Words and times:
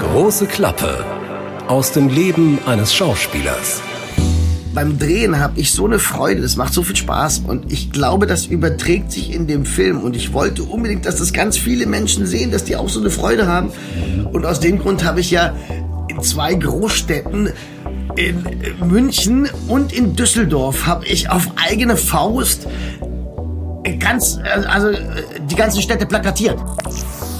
Große 0.00 0.46
Klappe 0.46 1.04
aus 1.68 1.92
dem 1.92 2.08
Leben 2.08 2.58
eines 2.64 2.94
Schauspielers. 2.94 3.82
Beim 4.72 4.98
Drehen 4.98 5.38
habe 5.38 5.60
ich 5.60 5.70
so 5.70 5.84
eine 5.84 5.98
Freude, 5.98 6.40
das 6.40 6.56
macht 6.56 6.72
so 6.72 6.82
viel 6.82 6.96
Spaß 6.96 7.42
und 7.46 7.70
ich 7.70 7.92
glaube, 7.92 8.26
das 8.26 8.46
überträgt 8.46 9.12
sich 9.12 9.34
in 9.34 9.46
dem 9.46 9.66
Film 9.66 10.00
und 10.00 10.16
ich 10.16 10.32
wollte 10.32 10.62
unbedingt, 10.62 11.04
dass 11.04 11.16
das 11.16 11.34
ganz 11.34 11.58
viele 11.58 11.84
Menschen 11.84 12.24
sehen, 12.24 12.52
dass 12.52 12.64
die 12.64 12.74
auch 12.74 12.88
so 12.88 13.00
eine 13.00 13.10
Freude 13.10 13.46
haben 13.46 13.70
und 14.32 14.46
aus 14.46 14.60
dem 14.60 14.78
Grund 14.78 15.04
habe 15.04 15.20
ich 15.20 15.30
ja 15.30 15.54
in 16.08 16.22
zwei 16.22 16.54
Großstädten 16.54 17.50
in 18.16 18.46
München 18.82 19.50
und 19.68 19.92
in 19.92 20.16
Düsseldorf 20.16 20.86
habe 20.86 21.04
ich 21.04 21.28
auf 21.28 21.48
eigene 21.56 21.98
Faust 21.98 22.66
ganz 23.98 24.38
also 24.68 24.90
die 25.50 25.54
ganzen 25.54 25.82
Städte 25.82 26.06
plakatiert. 26.06 26.58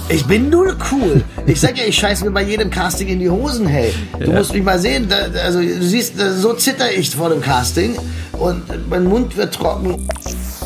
Ich 0.08 0.26
bin 0.26 0.50
nur 0.50 0.76
cool. 0.92 1.24
Ich 1.46 1.60
sag 1.60 1.78
ja, 1.78 1.84
ich 1.84 1.96
scheiße 1.96 2.24
mir 2.24 2.30
bei 2.30 2.42
jedem 2.42 2.70
Casting 2.70 3.08
in 3.08 3.20
die 3.20 3.30
Hosen, 3.30 3.66
hey. 3.66 3.94
Du 4.18 4.30
ja. 4.30 4.38
musst 4.38 4.52
mich 4.52 4.62
mal 4.62 4.78
sehen. 4.78 5.08
Da, 5.08 5.40
also 5.40 5.60
du 5.60 5.82
siehst, 5.82 6.14
so 6.18 6.52
zitter 6.52 6.92
ich 6.92 7.10
vor 7.10 7.30
dem 7.30 7.40
Casting 7.40 7.96
und 8.32 8.62
mein 8.90 9.04
Mund 9.04 9.36
wird 9.36 9.54
trocken. 9.54 10.06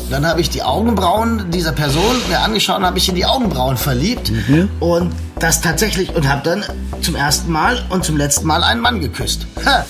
Dann 0.09 0.25
habe 0.25 0.41
ich 0.41 0.49
die 0.49 0.61
Augenbrauen 0.61 1.51
dieser 1.51 1.71
Person 1.71 2.15
mir 2.27 2.39
angeschaut 2.39 2.79
und 2.79 2.85
habe 2.85 2.97
ich 2.97 3.07
in 3.07 3.15
die 3.15 3.25
Augenbrauen 3.25 3.77
verliebt. 3.77 4.31
Mhm. 4.31 4.69
Und 4.79 5.13
das 5.39 5.61
tatsächlich 5.61 6.13
und 6.15 6.27
habe 6.27 6.41
dann 6.43 6.65
zum 7.01 7.15
ersten 7.15 7.51
Mal 7.51 7.81
und 7.89 8.03
zum 8.03 8.17
letzten 8.17 8.45
Mal 8.45 8.63
einen 8.63 8.81
Mann 8.81 8.99
geküsst. 8.99 9.47
Ha. 9.65 9.85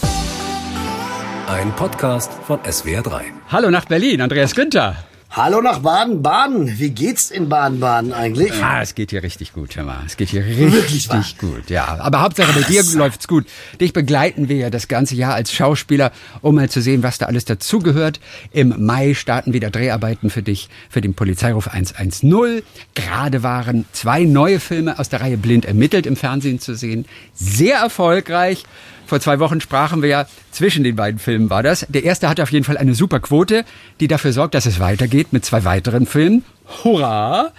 Ein 1.47 1.71
Podcast 1.75 2.31
von 2.45 2.59
SWR3. 2.59 3.21
Hallo 3.47 3.71
nach 3.71 3.85
Berlin, 3.85 4.21
Andreas 4.21 4.53
Günther. 4.53 4.95
Hallo 5.31 5.61
nach 5.61 5.77
Baden-Baden. 5.79 6.79
Wie 6.79 6.89
geht's 6.89 7.29
in 7.29 7.49
Baden-Baden 7.49 8.13
eigentlich? 8.13 8.51
Ah, 8.63 8.81
es 8.81 8.95
geht 8.95 9.11
hier 9.11 9.21
richtig 9.21 9.53
gut, 9.53 9.75
hör 9.75 9.83
mal. 9.83 10.01
Es 10.03 10.17
geht 10.17 10.29
hier 10.29 10.43
richtig 10.43 11.37
gut, 11.37 11.69
ja. 11.69 11.99
Aber 11.99 12.21
Hauptsache 12.21 12.51
bei 12.51 12.63
dir 12.63 12.83
läuft's 12.95 13.27
gut. 13.27 13.45
Dich 13.79 13.93
begleiten 13.93 14.49
wir 14.49 14.55
ja 14.55 14.69
das 14.71 14.87
ganze 14.87 15.13
Jahr 15.13 15.35
als 15.35 15.53
Schauspieler, 15.53 16.11
um 16.41 16.55
mal 16.55 16.67
zu 16.67 16.81
sehen, 16.81 17.03
was 17.03 17.19
da 17.19 17.27
alles 17.27 17.45
dazugehört. 17.45 18.19
Im 18.51 18.73
Mai 18.83 19.13
starten 19.13 19.53
wieder 19.53 19.69
Dreharbeiten 19.69 20.31
für 20.31 20.41
dich, 20.41 20.67
für 20.89 20.99
den 20.99 21.13
Polizeiruf 21.13 21.67
110. 21.67 22.63
Gerade 22.95 23.43
waren 23.43 23.85
zwei 23.91 24.23
neue 24.23 24.59
Filme 24.59 24.97
aus 24.97 25.09
der 25.09 25.21
Reihe 25.21 25.37
Blind 25.37 25.63
ermittelt 25.65 26.07
im 26.07 26.15
Fernsehen 26.15 26.59
zu 26.59 26.73
sehen. 26.73 27.05
Sehr 27.35 27.77
erfolgreich. 27.77 28.63
Vor 29.09 29.19
zwei 29.19 29.39
Wochen 29.39 29.59
sprachen 29.59 30.03
wir 30.03 30.09
ja, 30.09 30.25
zwischen 30.51 30.83
den 30.83 30.95
beiden 30.95 31.19
Filmen 31.19 31.49
war 31.49 31.63
das. 31.63 31.83
Der 31.89 32.03
erste 32.03 32.29
hatte 32.29 32.43
auf 32.43 32.51
jeden 32.51 32.63
Fall 32.63 32.77
eine 32.77 32.93
super 32.93 33.19
Quote, 33.19 33.65
die 33.99 34.07
dafür 34.07 34.33
sorgt, 34.33 34.53
dass 34.53 34.67
es 34.67 34.79
weitergeht 34.79 35.33
mit 35.33 35.43
zwei 35.43 35.63
weiteren 35.63 36.05
Filmen. 36.05 36.45
Hurra! 36.83 37.51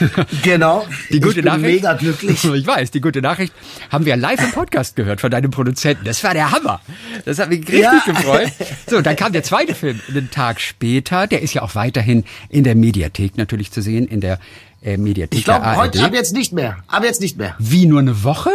Genau. 0.42 0.86
Die 1.10 1.20
gute 1.20 1.30
ich 1.30 1.34
bin 1.36 1.44
Nachricht. 1.46 1.82
mega 1.82 1.94
glücklich. 1.94 2.44
Ich 2.54 2.66
weiß, 2.66 2.90
die 2.90 3.00
gute 3.00 3.22
Nachricht 3.22 3.54
haben 3.90 4.04
wir 4.04 4.16
live 4.18 4.38
im 4.38 4.52
Podcast 4.52 4.96
gehört 4.96 5.22
von 5.22 5.30
deinem 5.30 5.50
Produzenten. 5.50 6.04
Das 6.04 6.22
war 6.24 6.34
der 6.34 6.50
Hammer. 6.50 6.82
Das 7.24 7.38
hat 7.38 7.48
mich 7.48 7.60
richtig 7.60 7.80
ja. 7.80 8.02
gefreut. 8.04 8.52
So, 8.86 9.00
dann 9.00 9.16
kam 9.16 9.32
der 9.32 9.42
zweite 9.42 9.74
Film 9.74 9.98
einen 10.10 10.30
Tag 10.30 10.60
später. 10.60 11.26
Der 11.26 11.40
ist 11.40 11.54
ja 11.54 11.62
auch 11.62 11.74
weiterhin 11.74 12.24
in 12.50 12.64
der 12.64 12.74
Mediathek 12.74 13.38
natürlich 13.38 13.72
zu 13.72 13.80
sehen, 13.80 14.06
in 14.06 14.20
der 14.20 14.38
äh, 14.82 14.98
Mediathek 14.98 15.38
ich 15.38 15.44
glaube, 15.46 15.74
heute 15.76 16.04
ab 16.04 16.12
jetzt 16.12 16.34
nicht 16.34 16.52
mehr. 16.52 16.76
Ab 16.86 17.02
jetzt 17.02 17.22
nicht 17.22 17.38
mehr. 17.38 17.54
Wie 17.58 17.86
nur 17.86 18.00
eine 18.00 18.22
Woche? 18.24 18.50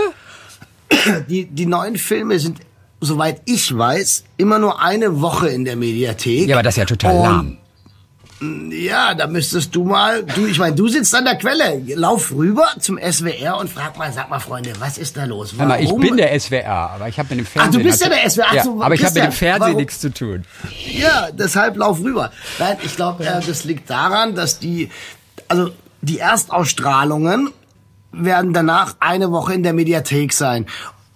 Die, 1.28 1.45
die 1.45 1.66
neuen 1.66 1.98
Filme 1.98 2.39
sind, 2.39 2.59
soweit 3.02 3.42
ich 3.45 3.76
weiß, 3.76 4.23
immer 4.38 4.59
nur 4.59 4.81
eine 4.81 5.22
Woche 5.22 5.50
in 5.50 5.66
der 5.66 5.76
Mediathek. 5.76 6.48
Ja, 6.48 6.56
aber 6.56 6.64
das 6.64 6.76
ist 6.76 6.80
ja 6.80 6.86
total 6.86 7.16
Und, 7.16 7.23
lahm. 7.23 7.58
Ja, 8.72 9.14
da 9.14 9.28
müsstest 9.28 9.73
du 9.73 9.86
mal, 9.86 10.23
du, 10.23 10.45
ich 10.48 10.59
meine, 10.59 10.76
du 10.76 10.88
sitzt 10.89 11.16
an 11.16 11.23
der 11.23 11.36
Quelle. 11.36 11.81
Lauf 11.95 12.31
rüber 12.31 12.67
zum 12.80 12.98
SWR 12.98 13.58
und 13.58 13.70
frag 13.70 13.98
mal, 13.98 14.11
sag 14.11 14.30
mal, 14.30 14.39
Freunde, 14.39 14.73
was 14.80 14.98
ist 14.98 15.16
da 15.16 15.23
los? 15.23 15.54
Warum? 15.58 15.81
Ich 15.81 15.95
bin 15.95 16.17
der 16.17 16.38
SWR, 16.38 16.92
aber 16.92 17.08
ich 17.08 17.17
habe 17.17 17.30
mit 17.30 17.39
dem 17.39 17.45
Fernsehen. 17.45 17.73
Ach, 17.73 17.78
du 17.78 17.84
bist 17.84 18.02
ja 18.02 18.09
der 18.09 18.30
SWR. 18.30 18.45
Ach, 18.50 18.54
ja, 18.54 18.64
so, 18.64 18.81
aber 18.81 18.95
ich 18.95 19.06
habe 19.06 19.14
mit 19.14 19.23
dem 19.23 19.31
Fernsehen 19.31 19.78
nichts 19.78 20.00
zu 20.00 20.14
tun. 20.14 20.44
Ja, 20.92 21.30
deshalb 21.31 21.78
lauf 21.78 22.00
rüber. 22.00 22.31
Nein, 22.59 22.78
ich 22.83 22.95
glaube, 22.95 23.26
äh, 23.26 23.39
das 23.45 23.64
liegt 23.64 23.89
daran, 23.89 24.36
dass 24.36 24.60
die, 24.60 24.89
also 25.48 25.70
die 26.02 26.20
Erstausstrahlungen 26.20 27.52
werden 28.14 28.54
danach 28.54 28.96
eine 29.00 29.32
Woche 29.32 29.54
in 29.54 29.64
der 29.64 29.74
Mediathek 29.74 30.34
sein. 30.34 30.66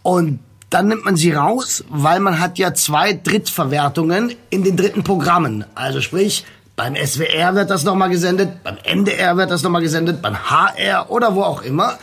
Und 0.04 0.40
dann 0.70 0.88
nimmt 0.88 1.06
man 1.06 1.16
sie 1.16 1.32
raus, 1.32 1.84
weil 1.90 2.20
man 2.20 2.40
hat 2.40 2.58
ja 2.58 2.74
zwei 2.74 3.14
Drittverwertungen 3.14 4.34
in 4.50 4.64
den 4.64 4.76
dritten 4.76 5.04
Programmen. 5.04 5.64
Also 5.76 6.02
sprich, 6.02 6.46
beim 6.76 6.96
SWR 6.96 7.56
wird 7.56 7.70
das 7.70 7.84
nochmal 7.84 8.10
gesendet, 8.10 8.64
beim 8.64 8.78
NDR 8.84 9.38
wird 9.38 9.50
das 9.50 9.64
nochmal 9.64 9.82
gesendet, 9.82 10.22
beim 10.22 10.50
HR 10.50 11.10
oder 11.10 11.36
wo 11.36 11.44
auch 11.44 11.62
immer. 11.62 11.98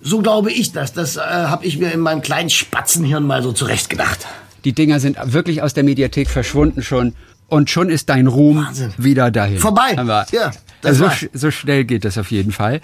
So 0.00 0.22
glaube 0.22 0.52
ich 0.52 0.72
das. 0.72 0.92
Das 0.92 1.16
äh, 1.16 1.20
habe 1.20 1.66
ich 1.66 1.78
mir 1.78 1.92
in 1.92 2.00
meinem 2.00 2.22
kleinen 2.22 2.50
Spatzenhirn 2.50 3.26
mal 3.26 3.42
so 3.42 3.52
zurechtgedacht. 3.52 4.26
Die 4.64 4.72
Dinger 4.72 5.00
sind 5.00 5.18
wirklich 5.22 5.62
aus 5.62 5.74
der 5.74 5.84
Mediathek 5.84 6.30
verschwunden 6.30 6.82
schon. 6.82 7.14
Und 7.48 7.70
schon 7.70 7.90
ist 7.90 8.08
dein 8.08 8.26
Ruhm 8.26 8.64
Wahnsinn. 8.64 8.92
wieder 8.96 9.30
dahin. 9.30 9.58
Vorbei. 9.58 9.96
Aber 9.96 10.26
ja. 10.32 10.50
Also 10.82 11.08
so, 11.08 11.26
so, 11.32 11.50
schnell 11.50 11.84
geht 11.84 12.04
das 12.04 12.18
auf 12.18 12.30
jeden 12.30 12.52
Fall. 12.52 12.80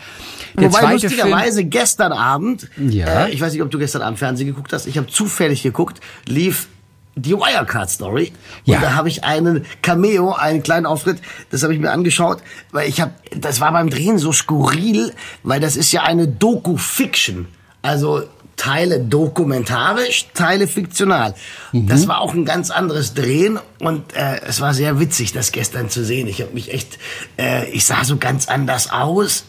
Der 0.54 0.72
Wobei 0.72 0.92
lustigerweise 0.92 1.58
Film, 1.58 1.70
gestern 1.70 2.12
Abend, 2.12 2.68
ja. 2.76 3.26
Äh, 3.26 3.30
ich 3.30 3.40
weiß 3.40 3.52
nicht, 3.52 3.62
ob 3.62 3.70
du 3.70 3.78
gestern 3.78 4.02
Abend 4.02 4.18
Fernsehen 4.18 4.48
geguckt 4.48 4.72
hast, 4.72 4.86
ich 4.86 4.96
habe 4.96 5.06
zufällig 5.08 5.62
gegucdt, 5.62 6.00
lief 6.26 6.68
die 7.14 7.34
Wirecard 7.34 7.90
Story. 7.90 8.32
Und 8.66 8.74
ja. 8.74 8.80
da 8.80 8.94
habe 8.94 9.08
ich 9.08 9.24
einen 9.24 9.64
Cameo, 9.82 10.32
einen 10.32 10.62
kleinen 10.62 10.86
Auftritt, 10.86 11.20
das 11.50 11.62
habe 11.62 11.74
ich 11.74 11.80
mir 11.80 11.90
angeschaut, 11.90 12.42
weil 12.70 12.88
ich 12.88 13.00
habe, 13.00 13.12
das 13.36 13.60
war 13.60 13.72
beim 13.72 13.90
Drehen 13.90 14.18
so 14.18 14.32
skurril, 14.32 15.12
weil 15.42 15.60
das 15.60 15.76
ist 15.76 15.92
ja 15.92 16.02
eine 16.02 16.26
Doku-Fiction. 16.26 17.48
Also 17.82 18.22
Teile 18.62 19.00
dokumentarisch, 19.00 20.26
Teile 20.34 20.68
fiktional. 20.68 21.34
Mhm. 21.72 21.88
Das 21.88 22.06
war 22.06 22.20
auch 22.20 22.32
ein 22.32 22.44
ganz 22.44 22.70
anderes 22.70 23.12
Drehen 23.12 23.58
und 23.80 24.14
äh, 24.14 24.40
es 24.46 24.60
war 24.60 24.72
sehr 24.72 25.00
witzig, 25.00 25.32
das 25.32 25.50
gestern 25.50 25.90
zu 25.90 26.04
sehen. 26.04 26.28
Ich 26.28 26.40
habe 26.40 26.52
mich 26.54 26.72
echt, 26.72 26.96
äh, 27.40 27.68
ich 27.70 27.84
sah 27.84 28.04
so 28.04 28.18
ganz 28.18 28.46
anders 28.46 28.92
aus. 28.92 29.46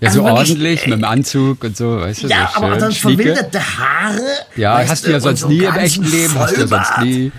Ja, 0.00 0.08
also 0.08 0.20
so 0.20 0.28
ordentlich, 0.28 0.86
mit 0.86 0.98
dem 0.98 1.04
Anzug 1.04 1.64
und 1.64 1.74
so, 1.74 2.00
weißt 2.00 2.24
du, 2.24 2.28
Ja, 2.28 2.50
so 2.54 2.62
aber 2.62 2.76
dann 2.76 2.92
verwilderte 2.92 3.60
Haare. 3.60 4.28
Ja, 4.56 4.86
hast 4.86 5.06
du 5.06 5.10
ja 5.10 5.20
sonst 5.20 5.40
so 5.40 5.48
nie 5.48 5.64
im 5.64 5.76
echten 5.76 6.04
Leben, 6.04 6.38
hast 6.38 6.54
du 6.54 6.60
ja 6.60 6.66
sonst 6.66 6.98
nie. 7.00 7.32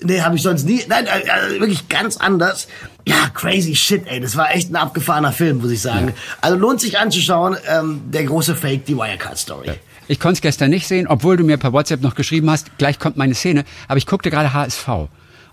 Nee, 0.00 0.22
habe 0.22 0.36
ich 0.36 0.42
sonst 0.42 0.64
nie. 0.64 0.82
Nein, 0.88 1.06
also 1.06 1.60
wirklich 1.60 1.86
ganz 1.90 2.16
anders. 2.16 2.66
Ja, 3.06 3.28
crazy 3.34 3.74
shit, 3.74 4.04
ey. 4.06 4.20
Das 4.20 4.36
war 4.36 4.50
echt 4.54 4.70
ein 4.70 4.76
abgefahrener 4.76 5.32
Film, 5.32 5.58
muss 5.58 5.70
ich 5.70 5.82
sagen. 5.82 6.08
Ja. 6.08 6.14
Also 6.40 6.56
lohnt 6.56 6.80
sich 6.80 6.98
anzuschauen. 6.98 7.58
Ähm, 7.68 8.00
der 8.06 8.24
große 8.24 8.56
Fake, 8.56 8.86
die 8.86 8.96
Wirecard-Story. 8.96 9.68
Ja. 9.68 9.74
Ich 10.12 10.20
konnte 10.20 10.34
es 10.34 10.40
gestern 10.42 10.68
nicht 10.68 10.86
sehen, 10.86 11.06
obwohl 11.06 11.38
du 11.38 11.42
mir 11.42 11.56
per 11.56 11.72
WhatsApp 11.72 12.02
noch 12.02 12.14
geschrieben 12.14 12.50
hast, 12.50 12.76
gleich 12.76 12.98
kommt 12.98 13.16
meine 13.16 13.32
Szene. 13.32 13.64
Aber 13.88 13.96
ich 13.96 14.06
guckte 14.06 14.30
gerade 14.30 14.52
HSV. 14.52 14.86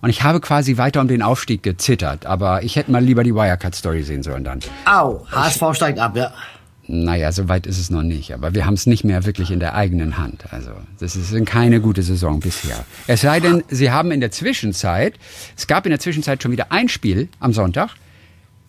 Und 0.02 0.10
ich 0.10 0.24
habe 0.24 0.42
quasi 0.42 0.76
weiter 0.76 1.00
um 1.00 1.08
den 1.08 1.22
Aufstieg 1.22 1.64
gezittert. 1.64 2.26
Aber 2.26 2.62
ich 2.62 2.76
hätte 2.76 2.92
mal 2.92 3.02
lieber 3.02 3.24
die 3.24 3.34
Wirecard-Story 3.34 4.04
sehen 4.04 4.22
sollen 4.22 4.44
dann. 4.44 4.60
Au, 4.84 5.26
HSV 5.32 5.62
ich, 5.62 5.76
steigt 5.78 6.00
ab, 6.00 6.18
ja. 6.18 6.34
Naja, 6.88 7.32
so 7.32 7.48
weit 7.48 7.68
ist 7.68 7.80
es 7.80 7.90
noch 7.90 8.04
nicht. 8.04 8.34
Aber 8.34 8.54
wir 8.54 8.66
haben 8.66 8.74
es 8.74 8.86
nicht 8.86 9.06
mehr 9.06 9.26
wirklich 9.26 9.50
in 9.50 9.62
der 9.62 9.76
eigenen 9.76 10.18
Hand. 10.18 10.44
Also, 10.52 10.72
das 11.00 11.16
ist 11.16 11.34
keine 11.46 11.80
gute 11.80 12.04
Saison 12.04 12.42
bisher. 12.42 12.84
Es 13.08 13.22
sei 13.22 13.40
denn, 13.40 13.64
Sie 13.70 13.92
haben 13.92 14.12
in 14.12 14.20
der 14.20 14.32
Zwischenzeit, 14.32 15.14
es 15.56 15.68
gab 15.68 15.86
in 15.86 15.92
der 15.92 16.02
Zwischenzeit 16.02 16.44
schon 16.44 16.52
wieder 16.52 16.70
ein 16.74 16.90
Spiel 16.90 17.30
am 17.40 17.54
Sonntag, 17.54 17.92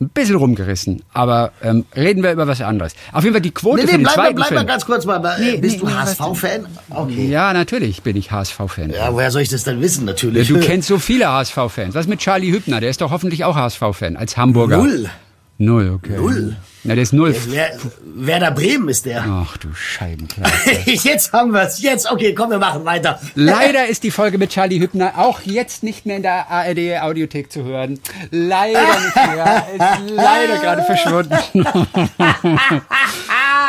ein 0.00 0.08
bisschen 0.08 0.36
rumgerissen. 0.36 1.02
Aber 1.12 1.52
ähm, 1.62 1.84
reden 1.94 2.22
wir 2.22 2.32
über 2.32 2.46
was 2.46 2.60
anderes. 2.62 2.94
Auf 3.12 3.22
jeden 3.22 3.34
Fall 3.34 3.42
die 3.42 3.50
Quote 3.50 3.76
nee, 3.76 3.82
nee, 3.82 3.90
für 3.90 3.98
den 3.98 4.02
bleib, 4.04 4.14
zweiten 4.14 4.34
bleib 4.36 4.48
Film. 4.48 4.60
mal 4.60 4.66
ganz 4.66 4.86
kurz 4.86 5.04
mal. 5.04 5.36
Nee, 5.38 5.58
bist 5.58 5.82
nee, 5.82 5.90
du 5.90 5.94
HSV-Fan? 5.94 6.66
Okay. 6.88 7.28
Ja, 7.28 7.52
natürlich 7.52 8.02
bin 8.02 8.16
ich 8.16 8.30
HSV-Fan. 8.30 8.90
Ja, 8.90 9.12
woher 9.12 9.30
soll 9.30 9.42
ich 9.42 9.50
das 9.50 9.64
denn 9.64 9.80
wissen? 9.80 10.06
Natürlich. 10.06 10.48
Ja, 10.48 10.56
du 10.56 10.64
kennst 10.64 10.88
so 10.88 10.98
viele 10.98 11.28
HSV-Fans. 11.28 11.94
Was 11.94 12.06
mit 12.06 12.20
Charlie 12.20 12.50
Hübner? 12.50 12.80
Der 12.80 12.88
ist 12.88 13.00
doch 13.02 13.10
hoffentlich 13.10 13.44
auch 13.44 13.56
HSV-Fan 13.56 14.16
als 14.16 14.36
Hamburger. 14.36 14.78
Null. 14.78 15.10
Null, 15.58 15.90
okay. 15.94 16.16
Null. 16.16 16.56
Na, 16.82 16.94
der 16.94 17.02
ist 17.02 17.12
null. 17.12 17.36
Wer, 17.48 17.72
Werder 18.02 18.52
Bremen 18.52 18.88
ist 18.88 19.04
der. 19.04 19.22
Ach 19.26 19.56
du 19.58 19.68
Scheibenkleister. 19.74 20.80
jetzt 20.86 21.32
haben 21.32 21.52
wir's. 21.52 21.82
Jetzt, 21.82 22.10
okay, 22.10 22.34
komm, 22.34 22.50
wir 22.50 22.58
machen 22.58 22.86
weiter. 22.86 23.20
Leider 23.34 23.86
ist 23.86 24.02
die 24.02 24.10
Folge 24.10 24.38
mit 24.38 24.50
Charlie 24.50 24.80
Hübner 24.80 25.18
auch 25.18 25.42
jetzt 25.42 25.82
nicht 25.82 26.06
mehr 26.06 26.16
in 26.16 26.22
der 26.22 26.50
ARD 26.50 27.02
Audiothek 27.02 27.52
zu 27.52 27.64
hören. 27.64 28.00
Leider 28.30 28.80
nicht 28.80 29.16
mehr. 29.16 29.66
Ist 29.74 30.10
leider 30.10 30.58
gerade 30.58 30.82
verschwunden. 30.82 31.36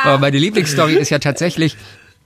Aber 0.03 0.17
meine 0.17 0.37
Lieblingsstory 0.37 0.95
ist 0.95 1.09
ja 1.09 1.19
tatsächlich, 1.19 1.75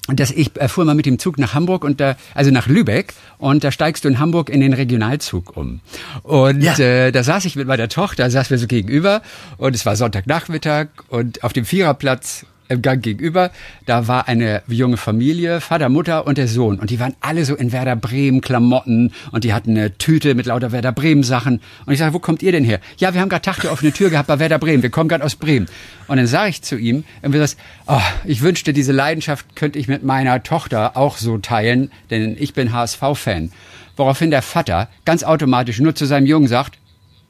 dass 0.08 0.32
ich 0.32 0.52
fuhr 0.68 0.86
mal 0.86 0.96
mit 0.96 1.06
dem 1.06 1.18
Zug 1.20 1.40
nach 1.40 1.54
Hamburg 1.54 1.84
und 1.84 2.00
da, 2.00 2.16
also 2.34 2.52
nach 2.52 2.68
Lübeck 2.68 3.14
und 3.38 3.64
da 3.64 3.72
steigst 3.72 4.04
du 4.04 4.08
in 4.08 4.20
Hamburg 4.20 4.50
in 4.50 4.62
den 4.62 4.74
Regionalzug 4.74 5.58
um. 5.58 5.82
Und 6.24 6.62
ja. 6.62 6.78
äh, 6.78 7.12
da 7.12 7.24
saß 7.24 7.46
ich 7.46 7.56
mit 7.56 7.68
meiner 7.68 7.90
Tochter, 7.90 8.30
saß 8.30 8.50
wir 8.50 8.58
so 8.58 8.68
gegenüber 8.68 9.22
und 9.58 9.76
es 9.76 9.86
war 9.86 9.96
Sonntagnachmittag 9.96 10.88
und 11.10 11.44
auf 11.44 11.54
dem 11.54 11.66
Viererplatz 11.66 12.46
im 12.68 12.82
Gang 12.82 13.02
gegenüber, 13.04 13.52
da 13.86 14.08
war 14.08 14.28
eine 14.28 14.64
junge 14.68 14.98
Familie, 14.98 15.62
Vater, 15.62 15.90
Mutter 15.90 16.26
und 16.26 16.38
der 16.38 16.48
Sohn. 16.48 16.80
Und 16.80 16.90
die 16.90 17.00
waren 17.00 17.16
alle 17.22 17.46
so 17.46 17.56
in 17.56 17.72
Werder 17.72 17.96
Bremen 17.96 18.42
Klamotten 18.42 19.12
und 19.32 19.44
die 19.44 19.54
hatten 19.54 19.72
eine 19.72 19.98
Tüte 19.98 20.36
mit 20.36 20.46
lauter 20.48 20.72
Werder 20.72 20.92
Bremen 20.92 21.24
Sachen. 21.24 21.62
Und 21.86 21.94
ich 21.94 22.00
sage, 22.00 22.14
wo 22.14 22.20
kommt 22.20 22.42
ihr 22.44 22.52
denn 22.52 22.64
her? 22.64 22.80
Ja, 22.98 23.14
wir 23.14 23.22
haben 23.22 23.30
gerade 23.30 23.44
Tag 23.44 23.62
der 23.62 23.72
offene 23.72 23.92
Tür 23.92 24.10
gehabt 24.10 24.28
bei 24.28 24.40
Werder 24.40 24.60
Bremen. 24.60 24.84
Wir 24.84 24.90
kommen 24.90 25.10
gerade 25.10 25.24
aus 25.24 25.36
Bremen. 25.36 25.68
Und 26.08 26.18
dann 26.18 26.28
sage 26.28 26.50
ich 26.50 26.62
zu 26.62 26.78
ihm, 26.78 27.04
irgendwie 27.22 27.40
das, 27.40 27.58
oh, 27.88 28.02
ich 28.26 28.42
wünschte, 28.42 28.74
diese 28.74 28.92
Leidenschaft 28.92 29.56
könnte 29.56 29.80
ich 29.80 29.88
mit 29.88 30.04
meiner 30.04 30.44
Tochter 30.44 30.98
auch 30.98 31.18
so 31.18 31.38
teilen, 31.38 31.92
denn 32.10 32.36
ich 32.40 32.54
bin 32.54 32.74
HSV-Fan. 32.74 33.52
Woraufhin 33.98 34.32
der 34.32 34.42
Vater 34.42 34.90
ganz 35.06 35.24
automatisch 35.24 35.80
nur 35.80 35.96
zu 35.96 36.06
seinem 36.06 36.26
Jungen 36.26 36.48
sagt, 36.48 36.78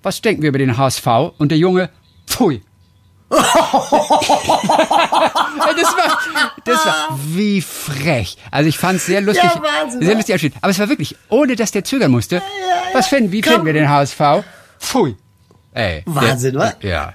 was 0.01 0.21
denken 0.21 0.41
wir 0.41 0.49
über 0.49 0.59
den 0.59 0.77
HSV? 0.77 1.07
Und 1.37 1.49
der 1.49 1.57
Junge, 1.57 1.89
pfui, 2.27 2.61
das 3.29 3.43
war, 5.95 6.19
das 6.63 6.85
war 6.85 7.19
wie 7.25 7.61
frech. 7.61 8.37
Also 8.51 8.69
ich 8.69 8.77
fand 8.77 8.97
es 8.97 9.05
sehr 9.07 9.21
lustig, 9.21 9.49
ja, 9.51 9.61
Wahnsinn, 9.61 10.01
sehr 10.01 10.15
lustig. 10.15 10.53
Aber 10.61 10.71
es 10.71 10.79
war 10.79 10.89
wirklich, 10.89 11.15
ohne 11.29 11.55
dass 11.55 11.71
der 11.71 11.83
zögern 11.83 12.11
musste. 12.11 12.35
Ja, 12.35 12.41
ja, 12.41 12.93
was 12.93 13.07
finden, 13.07 13.31
wie 13.31 13.41
Komm. 13.41 13.53
finden 13.53 13.65
wir 13.65 13.73
den 13.73 13.89
HSV? 13.89 14.19
Pfui. 14.79 15.15
Ey. 15.73 16.03
Wahnsinn, 16.05 16.55
was? 16.55 16.75
Ja. 16.81 17.13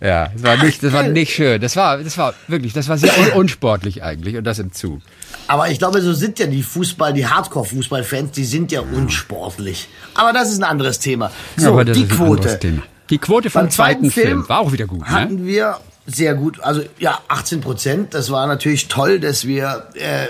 Ja, 0.00 0.28
das 0.28 0.42
war 0.42 0.56
nicht, 0.64 0.82
das 0.82 0.92
war 0.94 1.02
nicht 1.02 1.34
schön. 1.34 1.60
Das 1.60 1.76
war, 1.76 1.98
das 1.98 2.16
war 2.16 2.32
wirklich, 2.48 2.72
das 2.72 2.88
war 2.88 2.96
sehr 2.96 3.12
un 3.18 3.32
unsportlich 3.32 4.02
eigentlich 4.02 4.36
und 4.36 4.44
das 4.44 4.58
im 4.58 4.72
Zug. 4.72 5.02
Aber 5.46 5.68
ich 5.68 5.78
glaube, 5.78 6.00
so 6.00 6.14
sind 6.14 6.38
ja 6.38 6.46
die 6.46 6.62
Fußball, 6.62 7.12
die 7.12 7.26
Hardcore-Fußballfans, 7.26 8.30
die 8.30 8.44
sind 8.44 8.72
ja 8.72 8.80
unsportlich. 8.80 9.88
Aber 10.14 10.32
das 10.32 10.50
ist 10.50 10.58
ein 10.58 10.64
anderes 10.64 11.00
Thema. 11.00 11.30
So, 11.56 11.82
die 11.84 12.08
Quote. 12.08 12.80
Die 13.10 13.18
Quote 13.18 13.50
vom 13.50 13.70
zweiten 13.70 14.10
Film, 14.10 14.26
Film, 14.26 14.48
war 14.48 14.60
auch 14.60 14.72
wieder 14.72 14.86
gut. 14.86 15.00
Ne? 15.00 15.10
Hatten 15.10 15.36
ne? 15.36 15.46
wir 15.46 15.78
sehr 16.06 16.34
gut, 16.34 16.60
also 16.60 16.82
ja, 16.98 17.18
18 17.28 17.60
Prozent. 17.60 18.14
Das 18.14 18.30
war 18.30 18.46
natürlich 18.46 18.88
toll, 18.88 19.20
dass 19.20 19.46
wir, 19.46 19.88
äh, 19.94 20.28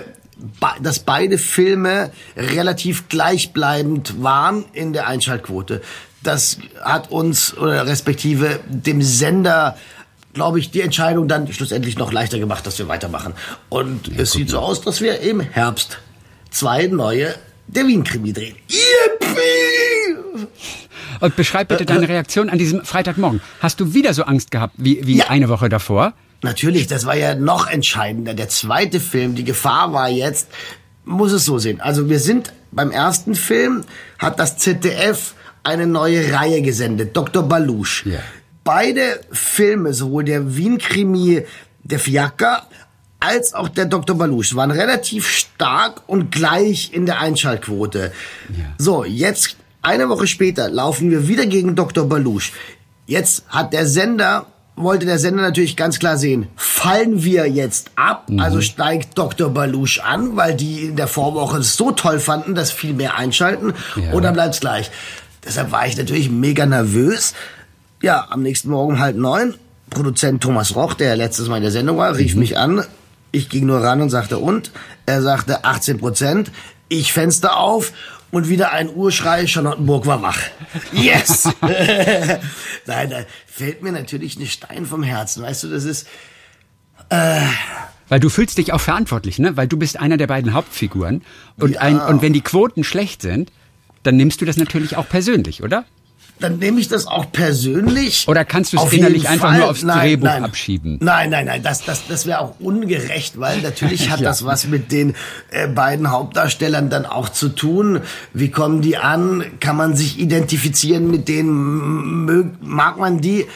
dass 0.82 0.98
beide 1.00 1.38
Filme 1.38 2.10
relativ 2.36 3.08
gleichbleibend 3.08 4.22
waren 4.22 4.64
in 4.72 4.92
der 4.92 5.06
Einschaltquote. 5.06 5.82
Das 6.22 6.58
hat 6.82 7.10
uns 7.10 7.56
oder 7.56 7.86
respektive 7.86 8.60
dem 8.68 9.02
Sender 9.02 9.76
glaube 10.32 10.60
ich, 10.60 10.70
die 10.70 10.80
Entscheidung 10.80 11.26
dann 11.28 11.52
schlussendlich 11.52 11.98
noch 11.98 12.12
leichter 12.12 12.38
gemacht, 12.38 12.64
dass 12.66 12.78
wir 12.78 12.86
weitermachen. 12.86 13.34
Und 13.68 14.08
ja, 14.08 14.20
es 14.20 14.30
sieht 14.32 14.50
so 14.50 14.60
aus, 14.60 14.80
dass 14.80 15.00
wir 15.00 15.20
im 15.20 15.40
Herbst 15.40 15.98
zwei 16.50 16.86
neue 16.86 17.34
der 17.66 17.86
Wien-Krimi 17.86 18.32
drehen. 18.32 18.56
Yippie! 18.68 20.46
Und 21.20 21.36
beschreib 21.36 21.68
bitte 21.68 21.84
deine 21.84 22.08
Reaktion 22.08 22.50
an 22.50 22.58
diesem 22.58 22.84
Freitagmorgen. 22.84 23.40
Hast 23.60 23.80
du 23.80 23.94
wieder 23.94 24.14
so 24.14 24.24
Angst 24.24 24.50
gehabt 24.50 24.74
wie, 24.78 25.06
wie 25.06 25.18
ja. 25.18 25.28
eine 25.28 25.48
Woche 25.48 25.68
davor? 25.68 26.14
Natürlich, 26.42 26.86
das 26.86 27.04
war 27.04 27.16
ja 27.16 27.34
noch 27.34 27.68
entscheidender. 27.68 28.34
Der 28.34 28.48
zweite 28.48 28.98
Film, 28.98 29.34
die 29.34 29.44
Gefahr 29.44 29.92
war 29.92 30.08
jetzt, 30.08 30.48
muss 31.04 31.32
es 31.32 31.44
so 31.44 31.58
sehen. 31.58 31.80
Also 31.80 32.08
wir 32.08 32.18
sind 32.18 32.52
beim 32.72 32.90
ersten 32.90 33.34
Film, 33.34 33.84
hat 34.18 34.38
das 34.38 34.56
ZDF 34.56 35.34
eine 35.62 35.86
neue 35.86 36.32
Reihe 36.32 36.62
gesendet, 36.62 37.14
Dr. 37.16 37.42
Balusch. 37.42 38.06
Yeah. 38.06 38.20
Beide 38.64 39.20
Filme, 39.30 39.92
sowohl 39.92 40.24
der 40.24 40.56
Wien-Krimi, 40.56 41.44
der 41.82 41.98
Fiaker, 41.98 42.66
als 43.18 43.52
auch 43.52 43.68
der 43.68 43.84
Dr. 43.84 44.16
Balusch 44.16 44.54
waren 44.54 44.70
relativ 44.70 45.28
stark 45.28 46.02
und 46.06 46.32
gleich 46.32 46.90
in 46.92 47.04
der 47.04 47.20
Einschaltquote. 47.20 48.12
Ja. 48.48 48.64
So, 48.78 49.04
jetzt 49.04 49.56
eine 49.82 50.08
Woche 50.08 50.26
später 50.26 50.68
laufen 50.68 51.10
wir 51.10 51.28
wieder 51.28 51.46
gegen 51.46 51.74
Dr. 51.74 52.08
Balusch. 52.08 52.52
Jetzt 53.06 53.44
hat 53.48 53.72
der 53.72 53.86
Sender, 53.86 54.46
wollte 54.76 55.06
der 55.06 55.18
Sender 55.18 55.42
natürlich 55.42 55.76
ganz 55.76 55.98
klar 55.98 56.16
sehen, 56.16 56.48
fallen 56.56 57.24
wir 57.24 57.46
jetzt 57.48 57.90
ab, 57.96 58.28
mhm. 58.28 58.40
also 58.40 58.60
steigt 58.60 59.16
Dr. 59.18 59.50
Balusch 59.50 60.00
an, 60.00 60.36
weil 60.36 60.54
die 60.54 60.86
in 60.86 60.96
der 60.96 61.08
Vorwoche 61.08 61.58
es 61.58 61.76
so 61.76 61.92
toll 61.92 62.20
fanden, 62.20 62.54
dass 62.54 62.70
viel 62.70 62.94
mehr 62.94 63.16
einschalten, 63.16 63.74
ja. 63.96 64.12
oder 64.12 64.32
bleibt's 64.32 64.60
gleich. 64.60 64.90
Deshalb 65.44 65.72
war 65.72 65.86
ich 65.86 65.96
natürlich 65.96 66.30
mega 66.30 66.66
nervös. 66.66 67.34
Ja, 68.02 68.28
am 68.30 68.42
nächsten 68.42 68.70
Morgen 68.70 68.98
halb 68.98 69.16
neun, 69.16 69.54
Produzent 69.88 70.42
Thomas 70.42 70.76
Roch, 70.76 70.94
der 70.94 71.16
letztes 71.16 71.48
Mal 71.48 71.56
in 71.56 71.62
der 71.62 71.72
Sendung 71.72 71.96
war, 71.96 72.16
rief 72.16 72.34
mhm. 72.34 72.40
mich 72.40 72.58
an. 72.58 72.84
Ich 73.32 73.48
ging 73.48 73.66
nur 73.66 73.82
ran 73.82 74.00
und 74.00 74.10
sagte, 74.10 74.38
und? 74.38 74.70
Er 75.06 75.22
sagte 75.22 75.64
18 75.64 75.98
Prozent. 75.98 76.50
Ich 76.88 77.12
Fenster 77.12 77.56
auf 77.56 77.92
und 78.30 78.48
wieder 78.48 78.72
ein 78.72 78.88
Urschrei, 78.94 79.46
Charlottenburg 79.46 80.06
war 80.06 80.22
wach. 80.22 80.38
Yes! 80.92 81.48
Nein, 82.86 83.10
da 83.10 83.24
fällt 83.46 83.82
mir 83.82 83.92
natürlich 83.92 84.38
ein 84.38 84.46
Stein 84.46 84.86
vom 84.86 85.02
Herzen. 85.02 85.42
Weißt 85.42 85.64
du, 85.64 85.68
das 85.68 85.84
ist... 85.84 86.06
Äh, 87.08 87.40
weil 88.08 88.20
du 88.20 88.28
fühlst 88.28 88.58
dich 88.58 88.72
auch 88.72 88.80
verantwortlich, 88.80 89.38
ne? 89.38 89.56
Weil 89.56 89.68
du 89.68 89.76
bist 89.76 89.98
einer 89.98 90.16
der 90.16 90.26
beiden 90.26 90.52
Hauptfiguren. 90.52 91.22
Und, 91.58 91.74
ja. 91.74 91.80
ein, 91.80 92.00
und 92.00 92.22
wenn 92.22 92.32
die 92.32 92.40
Quoten 92.40 92.84
schlecht 92.84 93.22
sind, 93.22 93.52
dann 94.02 94.16
nimmst 94.16 94.40
du 94.40 94.44
das 94.44 94.56
natürlich 94.56 94.96
auch 94.96 95.08
persönlich, 95.08 95.62
oder? 95.62 95.84
Dann 96.40 96.58
nehme 96.58 96.80
ich 96.80 96.88
das 96.88 97.06
auch 97.06 97.30
persönlich. 97.30 98.26
Oder 98.28 98.44
kannst 98.44 98.72
du 98.72 98.78
es 98.78 98.92
innerlich 98.92 99.28
einfach 99.28 99.54
nur 99.56 99.70
aufs 99.70 99.82
nein, 99.82 100.00
Drehbuch 100.00 100.24
nein. 100.24 100.44
abschieben? 100.44 100.98
Nein, 101.00 101.30
nein, 101.30 101.46
nein, 101.46 101.62
das, 101.62 101.84
das, 101.84 102.06
das 102.08 102.26
wäre 102.26 102.40
auch 102.40 102.58
ungerecht, 102.58 103.38
weil 103.38 103.60
natürlich 103.62 104.10
hat 104.10 104.20
ja. 104.20 104.28
das 104.28 104.44
was 104.44 104.66
mit 104.66 104.90
den 104.92 105.14
äh, 105.50 105.68
beiden 105.68 106.10
Hauptdarstellern 106.10 106.90
dann 106.90 107.06
auch 107.06 107.28
zu 107.28 107.50
tun. 107.50 108.00
Wie 108.32 108.50
kommen 108.50 108.82
die 108.82 108.96
an? 108.96 109.44
Kann 109.60 109.76
man 109.76 109.96
sich 109.96 110.18
identifizieren 110.18 111.10
mit 111.10 111.28
denen? 111.28 112.24
Mög, 112.24 112.46
mag 112.60 112.98
man 112.98 113.20
die? 113.20 113.46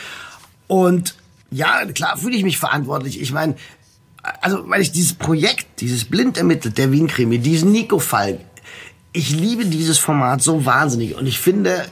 Und 0.66 1.14
ja, 1.50 1.84
klar 1.86 2.16
fühle 2.16 2.36
ich 2.36 2.44
mich 2.44 2.58
verantwortlich. 2.58 3.20
Ich 3.20 3.32
meine, 3.32 3.54
also 4.40 4.68
weil 4.68 4.80
ich 4.80 4.92
dieses 4.92 5.14
Projekt, 5.14 5.80
dieses 5.80 6.04
blind 6.04 6.38
ermittelt, 6.38 6.78
der 6.78 6.90
Wien-Krimi, 6.92 7.38
diesen 7.38 7.72
Nico-Fall, 7.72 8.40
ich 9.12 9.30
liebe 9.30 9.64
dieses 9.64 9.98
Format 9.98 10.42
so 10.42 10.66
wahnsinnig 10.66 11.14
und 11.14 11.26
ich 11.26 11.38
finde, 11.38 11.84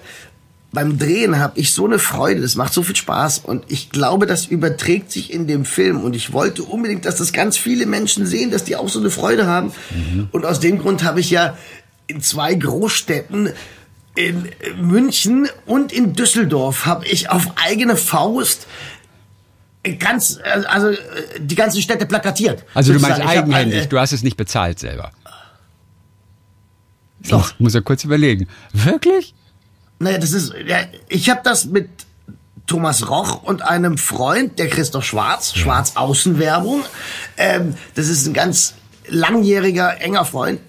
beim 0.72 0.98
Drehen 0.98 1.38
habe 1.38 1.60
ich 1.60 1.72
so 1.72 1.84
eine 1.84 1.98
Freude, 1.98 2.40
das 2.40 2.56
macht 2.56 2.72
so 2.72 2.82
viel 2.82 2.96
Spaß 2.96 3.40
und 3.40 3.64
ich 3.68 3.90
glaube, 3.90 4.26
das 4.26 4.46
überträgt 4.46 5.12
sich 5.12 5.32
in 5.32 5.46
dem 5.46 5.66
Film 5.66 6.02
und 6.02 6.16
ich 6.16 6.32
wollte 6.32 6.62
unbedingt, 6.62 7.04
dass 7.04 7.16
das 7.16 7.32
ganz 7.32 7.58
viele 7.58 7.84
Menschen 7.84 8.26
sehen, 8.26 8.50
dass 8.50 8.64
die 8.64 8.76
auch 8.76 8.88
so 8.88 8.98
eine 8.98 9.10
Freude 9.10 9.46
haben 9.46 9.72
mhm. 9.90 10.28
und 10.32 10.46
aus 10.46 10.60
dem 10.60 10.78
Grund 10.78 11.04
habe 11.04 11.20
ich 11.20 11.30
ja 11.30 11.56
in 12.06 12.22
zwei 12.22 12.54
Großstädten 12.54 13.50
in 14.14 14.48
München 14.80 15.48
und 15.66 15.92
in 15.92 16.14
Düsseldorf 16.14 16.86
habe 16.86 17.06
ich 17.06 17.30
auf 17.30 17.52
eigene 17.56 17.96
Faust 17.96 18.66
ganz 19.98 20.38
also 20.68 20.92
die 21.38 21.54
ganzen 21.54 21.82
Städte 21.82 22.06
plakatiert. 22.06 22.64
Also 22.72 22.92
du 22.92 23.00
meinst 23.00 23.20
eigenhändig, 23.20 23.88
du 23.88 23.98
hast 23.98 24.12
es 24.12 24.22
nicht 24.22 24.36
bezahlt 24.36 24.78
selber. 24.78 25.12
Doch. 27.28 27.52
Ich 27.52 27.60
muss 27.60 27.74
ja 27.74 27.80
kurz 27.80 28.04
überlegen. 28.04 28.48
Wirklich? 28.72 29.34
Naja, 30.02 30.18
das 30.18 30.32
ist, 30.32 30.52
ja, 30.66 30.78
ich 31.08 31.30
habe 31.30 31.40
das 31.44 31.66
mit 31.66 31.88
Thomas 32.66 33.08
Roch 33.08 33.42
und 33.44 33.62
einem 33.62 33.98
Freund, 33.98 34.58
der 34.58 34.68
Christoph 34.68 35.04
Schwarz, 35.04 35.54
Schwarz 35.54 35.92
Außenwerbung. 35.94 36.82
Ähm, 37.36 37.74
das 37.94 38.08
ist 38.08 38.26
ein 38.26 38.34
ganz 38.34 38.74
langjähriger, 39.08 40.00
enger 40.00 40.24
Freund 40.24 40.60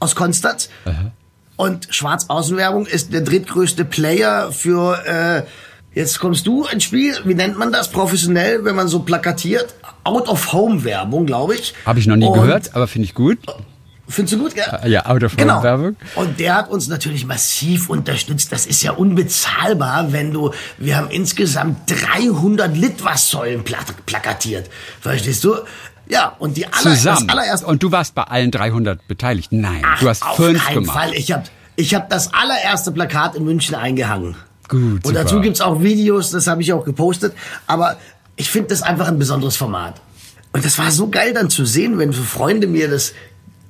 aus 0.00 0.14
Konstanz. 0.14 0.68
Aha. 0.84 1.12
Und 1.56 1.88
Schwarz 1.94 2.26
Außenwerbung 2.28 2.86
ist 2.86 3.12
der 3.12 3.22
drittgrößte 3.22 3.84
Player 3.84 4.52
für, 4.52 5.02
äh, 5.06 5.98
jetzt 5.98 6.18
kommst 6.18 6.46
du 6.46 6.64
ins 6.64 6.84
Spiel, 6.84 7.16
wie 7.24 7.34
nennt 7.34 7.56
man 7.58 7.72
das 7.72 7.90
professionell, 7.90 8.64
wenn 8.64 8.74
man 8.74 8.88
so 8.88 9.00
plakatiert? 9.00 9.74
Out-of-Home-Werbung, 10.02 11.24
glaube 11.24 11.54
ich. 11.54 11.72
Habe 11.86 12.00
ich 12.00 12.06
noch 12.06 12.16
nie 12.16 12.26
und 12.26 12.34
gehört, 12.34 12.74
aber 12.74 12.86
finde 12.86 13.06
ich 13.06 13.14
gut. 13.14 13.38
Findest 14.06 14.34
du 14.34 14.38
gut? 14.38 14.54
Ja, 14.54 14.86
ja 14.86 15.06
out 15.06 15.24
of 15.24 15.36
genau. 15.36 15.62
Und 16.14 16.38
der 16.38 16.56
hat 16.56 16.70
uns 16.70 16.88
natürlich 16.88 17.24
massiv 17.24 17.88
unterstützt. 17.88 18.52
Das 18.52 18.66
ist 18.66 18.82
ja 18.82 18.92
unbezahlbar, 18.92 20.12
wenn 20.12 20.30
du, 20.30 20.52
wir 20.76 20.96
haben 20.96 21.08
insgesamt 21.10 21.90
300 21.90 22.76
Litwassäulen 22.76 23.64
plakatiert. 23.64 24.68
Verstehst 25.00 25.42
du? 25.44 25.56
Ja, 26.06 26.36
und 26.38 26.56
die 26.58 26.66
aller, 26.66 26.94
Zusammen. 26.94 27.30
allererste. 27.30 27.66
Und 27.66 27.82
du 27.82 27.90
warst 27.92 28.14
bei 28.14 28.24
allen 28.24 28.50
300 28.50 29.08
beteiligt? 29.08 29.52
Nein, 29.52 29.82
Ach, 29.84 29.98
du 30.00 30.08
hast 30.08 30.22
auf 30.22 30.36
fünf 30.36 30.62
keinen 30.62 30.74
gemacht. 30.74 30.98
Fall. 30.98 31.14
Ich 31.14 31.32
habe 31.32 31.44
ich 31.76 31.94
hab 31.94 32.10
das 32.10 32.34
allererste 32.34 32.92
Plakat 32.92 33.34
in 33.36 33.44
München 33.44 33.74
eingehangen. 33.74 34.36
Gut. 34.68 34.82
Und 34.82 35.06
super. 35.06 35.14
dazu 35.14 35.40
gibt's 35.40 35.60
auch 35.60 35.82
Videos, 35.82 36.30
das 36.30 36.46
habe 36.46 36.62
ich 36.62 36.72
auch 36.72 36.84
gepostet. 36.84 37.34
Aber 37.66 37.96
ich 38.36 38.50
finde 38.50 38.68
das 38.68 38.82
einfach 38.82 39.08
ein 39.08 39.18
besonderes 39.18 39.56
Format. 39.56 40.00
Und 40.52 40.64
das 40.64 40.78
war 40.78 40.90
so 40.90 41.08
geil 41.08 41.32
dann 41.32 41.50
zu 41.50 41.64
sehen, 41.64 41.98
wenn 41.98 42.12
so 42.12 42.22
Freunde 42.22 42.66
mir 42.66 42.88
das 42.88 43.12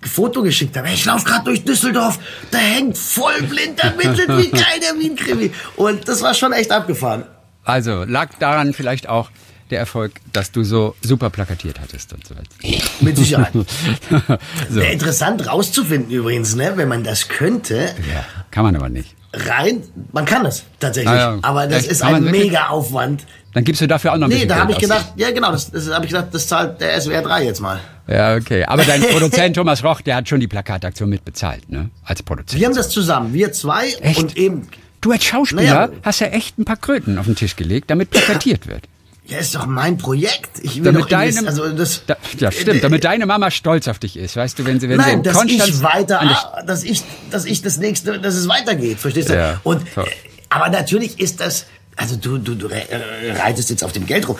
Foto 0.06 0.42
geschickt 0.42 0.76
habe. 0.76 0.88
Ich 0.90 1.04
laufe 1.04 1.24
gerade 1.24 1.44
durch 1.44 1.64
Düsseldorf, 1.64 2.18
da 2.50 2.58
hängt 2.58 2.98
voll 2.98 3.42
blind 3.42 3.82
ermittelt 3.82 4.28
wie 4.28 4.50
geil 4.50 4.80
der 4.82 4.98
Wien-Krimi. 4.98 5.52
Und 5.76 6.08
das 6.08 6.22
war 6.22 6.34
schon 6.34 6.52
echt 6.52 6.70
abgefahren. 6.70 7.24
Also 7.64 8.04
lag 8.04 8.30
daran 8.38 8.72
vielleicht 8.74 9.08
auch 9.08 9.30
der 9.70 9.78
Erfolg, 9.78 10.20
dass 10.32 10.52
du 10.52 10.62
so 10.62 10.94
super 11.02 11.30
plakatiert 11.30 11.80
hattest 11.80 12.12
und 12.12 12.26
so 12.26 12.34
weiter. 12.36 12.82
Mit 13.00 13.16
Sicherheit. 13.16 13.52
so. 14.70 14.80
Interessant 14.80 15.46
rauszufinden 15.46 16.10
übrigens, 16.10 16.54
ne, 16.54 16.74
wenn 16.76 16.88
man 16.88 17.02
das 17.02 17.28
könnte. 17.28 17.94
Ja, 18.12 18.24
kann 18.50 18.64
man 18.64 18.76
aber 18.76 18.88
nicht. 18.88 19.14
Rein, 19.34 19.82
man 20.12 20.24
kann 20.24 20.46
es 20.46 20.64
tatsächlich, 20.80 21.12
ah 21.12 21.34
ja. 21.34 21.38
aber 21.42 21.66
das 21.66 21.84
Echt? 21.84 21.92
ist 21.92 22.02
ein 22.02 22.24
mega 22.24 22.68
Aufwand. 22.68 23.24
Dann 23.52 23.64
gibst 23.64 23.80
du 23.80 23.86
dafür 23.86 24.12
auch 24.12 24.16
noch 24.16 24.26
ein 24.26 24.30
Nee, 24.30 24.46
da 24.46 24.56
habe 24.56 24.72
ich 24.72 24.78
gedacht, 24.78 25.12
ja 25.16 25.30
genau, 25.30 25.52
das, 25.52 25.70
das 25.70 25.88
habe 25.90 26.04
ich 26.04 26.10
gedacht, 26.10 26.28
das 26.32 26.48
zahlt 26.48 26.80
der 26.80 27.00
SWR 27.00 27.22
3 27.22 27.44
jetzt 27.44 27.60
mal. 27.60 27.80
Ja, 28.06 28.34
okay. 28.34 28.64
Aber 28.64 28.84
dein 28.84 29.00
Produzent 29.10 29.56
Thomas 29.56 29.84
Roch, 29.84 30.00
der 30.00 30.16
hat 30.16 30.28
schon 30.28 30.40
die 30.40 30.48
Plakataktion 30.48 31.08
mitbezahlt, 31.08 31.68
ne? 31.70 31.90
Als 32.04 32.22
Produzent. 32.22 32.60
Wir 32.60 32.66
haben 32.66 32.74
das 32.74 32.90
zusammen, 32.90 33.32
wir 33.32 33.52
zwei 33.52 33.92
echt? 34.00 34.18
und 34.18 34.36
eben. 34.36 34.68
Du 35.00 35.12
als 35.12 35.24
Schauspieler 35.24 35.62
naja, 35.62 35.88
hast 36.02 36.20
ja 36.20 36.28
echt 36.28 36.58
ein 36.58 36.64
paar 36.64 36.76
Kröten 36.76 37.18
auf 37.18 37.26
den 37.26 37.36
Tisch 37.36 37.56
gelegt, 37.56 37.90
damit 37.90 38.10
plakatiert 38.10 38.66
wird. 38.66 38.84
Ja, 39.26 39.38
ist 39.38 39.54
doch 39.54 39.66
mein 39.66 39.96
Projekt. 39.96 40.58
Ich 40.62 40.76
will 40.76 40.84
damit 40.84 41.02
doch 41.04 41.08
deine, 41.08 41.46
also 41.46 41.72
das, 41.72 42.02
da, 42.06 42.16
ja, 42.38 42.52
stimmt, 42.52 42.76
äh, 42.76 42.80
damit 42.80 43.04
deine 43.04 43.24
Mama 43.24 43.50
stolz 43.50 43.88
auf 43.88 43.98
dich 43.98 44.18
ist, 44.18 44.36
weißt 44.36 44.58
du, 44.58 44.66
wenn 44.66 44.80
sie, 44.80 44.88
wenn 44.90 44.98
nein, 44.98 45.24
sie 45.24 45.30
dass 45.30 45.44
ich 45.44 45.82
weiter, 45.82 46.20
dass 46.66 46.84
ich, 46.84 47.02
dass 47.30 47.46
ich 47.46 47.62
das 47.62 47.78
nächste, 47.78 48.20
dass 48.20 48.34
es 48.34 48.48
weitergeht, 48.48 48.98
verstehst 48.98 49.30
du? 49.30 49.34
Ja, 49.34 49.60
Und, 49.64 49.82
toll. 49.94 50.10
aber 50.50 50.68
natürlich 50.68 51.20
ist 51.20 51.40
das, 51.40 51.64
also 51.96 52.16
du, 52.16 52.36
du, 52.36 52.54
du 52.54 52.66
reitest 52.66 53.70
jetzt 53.70 53.82
auf 53.82 53.92
dem 53.92 54.04
Geld 54.04 54.28
rum. 54.28 54.36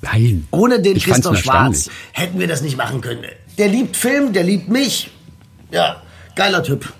Nein. 0.00 0.46
Ohne 0.50 0.80
den 0.80 0.98
Christoph 0.98 1.38
Schwarz 1.38 1.90
hätten 2.12 2.38
wir 2.38 2.46
das 2.46 2.62
nicht 2.62 2.76
machen 2.76 3.00
können. 3.02 3.24
Der 3.58 3.68
liebt 3.68 3.96
Film, 3.96 4.32
der 4.32 4.44
liebt 4.44 4.68
mich. 4.68 5.10
Ja, 5.70 6.02
geiler 6.34 6.62
Typ. 6.62 6.92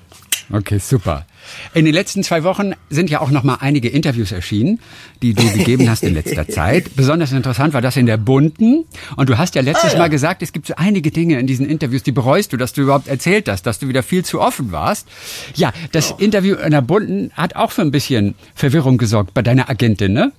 Okay, 0.52 0.78
super. 0.78 1.26
In 1.74 1.84
den 1.84 1.94
letzten 1.94 2.22
zwei 2.22 2.44
Wochen 2.44 2.72
sind 2.90 3.10
ja 3.10 3.20
auch 3.20 3.30
noch 3.30 3.42
mal 3.42 3.58
einige 3.60 3.88
Interviews 3.88 4.32
erschienen, 4.32 4.80
die 5.22 5.34
du 5.34 5.42
gegeben 5.52 5.88
hast 5.88 6.02
in 6.02 6.14
letzter 6.14 6.48
Zeit. 6.48 6.96
Besonders 6.96 7.32
interessant 7.32 7.74
war 7.74 7.82
das 7.82 7.96
in 7.96 8.06
der 8.06 8.16
Bunten. 8.16 8.84
Und 9.16 9.28
du 9.28 9.38
hast 9.38 9.54
ja 9.54 9.62
letztes 9.62 9.90
ah, 9.90 9.94
ja. 9.94 9.98
Mal 9.98 10.10
gesagt, 10.10 10.42
es 10.42 10.52
gibt 10.52 10.66
so 10.66 10.74
einige 10.76 11.10
Dinge 11.10 11.38
in 11.38 11.46
diesen 11.46 11.68
Interviews, 11.68 12.02
die 12.02 12.12
bereust 12.12 12.52
du, 12.52 12.56
dass 12.56 12.72
du 12.72 12.82
überhaupt 12.82 13.08
erzählt 13.08 13.48
hast, 13.48 13.62
dass 13.62 13.78
du 13.78 13.88
wieder 13.88 14.02
viel 14.02 14.24
zu 14.24 14.40
offen 14.40 14.72
warst. 14.72 15.08
Ja, 15.54 15.72
das 15.92 16.12
oh. 16.12 16.16
Interview 16.18 16.56
in 16.56 16.70
der 16.70 16.82
Bunten 16.82 17.30
hat 17.34 17.56
auch 17.56 17.72
für 17.72 17.82
ein 17.82 17.90
bisschen 17.90 18.34
Verwirrung 18.54 18.98
gesorgt 18.98 19.34
bei 19.34 19.42
deiner 19.42 19.68
Agentin, 19.68 20.12
ne? 20.12 20.32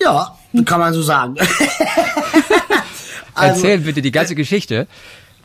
Ja, 0.00 0.38
kann 0.64 0.80
man 0.80 0.94
so 0.94 1.02
sagen. 1.02 1.34
also, 3.34 3.54
Erzähl 3.54 3.78
bitte 3.78 4.02
die 4.02 4.12
ganze 4.12 4.34
Geschichte. 4.34 4.86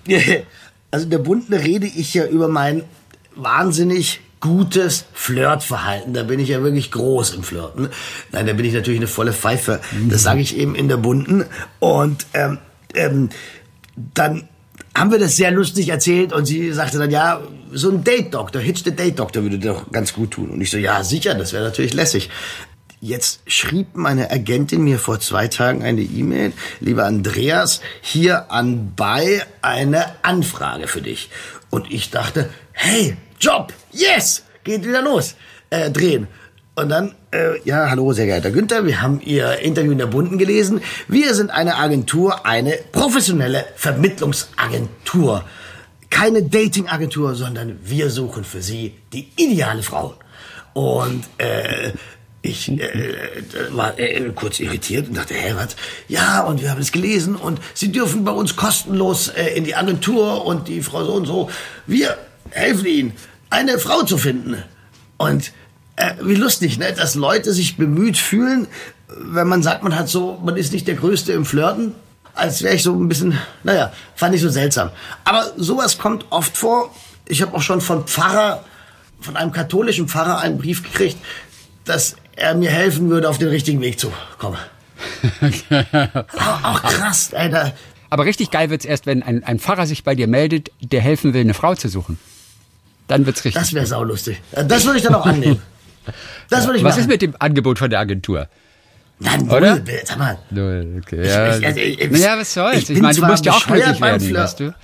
Also 0.92 1.06
in 1.06 1.10
der 1.10 1.18
Bunten 1.18 1.56
rede 1.56 1.88
ich 1.88 2.14
ja 2.14 2.28
über 2.28 2.48
mein 2.48 2.84
wahnsinnig 3.36 4.22
gutes 4.44 5.06
Flirtverhalten. 5.14 6.14
Da 6.14 6.24
bin 6.24 6.38
ich 6.38 6.50
ja 6.50 6.62
wirklich 6.62 6.92
groß 6.92 7.34
im 7.34 7.44
Flirten. 7.44 7.88
Nein, 8.34 8.46
da 8.46 8.52
bin 8.52 8.66
ich 8.66 8.74
natürlich 8.74 9.00
eine 9.00 9.08
volle 9.08 9.32
Pfeife. 9.32 9.80
Das 10.10 10.24
sage 10.24 10.42
ich 10.42 10.58
eben 10.58 10.76
in 10.76 10.90
der 10.90 10.98
Bunten. 10.98 11.46
Und 11.80 12.26
ähm, 12.34 12.58
ähm, 12.94 13.30
dann 13.96 14.50
haben 14.94 15.12
wir 15.12 15.18
das 15.18 15.38
sehr 15.38 15.50
lustig 15.52 15.88
erzählt 15.88 16.34
und 16.34 16.46
sie 16.46 16.74
sagte 16.74 16.98
dann, 16.98 17.10
ja, 17.10 17.40
so 17.72 17.90
ein 17.90 18.04
Date-Doktor, 18.04 18.60
Hitch 18.60 18.84
the 18.84 18.94
Date-Doktor 18.94 19.44
würde 19.44 19.60
doch 19.60 19.90
ganz 19.94 20.12
gut 20.12 20.32
tun. 20.32 20.50
Und 20.50 20.60
ich 20.60 20.70
so, 20.70 20.78
ja, 20.78 21.06
sicher, 21.06 21.36
das 21.36 21.54
wäre 21.54 21.64
natürlich 21.64 21.94
lässig. 21.94 22.30
Jetzt 23.00 23.44
schrieb 23.48 23.96
meine 23.96 24.30
Agentin 24.30 24.84
mir 24.84 25.00
vor 25.00 25.22
zwei 25.22 25.48
Tagen 25.48 25.84
eine 25.84 26.02
E-Mail, 26.02 26.52
lieber 26.82 27.06
Andreas, 27.06 27.80
hier 28.02 28.52
anbei 28.52 29.46
eine 29.62 30.04
Anfrage 30.22 30.90
für 30.90 31.02
dich. 31.02 31.30
Und 31.70 31.90
ich 31.94 32.12
dachte, 32.12 32.50
hey, 32.74 33.16
Job, 33.44 33.74
yes, 33.92 34.44
geht 34.64 34.86
wieder 34.86 35.02
los, 35.02 35.36
äh, 35.70 35.92
drehen. 35.92 36.28
Und 36.76 36.88
dann, 36.88 37.14
äh, 37.32 37.60
ja, 37.66 37.90
hallo, 37.90 38.14
sehr 38.14 38.26
geehrter 38.26 38.52
Günther, 38.52 38.86
wir 38.86 39.02
haben 39.02 39.20
Ihr 39.20 39.60
Interview 39.60 39.92
in 39.92 39.98
der 39.98 40.06
Bunden 40.06 40.38
gelesen. 40.38 40.80
Wir 41.10 41.34
sind 41.34 41.52
eine 41.52 41.76
Agentur, 41.76 42.46
eine 42.46 42.80
professionelle 42.94 43.66
Vermittlungsagentur. 43.76 45.44
Keine 46.10 46.44
Datingagentur, 46.44 47.36
sondern 47.36 47.80
wir 47.84 48.10
suchen 48.10 48.46
für 48.46 48.62
Sie 48.62 48.94
die 49.12 49.28
ideale 49.36 49.84
Frau. 49.84 50.16
Und 50.72 51.26
äh, 51.38 51.92
ich 52.42 52.72
äh, 52.72 53.18
war 53.72 54.00
äh, 54.00 54.22
kurz 54.34 54.62
irritiert 54.62 55.10
und 55.10 55.18
dachte, 55.18 55.34
hä, 55.34 55.54
was? 55.56 55.76
Ja, 56.08 56.44
und 56.44 56.62
wir 56.62 56.72
haben 56.72 56.80
es 56.82 56.94
gelesen 56.94 57.36
und 57.36 57.60
Sie 57.74 57.92
dürfen 57.92 58.24
bei 58.24 58.32
uns 58.32 58.56
kostenlos 58.56 59.28
äh, 59.28 59.48
in 59.58 59.66
die 59.66 59.76
Agentur 59.76 60.46
und 60.46 60.70
die 60.70 60.82
Frau 60.82 61.04
so 61.04 61.14
und 61.16 61.26
so. 61.26 61.50
Wir 61.88 62.18
helfen 62.52 62.86
Ihnen 62.86 63.14
eine 63.54 63.78
Frau 63.78 64.04
zu 64.04 64.18
finden. 64.18 64.62
Und 65.18 65.54
äh, 65.96 66.14
wie 66.22 66.36
lustig, 66.36 66.80
ne? 66.80 66.92
dass 66.94 67.16
Leute 67.16 67.54
sich 67.54 67.78
bemüht 67.78 68.18
fühlen, 68.18 68.68
wenn 69.08 69.48
man 69.48 69.62
sagt, 69.62 69.84
man 69.84 69.96
hat 69.96 70.10
so, 70.10 70.40
man 70.44 70.58
ist 70.58 70.74
nicht 70.74 70.88
der 70.88 70.96
Größte 70.96 71.34
im 71.34 71.46
Flirten, 71.46 71.94
als 72.34 72.64
wäre 72.64 72.76
ich 72.76 72.82
so 72.82 72.94
ein 72.94 73.08
bisschen, 73.08 73.38
naja, 73.64 73.94
fand 74.16 74.34
ich 74.34 74.42
so 74.42 74.50
seltsam. 74.50 74.90
Aber 75.24 75.52
sowas 75.56 76.00
kommt 76.00 76.26
oft 76.32 76.58
vor. 76.58 76.94
Ich 77.28 77.44
habe 77.44 77.56
auch 77.56 77.62
schon 77.62 77.80
von 77.80 78.08
Pfarrer, 78.08 78.64
von 79.22 79.38
einem 79.38 79.52
katholischen 79.52 80.08
Pfarrer 80.08 80.40
einen 80.40 80.58
Brief 80.58 80.82
gekriegt, 80.82 81.18
dass 81.86 82.16
er 82.36 82.56
mir 82.56 82.72
helfen 82.72 83.10
würde, 83.12 83.30
auf 83.30 83.38
den 83.38 83.50
richtigen 83.50 83.82
Weg 83.82 84.00
zu 84.00 84.12
kommen. 84.40 84.58
auch, 86.40 86.64
auch 86.64 86.82
krass, 86.82 87.34
Alter. 87.36 87.74
Aber 88.10 88.26
richtig 88.26 88.50
geil 88.50 88.72
wird's 88.72 88.86
erst, 88.86 89.06
wenn 89.06 89.22
ein, 89.22 89.44
ein 89.44 89.60
Pfarrer 89.60 89.86
sich 89.86 90.04
bei 90.04 90.16
dir 90.16 90.28
meldet, 90.28 90.72
der 90.82 91.02
helfen 91.02 91.34
will, 91.36 91.42
eine 91.42 91.54
Frau 91.54 91.76
zu 91.76 91.88
suchen. 91.88 92.18
Dann 93.08 93.26
wird's 93.26 93.44
richtig. 93.44 93.62
Das 93.62 93.74
wäre 93.74 93.86
saulustig. 93.86 94.42
Das 94.52 94.86
würde 94.86 94.98
ich 94.98 95.04
dann 95.04 95.16
auch 95.16 95.26
annehmen. 95.26 95.62
Das 96.50 96.66
würde 96.66 96.78
ich 96.78 96.84
Was 96.84 96.96
machen. 96.96 97.02
ist 97.04 97.08
mit 97.08 97.22
dem 97.22 97.34
Angebot 97.40 97.80
von 97.80 97.90
der 97.90 98.00
Agentur? 98.00 98.50
Na, 99.20 99.38
null, 99.38 99.56
Oder? 99.56 99.82
sag 100.04 100.18
mal. 100.18 100.38
Null, 100.50 101.02
okay. 101.02 101.26
Ja, 101.26 101.58
ich, 101.58 101.78
ich, 101.78 102.02
ich, 102.02 102.12
naja, 102.12 102.38
was 102.38 102.54
soll's? 102.54 102.78
Ich, 102.78 102.90
ich 102.90 103.02
meine, 103.02 103.16
du 103.16 103.26
musst 103.26 103.46
ja 103.46 103.54
auch 103.54 103.66
glücklich 103.66 104.02
werden, 104.02 104.36
weißt 104.36 104.60
du? 104.60 104.76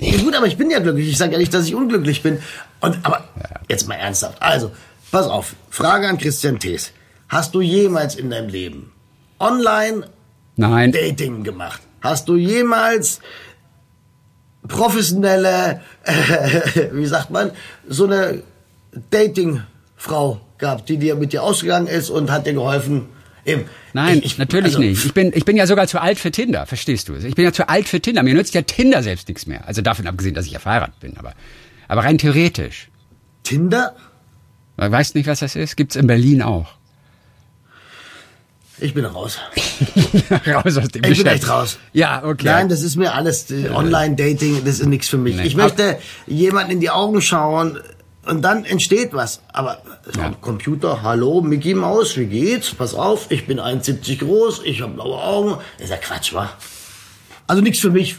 Ja, 0.00 0.18
gut, 0.18 0.34
aber 0.34 0.46
ich 0.46 0.56
bin 0.56 0.70
ja 0.70 0.80
glücklich. 0.80 1.08
Ich 1.08 1.16
sage 1.16 1.38
nicht, 1.38 1.54
dass 1.54 1.66
ich 1.66 1.74
unglücklich 1.74 2.22
bin. 2.22 2.38
Und, 2.80 2.98
aber 3.04 3.28
ja. 3.40 3.60
jetzt 3.68 3.88
mal 3.88 3.94
ernsthaft. 3.94 4.42
Also, 4.42 4.72
pass 5.10 5.26
auf. 5.26 5.54
Frage 5.70 6.08
an 6.08 6.18
Christian 6.18 6.58
Thees. 6.58 6.92
Hast 7.28 7.54
du 7.54 7.60
jemals 7.60 8.16
in 8.16 8.30
deinem 8.30 8.48
Leben 8.48 8.92
online 9.38 10.08
Nein. 10.56 10.92
Dating 10.92 11.44
gemacht? 11.44 11.80
Hast 12.00 12.28
du 12.28 12.36
jemals 12.36 13.20
professionelle, 14.68 15.80
äh, 16.04 16.90
wie 16.92 17.06
sagt 17.06 17.30
man, 17.30 17.50
so 17.88 18.04
eine 18.04 18.42
Dating-Frau 19.10 20.40
gehabt, 20.58 20.88
die 20.88 20.98
dir 20.98 21.16
mit 21.16 21.32
dir 21.32 21.42
ausgegangen 21.42 21.86
ist 21.86 22.10
und 22.10 22.30
hat 22.30 22.46
dir 22.46 22.54
geholfen. 22.54 23.06
Eben. 23.46 23.64
Nein, 23.92 24.22
ich, 24.24 24.38
natürlich 24.38 24.76
also, 24.76 24.78
nicht. 24.78 25.04
Ich 25.04 25.12
bin, 25.12 25.30
ich 25.34 25.44
bin 25.44 25.56
ja 25.56 25.66
sogar 25.66 25.86
zu 25.86 26.00
alt 26.00 26.18
für 26.18 26.30
Tinder, 26.30 26.64
verstehst 26.64 27.08
du? 27.08 27.14
Ich 27.14 27.34
bin 27.34 27.44
ja 27.44 27.52
zu 27.52 27.68
alt 27.68 27.88
für 27.88 28.00
Tinder. 28.00 28.22
Mir 28.22 28.34
nützt 28.34 28.54
ja 28.54 28.62
Tinder 28.62 29.02
selbst 29.02 29.28
nichts 29.28 29.46
mehr. 29.46 29.68
Also 29.68 29.82
davon 29.82 30.06
abgesehen, 30.06 30.34
dass 30.34 30.46
ich 30.46 30.52
ja 30.52 30.58
verheiratet 30.58 30.98
bin, 31.00 31.18
aber, 31.18 31.34
aber 31.86 32.04
rein 32.04 32.16
theoretisch. 32.16 32.88
Tinder? 33.42 33.94
Weißt 34.76 35.14
nicht, 35.14 35.26
was 35.26 35.40
das 35.40 35.56
ist? 35.56 35.76
Gibt's 35.76 35.94
in 35.94 36.06
Berlin 36.06 36.42
auch. 36.42 36.72
Ich 38.84 38.92
bin 38.92 39.06
raus. 39.06 39.38
raus 40.46 40.76
aus 40.76 40.88
dem 40.88 41.04
Ich 41.04 41.16
bin 41.16 41.26
echt 41.26 41.48
raus. 41.48 41.78
Ja, 41.94 42.22
okay. 42.22 42.44
Nein, 42.44 42.68
das 42.68 42.82
ist 42.82 42.96
mir 42.96 43.14
alles 43.14 43.50
äh, 43.50 43.70
Online-Dating, 43.70 44.62
das 44.62 44.78
ist 44.78 44.86
nichts 44.86 45.08
für 45.08 45.16
mich. 45.16 45.36
Nee. 45.36 45.46
Ich 45.46 45.56
möchte 45.56 45.98
jemanden 46.26 46.72
in 46.72 46.80
die 46.80 46.90
Augen 46.90 47.22
schauen 47.22 47.80
und 48.26 48.42
dann 48.42 48.66
entsteht 48.66 49.14
was. 49.14 49.40
Aber 49.54 49.80
ja. 50.14 50.34
Computer, 50.38 51.00
hallo, 51.00 51.40
Mickey 51.40 51.72
Maus, 51.72 52.18
wie 52.18 52.26
geht's? 52.26 52.74
Pass 52.74 52.92
auf, 52.92 53.30
ich 53.30 53.46
bin 53.46 53.58
1,70 53.58 54.18
groß, 54.18 54.60
ich 54.64 54.82
habe 54.82 54.92
blaue 54.92 55.16
Augen. 55.16 55.56
Das 55.78 55.86
ist 55.86 55.90
ja 55.90 55.96
Quatsch, 55.96 56.34
wa? 56.34 56.50
Also 57.46 57.62
nichts 57.62 57.78
für 57.80 57.90
mich. 57.90 58.16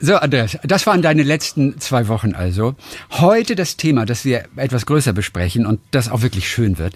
So, 0.00 0.16
Andreas, 0.16 0.58
das 0.64 0.86
waren 0.86 1.02
deine 1.02 1.22
letzten 1.22 1.78
zwei 1.80 2.08
Wochen 2.08 2.34
also. 2.34 2.74
Heute 3.10 3.54
das 3.54 3.76
Thema, 3.76 4.04
das 4.04 4.24
wir 4.24 4.44
etwas 4.56 4.86
größer 4.86 5.12
besprechen 5.12 5.64
und 5.66 5.80
das 5.90 6.10
auch 6.10 6.22
wirklich 6.22 6.48
schön 6.48 6.78
wird, 6.78 6.94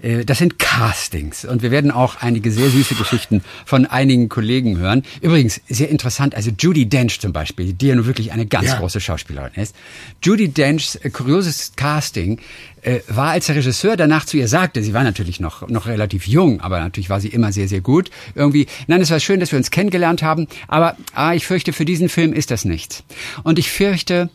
äh, 0.00 0.24
das 0.24 0.38
sind 0.38 0.58
Castings. 0.58 1.44
Und 1.44 1.62
wir 1.62 1.70
werden 1.70 1.90
auch 1.90 2.16
einige 2.20 2.50
sehr 2.50 2.70
süße 2.70 2.94
Geschichten 2.94 3.42
von 3.64 3.86
einigen 3.86 4.28
Kollegen 4.28 4.78
hören. 4.78 5.02
Übrigens, 5.20 5.60
sehr 5.68 5.88
interessant, 5.88 6.34
also 6.34 6.50
Judy 6.56 6.86
Dench 6.86 7.20
zum 7.20 7.32
Beispiel, 7.32 7.72
die 7.72 7.88
ja 7.88 7.94
nun 7.94 8.06
wirklich 8.06 8.32
eine 8.32 8.46
ganz 8.46 8.68
ja. 8.68 8.78
große 8.78 9.00
Schauspielerin 9.00 9.52
ist. 9.54 9.74
Judy 10.22 10.48
Denchs 10.48 10.94
äh, 10.96 11.10
kurioses 11.10 11.72
Casting 11.76 12.38
äh, 12.82 13.00
war, 13.08 13.30
als 13.30 13.46
der 13.46 13.56
Regisseur 13.56 13.96
danach 13.96 14.24
zu 14.24 14.36
ihr 14.36 14.48
sagte, 14.48 14.82
sie 14.82 14.92
war 14.92 15.04
natürlich 15.04 15.40
noch, 15.40 15.68
noch 15.68 15.86
relativ 15.86 16.26
jung, 16.26 16.60
aber 16.60 16.80
natürlich 16.80 17.10
war 17.10 17.20
sie 17.20 17.28
immer 17.28 17.52
sehr, 17.52 17.68
sehr 17.68 17.80
gut. 17.80 18.10
Irgendwie, 18.34 18.66
nein, 18.86 19.00
es 19.00 19.10
war 19.10 19.20
schön, 19.20 19.40
dass 19.40 19.52
wir 19.52 19.56
uns 19.56 19.70
kennengelernt 19.70 20.22
haben, 20.22 20.46
aber 20.68 20.96
ah, 21.14 21.32
ich 21.34 21.46
fürchte, 21.46 21.72
für 21.72 21.84
diesen 21.84 22.08
Film 22.08 22.32
ist 22.32 22.50
das 22.50 22.64
nichts. 22.64 23.04
Und 23.44 23.58
ich 23.58 23.70
fürchte, 23.70 24.30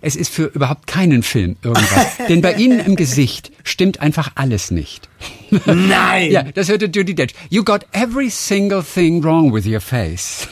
es 0.00 0.16
ist 0.16 0.32
für 0.32 0.44
überhaupt 0.44 0.86
keinen 0.86 1.22
Film 1.22 1.56
irgendwas. 1.62 2.06
Denn 2.28 2.40
bei 2.40 2.54
Ihnen 2.54 2.80
im 2.80 2.96
Gesicht 2.96 3.50
stimmt 3.64 4.00
einfach 4.00 4.32
alles 4.34 4.70
nicht. 4.70 5.08
Nein! 5.66 6.30
ja, 6.30 6.42
das 6.42 6.68
hörte 6.68 6.86
Judy 6.86 7.14
Dench. 7.14 7.32
You 7.50 7.64
got 7.64 7.86
every 7.92 8.30
single 8.30 8.82
thing 8.82 9.22
wrong 9.22 9.52
with 9.52 9.66
your 9.66 9.80
face. 9.80 10.46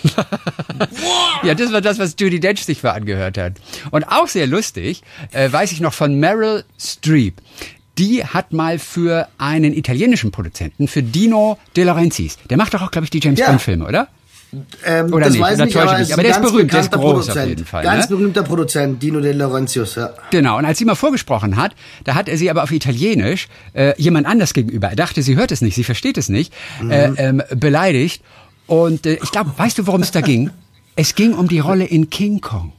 ja, 1.42 1.54
das 1.54 1.72
war 1.72 1.80
das, 1.80 1.98
was 1.98 2.16
Judy 2.18 2.40
Dench 2.40 2.64
sich 2.64 2.82
mal 2.82 2.92
angehört 2.92 3.38
hat. 3.38 3.54
Und 3.90 4.04
auch 4.04 4.28
sehr 4.28 4.46
lustig, 4.46 5.02
äh, 5.32 5.50
weiß 5.50 5.72
ich 5.72 5.80
noch 5.80 5.92
von 5.92 6.18
Meryl 6.18 6.64
Streep. 6.78 7.40
Die 7.98 8.24
hat 8.24 8.52
mal 8.52 8.78
für 8.78 9.28
einen 9.38 9.72
italienischen 9.72 10.30
Produzenten, 10.30 10.86
für 10.86 11.02
Dino 11.02 11.58
De 11.76 11.84
Laurentiis, 11.84 12.36
der 12.50 12.58
macht 12.58 12.74
doch 12.74 12.82
auch, 12.82 12.90
glaube 12.90 13.04
ich, 13.04 13.10
die 13.10 13.20
James 13.20 13.38
ja. 13.38 13.46
Bond-Filme, 13.46 13.86
oder? 13.86 14.08
Ähm, 14.84 15.12
Oder 15.12 15.24
das 15.26 15.32
nicht, 15.34 15.42
weiß 15.42 15.54
oder 15.56 15.64
nicht, 15.66 15.76
aber 15.76 15.92
Aber 15.92 16.22
der 16.22 16.30
ist 16.30 16.42
berühmt, 16.42 16.72
der 16.72 16.80
ist 16.80 16.90
groß 16.92 17.04
auf 17.04 17.12
Produzent. 17.26 17.48
jeden 17.48 17.64
Fall, 17.64 17.82
Ganz 17.82 18.08
ne? 18.08 18.16
berühmter 18.16 18.42
Produzent, 18.42 19.02
Dino 19.02 19.20
De 19.20 19.32
Laurentius, 19.32 19.94
ja. 19.96 20.10
Genau, 20.30 20.58
und 20.58 20.64
als 20.64 20.78
sie 20.78 20.84
mal 20.84 20.94
vorgesprochen 20.94 21.56
hat, 21.56 21.72
da 22.04 22.14
hat 22.14 22.28
er 22.28 22.36
sie 22.36 22.50
aber 22.50 22.62
auf 22.62 22.72
Italienisch 22.72 23.48
äh, 23.74 23.94
jemand 24.00 24.26
anders 24.26 24.54
gegenüber, 24.54 24.88
er 24.88 24.96
dachte, 24.96 25.22
sie 25.22 25.36
hört 25.36 25.52
es 25.52 25.60
nicht, 25.60 25.74
sie 25.74 25.84
versteht 25.84 26.18
es 26.18 26.28
nicht, 26.28 26.52
Mhm. 26.80 26.90
äh, 26.90 27.04
ähm, 27.16 27.42
beleidigt. 27.54 28.22
Und 28.66 29.06
äh, 29.06 29.18
ich 29.22 29.30
glaube, 29.30 29.52
weißt 29.56 29.78
du, 29.78 29.86
worum 29.86 30.02
es 30.02 30.10
da 30.10 30.20
ging? 30.20 30.50
Es 30.96 31.14
ging 31.14 31.34
um 31.34 31.48
die 31.48 31.58
Rolle 31.60 31.84
in 31.84 32.10
King 32.10 32.40
Kong. 32.40 32.72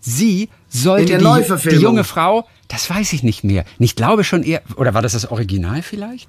Sie 0.00 0.48
sollte 0.68 1.18
die, 1.18 1.68
die 1.70 1.76
junge 1.76 2.02
Frau, 2.04 2.46
das 2.72 2.88
weiß 2.90 3.12
ich 3.12 3.22
nicht 3.22 3.44
mehr. 3.44 3.64
Ich 3.78 3.94
glaube 3.96 4.24
schon 4.24 4.42
eher, 4.42 4.62
oder 4.76 4.94
war 4.94 5.02
das 5.02 5.12
das 5.12 5.30
Original 5.30 5.82
vielleicht? 5.82 6.28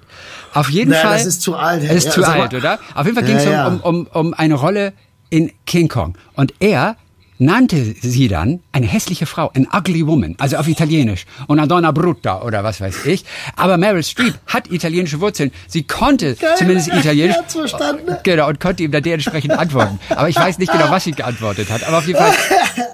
Auf 0.52 0.68
jeden 0.70 0.90
Na, 0.90 0.98
Fall. 0.98 1.14
das 1.14 1.26
ist 1.26 1.42
zu 1.42 1.56
alt. 1.56 1.82
Es 1.82 1.90
ist 1.90 2.04
Ja, 2.04 2.10
zu 2.12 2.20
mal- 2.20 2.40
alt, 2.42 2.54
oder? 2.54 2.78
Auf 2.94 3.06
jeden 3.06 3.16
Fall 3.16 3.24
ging 3.26 3.36
es 3.36 3.44
Ja, 3.44 3.66
um, 3.66 3.80
um, 3.80 4.06
um, 4.06 4.06
um 4.26 4.34
eine 4.34 4.54
Rolle 4.54 4.92
in 5.30 5.50
King 5.66 5.88
Kong. 5.88 6.16
Und 6.34 6.54
er 6.60 6.96
nannte 7.38 7.94
sie 8.00 8.28
dann 8.28 8.60
eine 8.72 8.86
hässliche 8.86 9.26
Frau, 9.26 9.50
an 9.54 9.66
ugly 9.72 10.06
woman, 10.06 10.34
also 10.38 10.56
auf 10.56 10.68
Italienisch, 10.68 11.26
una 11.48 11.66
donna 11.66 11.90
brutta 11.90 12.42
oder 12.42 12.62
was 12.62 12.80
weiß 12.80 13.06
ich. 13.06 13.24
Aber 13.56 13.76
Meryl 13.76 14.02
Streep 14.04 14.34
hat 14.46 14.70
italienische 14.70 15.20
Wurzeln. 15.20 15.50
Sie 15.66 15.82
konnte 15.82 16.34
Geil, 16.36 16.54
zumindest 16.56 16.88
Italienisch. 16.88 17.36
verstanden. 17.48 18.16
Genau, 18.22 18.48
und 18.48 18.60
konnte 18.60 18.82
ihm 18.82 18.92
dann 18.92 19.02
dementsprechend 19.02 19.52
antworten. 19.52 19.98
Aber 20.10 20.28
ich 20.28 20.36
weiß 20.36 20.58
nicht 20.58 20.70
genau, 20.72 20.90
was 20.90 21.04
sie 21.04 21.12
geantwortet 21.12 21.70
hat. 21.70 21.82
Aber 21.86 21.98
auf 21.98 22.06
jeden 22.06 22.18
Fall, 22.18 22.32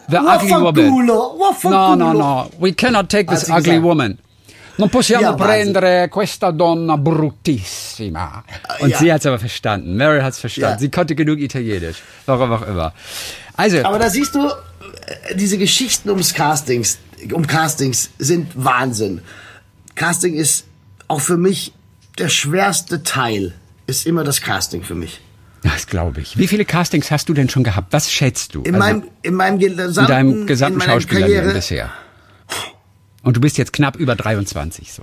the 0.09 0.16
ugly 0.18 0.50
woman. 0.52 1.06
No, 1.64 1.94
no, 1.97 2.12
no, 2.12 2.50
we 2.59 2.73
cannot 2.73 3.09
take 3.09 3.26
this 3.30 3.44
ugly 3.49 3.62
gesagt. 3.62 3.82
woman. 3.82 4.18
Non 4.78 4.88
possiamo 4.88 5.23
Ja, 5.23 5.32
prendere 5.35 6.09
questa 6.09 6.50
donna 6.52 6.97
bruttissima. 6.97 8.42
Und 8.80 8.88
Ja. 8.90 8.99
sie 8.99 9.12
hat 9.12 9.20
es 9.20 9.26
aber 9.26 9.38
verstanden. 9.38 9.94
Meryl 9.97 10.23
hat 10.23 10.32
es 10.32 10.38
verstanden. 10.38 10.73
Ja. 10.75 10.78
Sie 10.78 10.90
konnte 10.90 11.14
genug 11.14 11.38
Italienisch. 11.38 11.99
Warum 12.25 12.50
auch 12.52 12.62
immer. 12.62 12.94
Also, 13.60 13.84
Aber 13.84 13.98
da 13.98 14.08
siehst 14.08 14.34
du, 14.34 14.46
äh, 14.48 15.34
diese 15.34 15.58
Geschichten 15.58 16.08
ums 16.08 16.32
Castings, 16.32 16.98
um 17.32 17.46
Castings 17.46 18.08
sind 18.18 18.48
Wahnsinn. 18.54 19.20
Casting 19.94 20.34
ist 20.34 20.64
auch 21.08 21.20
für 21.20 21.36
mich 21.36 21.72
der 22.18 22.30
schwerste 22.30 23.02
Teil, 23.02 23.52
ist 23.86 24.06
immer 24.06 24.24
das 24.24 24.40
Casting 24.40 24.82
für 24.82 24.94
mich. 24.94 25.20
das 25.62 25.86
glaube 25.86 26.22
ich. 26.22 26.38
Wie 26.38 26.48
viele 26.48 26.64
Castings 26.64 27.10
hast 27.10 27.28
du 27.28 27.34
denn 27.34 27.50
schon 27.50 27.64
gehabt? 27.64 27.92
Was 27.92 28.10
schätzt 28.10 28.54
du? 28.54 28.62
In 28.62 28.74
Also, 28.76 28.86
meinem, 28.86 29.08
in 29.22 29.34
meinem 29.34 29.58
gesamten, 29.58 30.00
in 30.00 30.06
deinem 30.06 30.46
gesamten 30.46 30.80
in 30.80 30.86
Schauspielerleben 30.86 31.52
bisher. 31.52 31.90
Und 33.22 33.36
du 33.36 33.40
bist 33.42 33.58
jetzt 33.58 33.74
knapp 33.74 33.96
über 33.96 34.16
23 34.16 34.90
so. 34.90 35.02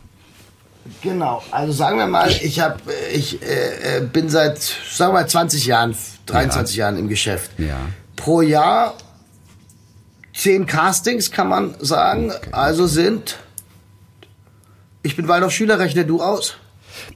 Genau, 1.04 1.44
also 1.52 1.74
sagen 1.74 2.00
wir 2.00 2.08
mal, 2.08 2.32
ich 2.32 2.60
hab, 2.60 2.82
äh, 2.90 3.12
ich 3.14 3.40
äh, 3.44 3.98
äh, 3.98 4.02
bin 4.02 4.30
seit, 4.30 4.58
sagen 4.58 5.14
wir 5.14 5.20
mal, 5.22 5.28
20 5.30 5.66
Jahren, 5.68 5.96
23 6.26 6.76
Jahren 6.78 6.98
im 6.98 7.08
Geschäft. 7.10 7.52
Ja. 7.60 7.78
Pro 8.18 8.42
Jahr 8.42 8.96
zehn 10.34 10.66
Castings, 10.66 11.32
kann 11.32 11.48
man 11.48 11.76
sagen. 11.80 12.34
Also 12.52 12.86
sind, 12.88 13.38
ich 15.04 15.16
bin 15.16 15.28
Waldorf 15.30 15.54
Schüler, 15.54 15.80
rechne 15.80 16.04
du 16.06 16.22
aus. 16.22 16.58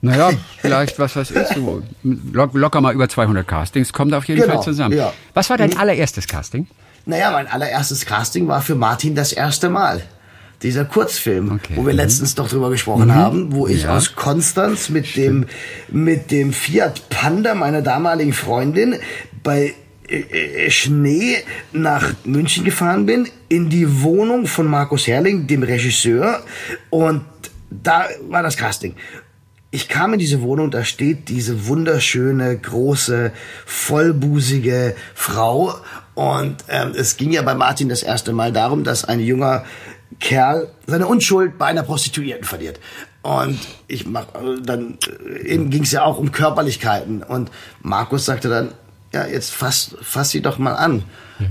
Naja, 0.02 0.32
vielleicht, 0.60 1.00
was 1.00 1.16
weiß 1.16 1.32
ich, 1.32 1.48
so 1.56 1.82
lock, 2.04 2.54
locker 2.54 2.82
mal 2.82 2.94
über 2.94 3.10
200 3.10 3.48
Castings, 3.48 3.92
kommt 3.94 4.14
auf 4.14 4.26
jeden 4.26 4.42
Genau, 4.42 4.56
Fall 4.56 4.64
zusammen. 4.64 4.96
ja. 4.96 5.12
Was 5.34 5.50
war 5.50 5.58
dein 5.58 5.76
allererstes 5.78 6.28
Casting? 6.28 6.68
Naja, 7.06 7.32
mein 7.32 7.48
allererstes 7.48 8.06
Casting 8.06 8.48
war 8.48 8.62
für 8.62 8.76
Martin 8.76 9.16
das 9.16 9.34
erste 9.34 9.70
Mal. 9.70 10.02
Dieser 10.62 10.86
Kurzfilm, 10.86 11.54
Okay. 11.54 11.74
wo 11.76 11.86
wir 11.88 11.94
Mhm. 11.94 11.98
letztens 11.98 12.36
doch 12.36 12.48
drüber 12.48 12.70
gesprochen 12.70 13.16
haben, 13.16 13.52
wo 13.54 13.66
ich 13.68 13.84
Ja. 13.84 13.98
aus 13.98 14.16
Konstanz 14.16 14.90
mit 14.90 15.16
dem, 15.16 15.48
mit 15.90 16.30
dem 16.30 16.54
Fiat 16.54 17.10
Panda 17.10 17.56
meiner 17.56 17.82
damaligen 17.82 18.34
Freundin 18.34 18.96
bei 19.42 19.74
Schnee 20.70 21.38
nach 21.72 22.14
München 22.26 22.66
gefahren 22.66 23.06
bin, 23.06 23.28
in 23.50 23.70
die 23.70 24.02
Wohnung 24.02 24.46
von 24.48 24.68
Markus 24.68 25.08
Herrling, 25.08 25.48
dem 25.48 25.64
Regisseur, 25.64 26.44
und 26.90 27.24
da 27.70 28.08
war 28.30 28.44
das 28.44 28.58
Casting. 28.58 28.96
Ich 29.74 29.88
kam 29.88 30.12
in 30.12 30.20
diese 30.20 30.42
Wohnung, 30.42 30.70
da 30.70 30.84
steht 30.84 31.30
diese 31.30 31.68
wunderschöne, 31.68 32.58
große, 32.58 33.32
vollbusige 33.66 34.96
Frau. 35.16 35.74
Und 36.14 36.58
ähm, 36.68 36.92
es 36.94 37.16
ging 37.16 37.32
ja 37.32 37.42
bei 37.42 37.56
Martin 37.56 37.88
das 37.88 38.04
erste 38.04 38.34
Mal 38.34 38.52
darum, 38.52 38.84
dass 38.84 39.06
ein 39.06 39.22
junger 39.22 39.64
Kerl 40.20 40.68
seine 40.88 41.08
Unschuld 41.08 41.58
bei 41.58 41.68
einer 41.68 41.84
Prostituierten 41.84 42.44
verliert. 42.44 42.82
Und 43.22 43.60
ich 43.88 44.06
mach, 44.06 44.34
also 44.34 44.60
dann 44.60 44.98
äh, 45.46 45.58
ging 45.58 45.84
es 45.84 45.94
ja 45.94 46.04
auch 46.04 46.18
um 46.18 46.34
Körperlichkeiten. 46.34 47.24
Und 47.24 47.50
Markus 47.82 48.26
sagte 48.26 48.50
dann, 48.50 48.74
ja, 49.14 49.26
jetzt 49.26 49.52
fass, 49.52 49.96
fass 50.02 50.30
sie 50.30 50.42
doch 50.42 50.58
mal 50.58 50.74
an. 50.74 51.04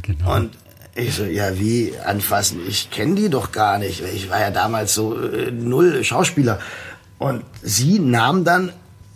genau. 0.02 0.36
Und 0.36 0.50
ich 0.94 1.14
so, 1.14 1.24
ja, 1.24 1.58
wie 1.58 1.92
anfassen? 2.04 2.60
Ich 2.68 2.90
kenne 2.90 3.14
die 3.14 3.28
doch 3.28 3.52
gar 3.52 3.78
nicht. 3.78 4.02
Ich 4.14 4.28
war 4.30 4.40
ja 4.40 4.50
damals 4.50 4.94
so 4.94 5.18
äh, 5.18 5.50
null 5.50 6.02
Schauspieler. 6.02 6.58
Und 7.18 7.44
sie 7.62 7.98
nahm 7.98 8.44
dann 8.44 8.72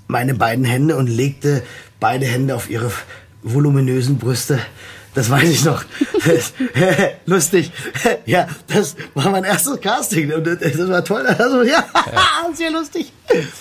meine 0.06 0.34
beiden 0.34 0.64
Hände 0.64 0.96
und 0.96 1.06
legte 1.06 1.62
beide 2.00 2.26
Hände 2.26 2.54
auf 2.54 2.70
ihre 2.70 2.92
voluminösen 3.42 4.18
Brüste. 4.18 4.58
Das 5.14 5.30
weiß 5.30 5.48
ich 5.48 5.64
noch. 5.64 5.84
Lustig. 7.26 7.70
Ja, 8.26 8.48
das 8.66 8.96
war 9.14 9.30
mein 9.30 9.44
erstes 9.44 9.80
Casting. 9.80 10.32
Und 10.32 10.44
das 10.44 10.88
war 10.88 11.04
toll. 11.04 11.24
Also, 11.26 11.62
ja, 11.62 11.84
sehr 12.54 12.70
lustig. 12.72 13.12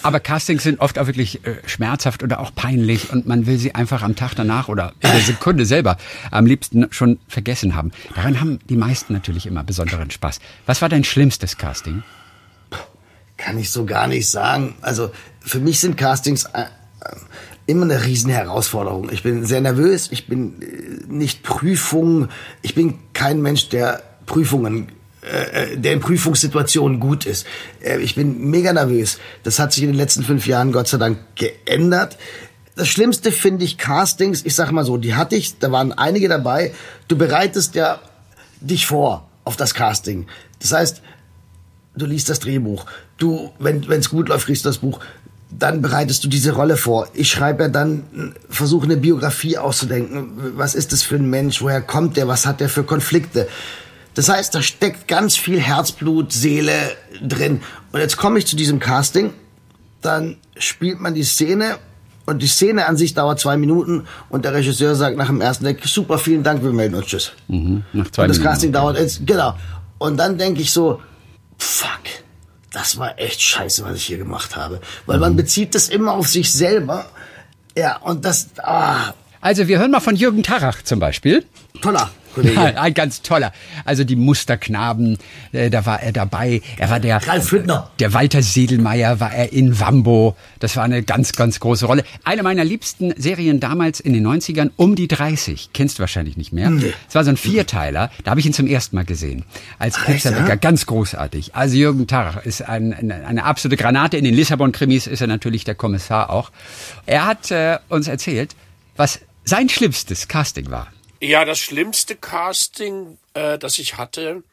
Aber 0.02 0.20
Castings 0.20 0.64
sind 0.64 0.80
oft 0.80 0.98
auch 1.00 1.08
wirklich 1.08 1.46
äh, 1.46 1.56
schmerzhaft 1.66 2.24
oder 2.24 2.40
auch 2.40 2.54
peinlich 2.54 3.12
und 3.12 3.28
man 3.28 3.46
will 3.46 3.58
sie 3.58 3.76
einfach 3.76 4.02
am 4.02 4.16
Tag 4.16 4.34
danach 4.36 4.68
oder 4.68 4.94
in 5.00 5.12
der 5.12 5.22
Sekunde 5.22 5.66
selber 5.66 5.98
am 6.32 6.46
liebsten 6.46 6.88
schon 6.92 7.20
vergessen 7.28 7.76
haben. 7.76 7.92
Daran 8.16 8.40
haben 8.40 8.60
die 8.70 8.76
meisten 8.76 9.14
natürlich 9.14 9.46
immer 9.46 9.64
besonderen 9.64 10.12
Spaß. 10.12 10.40
Was 10.66 10.82
war 10.82 10.90
dein 10.90 11.04
schlimmstes 11.04 11.58
Casting? 11.58 12.04
Kann 13.38 13.58
ich 13.58 13.72
so 13.72 13.86
gar 13.86 14.08
nicht 14.08 14.30
sagen. 14.30 14.76
Also 14.82 15.12
für 15.40 15.60
mich 15.60 15.80
sind 15.80 15.98
Castings 15.98 16.46
äh, 16.46 16.66
immer 17.66 17.84
eine 17.84 18.04
riesen 18.04 18.30
Herausforderung. 18.30 19.10
Ich 19.12 19.24
bin 19.24 19.46
sehr 19.46 19.62
nervös, 19.62 20.10
ich 20.12 20.28
bin 20.28 20.62
äh, 20.62 21.12
nicht 21.12 21.44
Prüfungen, 21.44 22.30
ich 22.62 22.76
bin 22.76 22.96
kein 23.14 23.42
Mensch, 23.42 23.70
der 23.70 24.04
Prüfungen 24.26 24.90
äh, 25.24 25.78
der 25.78 25.94
in 25.94 26.00
Prüfungssituationen 26.02 27.00
gut 27.00 27.26
ist. 27.26 27.46
Äh, 27.82 28.00
Ich 28.00 28.16
bin 28.16 28.50
mega 28.50 28.74
nervös. 28.74 29.20
Das 29.44 29.58
hat 29.58 29.72
sich 29.72 29.84
in 29.84 29.90
den 29.90 29.96
letzten 29.96 30.24
fünf 30.24 30.48
Jahren 30.48 30.74
Gott 30.74 30.90
sei 30.90 30.98
Dank 30.98 31.18
geändert. 31.36 32.18
Das 32.76 32.90
Schlimmste 32.90 33.32
finde 33.32 33.64
ich 33.64 33.78
Castings, 33.78 34.44
ich 34.44 34.56
sag 34.56 34.72
mal 34.72 34.84
so, 34.84 34.98
die 34.98 35.16
hatte 35.16 35.36
ich, 35.36 35.60
da 35.60 35.72
waren 35.72 35.94
einige 35.94 36.28
dabei. 36.28 36.74
Du 37.08 37.18
bereitest 37.18 37.76
ja 37.76 38.02
dich 38.60 38.86
vor 38.86 39.30
auf 39.46 39.56
das 39.56 39.74
Casting. 39.74 40.28
Das 40.60 40.74
heißt, 40.74 41.02
du 41.96 42.06
liest 42.06 42.30
das 42.30 42.40
Drehbuch. 42.40 42.86
Du, 43.18 43.52
wenn 43.60 43.84
es 43.90 44.10
gut 44.10 44.28
läuft, 44.28 44.48
liest 44.48 44.66
das 44.66 44.80
Buch. 44.80 45.00
Dann 45.60 45.82
bereitest 45.82 46.24
du 46.24 46.28
diese 46.28 46.54
Rolle 46.54 46.78
vor. 46.78 47.08
Ich 47.14 47.30
schreibe 47.30 47.64
ja 47.64 47.70
dann, 47.70 48.36
versuche 48.50 48.86
eine 48.86 48.98
Biografie 48.98 49.58
auszudenken. 49.58 50.54
Was 50.56 50.76
ist 50.76 50.92
das 50.94 51.04
für 51.04 51.16
ein 51.16 51.30
Mensch? 51.30 51.62
Woher 51.62 51.82
kommt 51.82 52.18
der? 52.18 52.28
Was 52.28 52.46
hat 52.46 52.60
der 52.60 52.70
für 52.70 52.84
Konflikte? 52.84 53.48
Das 54.16 54.30
heißt, 54.30 54.54
da 54.54 54.62
steckt 54.62 55.08
ganz 55.08 55.36
viel 55.36 55.60
Herzblut, 55.60 56.32
Seele 56.32 56.74
drin. 57.22 57.62
Und 57.92 58.00
jetzt 58.00 58.18
komme 58.18 58.40
ich 58.40 58.48
zu 58.48 58.56
diesem 58.56 58.80
Casting. 58.80 59.32
Dann 60.02 60.38
spielt 60.58 61.00
man 61.00 61.14
die 61.14 61.24
Szene 61.24 61.78
und 62.26 62.42
die 62.42 62.48
Szene 62.48 62.86
an 62.86 62.96
sich 62.96 63.14
dauert 63.14 63.40
zwei 63.40 63.58
Minuten 63.58 64.06
und 64.30 64.46
der 64.46 64.54
Regisseur 64.54 64.96
sagt 64.96 65.18
nach 65.18 65.28
dem 65.28 65.42
ersten 65.42 65.66
Deck, 65.66 65.86
super, 65.86 66.18
vielen 66.18 66.44
Dank, 66.44 66.64
wir 66.64 66.72
melden 66.72 66.96
uns, 66.96 67.08
tschüss. 67.08 67.32
Mhm, 67.48 67.84
nach 67.94 68.10
zwei 68.12 68.24
und 68.24 68.30
das 68.30 68.38
Minuten. 68.38 68.44
Casting 68.44 68.72
dauert 68.72 68.98
jetzt, 68.98 69.26
genau. 69.26 69.56
Und 69.98 70.18
dann 70.18 70.38
denke 70.38 70.62
ich 70.62 70.72
so, 70.72 71.02
fuck, 71.58 71.90
das 72.74 72.98
war 72.98 73.18
echt 73.20 73.42
scheiße, 73.42 73.84
was 73.86 73.96
ich 73.96 74.06
hier 74.06 74.18
gemacht 74.18 74.56
habe. 74.56 74.82
Weil 75.06 75.18
Mhm. 75.18 75.22
man 75.22 75.36
bezieht 75.36 75.74
das 75.76 75.88
immer 75.90 76.12
auf 76.14 76.28
sich 76.28 76.52
selber. 76.52 77.06
Ja, 77.78 77.98
und 77.98 78.26
das, 78.26 78.48
ah, 78.62 79.14
Also 79.42 79.68
wir 79.68 79.80
hören 79.80 79.92
mal 79.92 80.00
von 80.00 80.16
Jürgen 80.16 80.44
Tarach 80.44 80.82
zum 80.84 81.00
Beispiel. 81.00 81.46
toller 81.82 82.10
Kollege. 82.34 82.80
Ein 82.80 82.94
ganz 82.94 83.22
toller. 83.22 83.52
Also 83.86 84.04
die 84.04 84.16
Musterknaben, 84.16 85.18
äh, 85.52 85.70
da 85.70 85.86
war 85.86 86.02
er 86.02 86.12
dabei. 86.12 86.62
Er 86.78 86.90
war 86.90 87.00
der 87.00 87.26
Ralf 87.28 87.52
Hüttner. 87.52 87.92
Der 88.00 88.14
Walter 88.14 88.42
Siedelmeier 88.42 89.20
war 89.20 89.34
er 89.34 89.54
in 89.54 89.80
Wambo. 89.80 90.36
Das 90.60 90.76
war 90.76 90.84
eine 90.84 91.04
ganz, 91.04 91.34
ganz 91.34 91.60
große 91.60 91.86
Rolle. 91.86 92.04
Eine 92.24 92.44
meiner 92.44 92.64
liebsten 92.64 93.14
Serien 93.18 93.60
damals 93.60 94.00
in 94.00 94.14
den 94.14 94.26
90ern, 94.26 94.72
um 94.76 94.96
die 94.96 95.08
30. 95.08 95.70
Kennst 95.74 95.98
du 95.98 96.02
wahrscheinlich 96.02 96.38
nicht 96.38 96.54
mehr. 96.54 96.72
Es 97.08 97.16
war 97.16 97.24
so 97.24 97.30
ein 97.30 97.38
Vierteiler. 97.38 98.10
Da 98.24 98.32
habe 98.32 98.40
ich 98.40 98.46
ihn 98.46 98.54
zum 98.54 98.68
ersten 98.68 98.96
Mal 98.96 99.06
gesehen. 99.06 99.46
Als 99.80 100.00
Pizzawecker. 100.04 100.50
ja? 100.50 100.56
Ganz 100.56 100.86
großartig. 100.86 101.56
Also 101.56 101.76
Jürgen 101.76 102.08
Tarach 102.08 102.44
ist 102.46 102.62
ein, 102.62 102.94
eine, 102.94 103.26
eine 103.26 103.44
absolute 103.44 103.82
Granate. 103.82 104.18
In 104.18 104.24
den 104.24 104.34
Lissabon-Krimis 104.34 105.08
ist 105.08 105.22
er 105.22 105.28
natürlich 105.28 105.64
der 105.64 105.76
Kommissar 105.76 106.30
auch. 106.30 106.52
Er 107.06 107.26
hat 107.26 107.52
äh, 107.52 107.80
uns 107.90 108.08
erzählt, 108.08 108.56
was 108.96 109.20
sein 109.44 109.70
schlimmstes 109.70 110.28
Casting 110.28 110.72
war. 110.72 110.88
Ja, 111.24 111.46
das 111.46 111.60
schlimmste 111.60 112.18
Casting, 112.18 113.18
äh, 113.34 113.58
das 113.58 113.80
ich 113.80 113.96
hatte, 113.96 114.44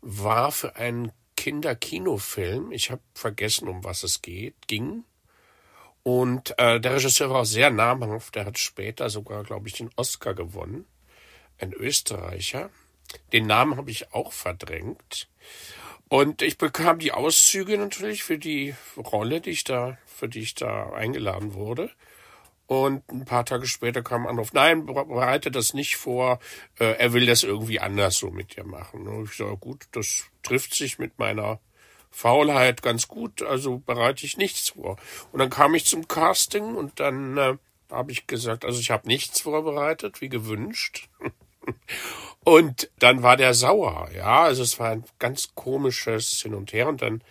war 0.00 0.52
für 0.52 0.76
einen 0.76 1.10
Kinderkinofilm. 1.36 2.70
Ich 2.70 2.92
habe 2.92 3.02
vergessen, 3.14 3.66
um 3.66 3.82
was 3.82 4.04
es 4.04 4.22
geht, 4.22 4.54
ging. 4.68 5.02
Und 6.04 6.56
äh, 6.56 6.78
der 6.78 6.94
Regisseur 6.94 7.30
war 7.30 7.40
auch 7.40 7.44
sehr 7.44 7.70
namhaft. 7.70 8.36
Der 8.36 8.46
hat 8.46 8.58
später 8.60 9.10
sogar, 9.10 9.42
glaube 9.42 9.66
ich, 9.66 9.74
den 9.74 9.90
Oscar 9.96 10.34
gewonnen. 10.34 10.86
Ein 11.58 11.72
Österreicher. 11.72 12.70
Den 13.32 13.48
Namen 13.48 13.76
habe 13.76 13.90
ich 13.90 14.14
auch 14.14 14.32
verdrängt. 14.32 15.28
Und 16.08 16.42
ich 16.42 16.58
bekam 16.58 17.00
die 17.00 17.10
Auszüge 17.10 17.76
natürlich 17.76 18.22
für 18.22 18.38
die 18.38 18.76
Rolle, 18.96 19.40
die 19.40 19.50
ich 19.50 19.64
da, 19.64 19.98
für 20.06 20.28
die 20.28 20.42
ich 20.42 20.54
da 20.54 20.92
eingeladen 20.92 21.54
wurde. 21.54 21.90
Und 22.68 23.08
ein 23.10 23.24
paar 23.24 23.46
Tage 23.46 23.66
später 23.66 24.02
kam 24.02 24.26
ein 24.26 24.28
Anruf, 24.28 24.52
nein, 24.52 24.84
bereite 24.84 25.50
das 25.50 25.72
nicht 25.72 25.96
vor, 25.96 26.38
äh, 26.78 26.98
er 26.98 27.14
will 27.14 27.24
das 27.24 27.42
irgendwie 27.42 27.80
anders 27.80 28.18
so 28.18 28.30
mit 28.30 28.56
dir 28.56 28.64
machen. 28.64 29.08
Und 29.08 29.24
ich 29.24 29.38
sage, 29.38 29.56
gut, 29.56 29.86
das 29.92 30.24
trifft 30.42 30.74
sich 30.74 30.98
mit 30.98 31.18
meiner 31.18 31.60
Faulheit 32.10 32.82
ganz 32.82 33.08
gut, 33.08 33.40
also 33.40 33.78
bereite 33.78 34.26
ich 34.26 34.36
nichts 34.36 34.68
vor. 34.68 34.98
Und 35.32 35.38
dann 35.38 35.48
kam 35.48 35.74
ich 35.74 35.86
zum 35.86 36.08
Casting 36.08 36.74
und 36.74 37.00
dann 37.00 37.38
äh, 37.38 37.56
habe 37.90 38.12
ich 38.12 38.26
gesagt, 38.26 38.66
also 38.66 38.78
ich 38.80 38.90
habe 38.90 39.08
nichts 39.08 39.40
vorbereitet, 39.40 40.20
wie 40.20 40.28
gewünscht. 40.28 41.08
und 42.44 42.90
dann 42.98 43.22
war 43.22 43.38
der 43.38 43.54
sauer, 43.54 44.10
ja, 44.14 44.42
also 44.42 44.62
es 44.62 44.78
war 44.78 44.90
ein 44.90 45.04
ganz 45.18 45.54
komisches 45.54 46.42
Hin 46.42 46.52
und 46.52 46.74
Her 46.74 46.88
und 46.88 47.00
dann 47.00 47.22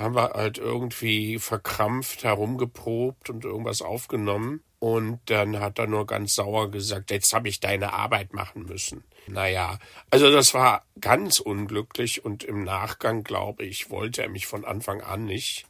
haben 0.00 0.14
wir 0.14 0.30
halt 0.30 0.58
irgendwie 0.58 1.38
verkrampft 1.38 2.24
herumgeprobt 2.24 3.30
und 3.30 3.44
irgendwas 3.44 3.82
aufgenommen. 3.82 4.62
Und 4.78 5.20
dann 5.26 5.60
hat 5.60 5.78
er 5.78 5.86
nur 5.86 6.06
ganz 6.06 6.34
sauer 6.34 6.70
gesagt, 6.70 7.10
jetzt 7.10 7.34
habe 7.34 7.50
ich 7.50 7.60
deine 7.60 7.92
Arbeit 7.92 8.32
machen 8.32 8.64
müssen. 8.64 9.04
Naja, 9.26 9.78
also 10.08 10.32
das 10.32 10.54
war 10.54 10.86
ganz 11.00 11.38
unglücklich 11.38 12.24
und 12.24 12.44
im 12.44 12.64
Nachgang, 12.64 13.22
glaube 13.22 13.64
ich, 13.64 13.90
wollte 13.90 14.22
er 14.22 14.30
mich 14.30 14.46
von 14.46 14.64
Anfang 14.64 15.02
an 15.02 15.26
nicht. 15.26 15.66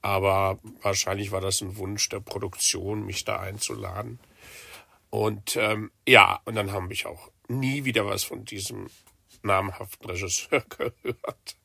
Aber 0.00 0.60
wahrscheinlich 0.82 1.32
war 1.32 1.40
das 1.40 1.60
ein 1.60 1.76
Wunsch 1.76 2.08
der 2.08 2.20
Produktion, 2.20 3.04
mich 3.04 3.24
da 3.24 3.40
einzuladen. 3.40 4.20
Und 5.10 5.56
ähm, 5.56 5.90
ja, 6.06 6.40
und 6.44 6.54
dann 6.54 6.70
habe 6.70 6.92
ich 6.92 7.06
auch 7.06 7.32
nie 7.48 7.84
wieder 7.84 8.06
was 8.06 8.22
von 8.22 8.44
diesem 8.44 8.86
namhaften 9.44 10.10
Regisseur 10.10 10.62
gehört. 10.78 11.56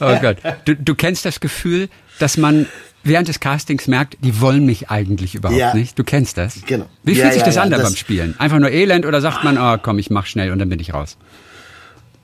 oh 0.00 0.20
Gott. 0.20 0.36
Du, 0.64 0.76
du 0.76 0.94
kennst 0.94 1.24
das 1.24 1.40
Gefühl, 1.40 1.88
dass 2.18 2.36
man 2.36 2.66
während 3.04 3.28
des 3.28 3.40
Castings 3.40 3.86
merkt, 3.86 4.16
die 4.22 4.40
wollen 4.40 4.64
mich 4.66 4.90
eigentlich 4.90 5.34
überhaupt 5.34 5.58
ja. 5.58 5.74
nicht. 5.74 5.98
Du 5.98 6.04
kennst 6.04 6.38
das? 6.38 6.60
Genau. 6.66 6.86
Wie 7.02 7.14
fühlt 7.14 7.26
ja, 7.26 7.32
sich 7.32 7.42
das 7.42 7.56
ja, 7.56 7.62
an 7.62 7.70
da 7.70 7.78
beim 7.78 7.94
Spielen? 7.94 8.34
Einfach 8.38 8.58
nur 8.58 8.70
Elend 8.70 9.06
oder 9.06 9.20
sagt 9.20 9.44
man, 9.44 9.58
oh 9.58 9.78
komm, 9.80 9.98
ich 9.98 10.10
mach 10.10 10.26
schnell 10.26 10.50
und 10.50 10.58
dann 10.58 10.68
bin 10.68 10.80
ich 10.80 10.94
raus? 10.94 11.16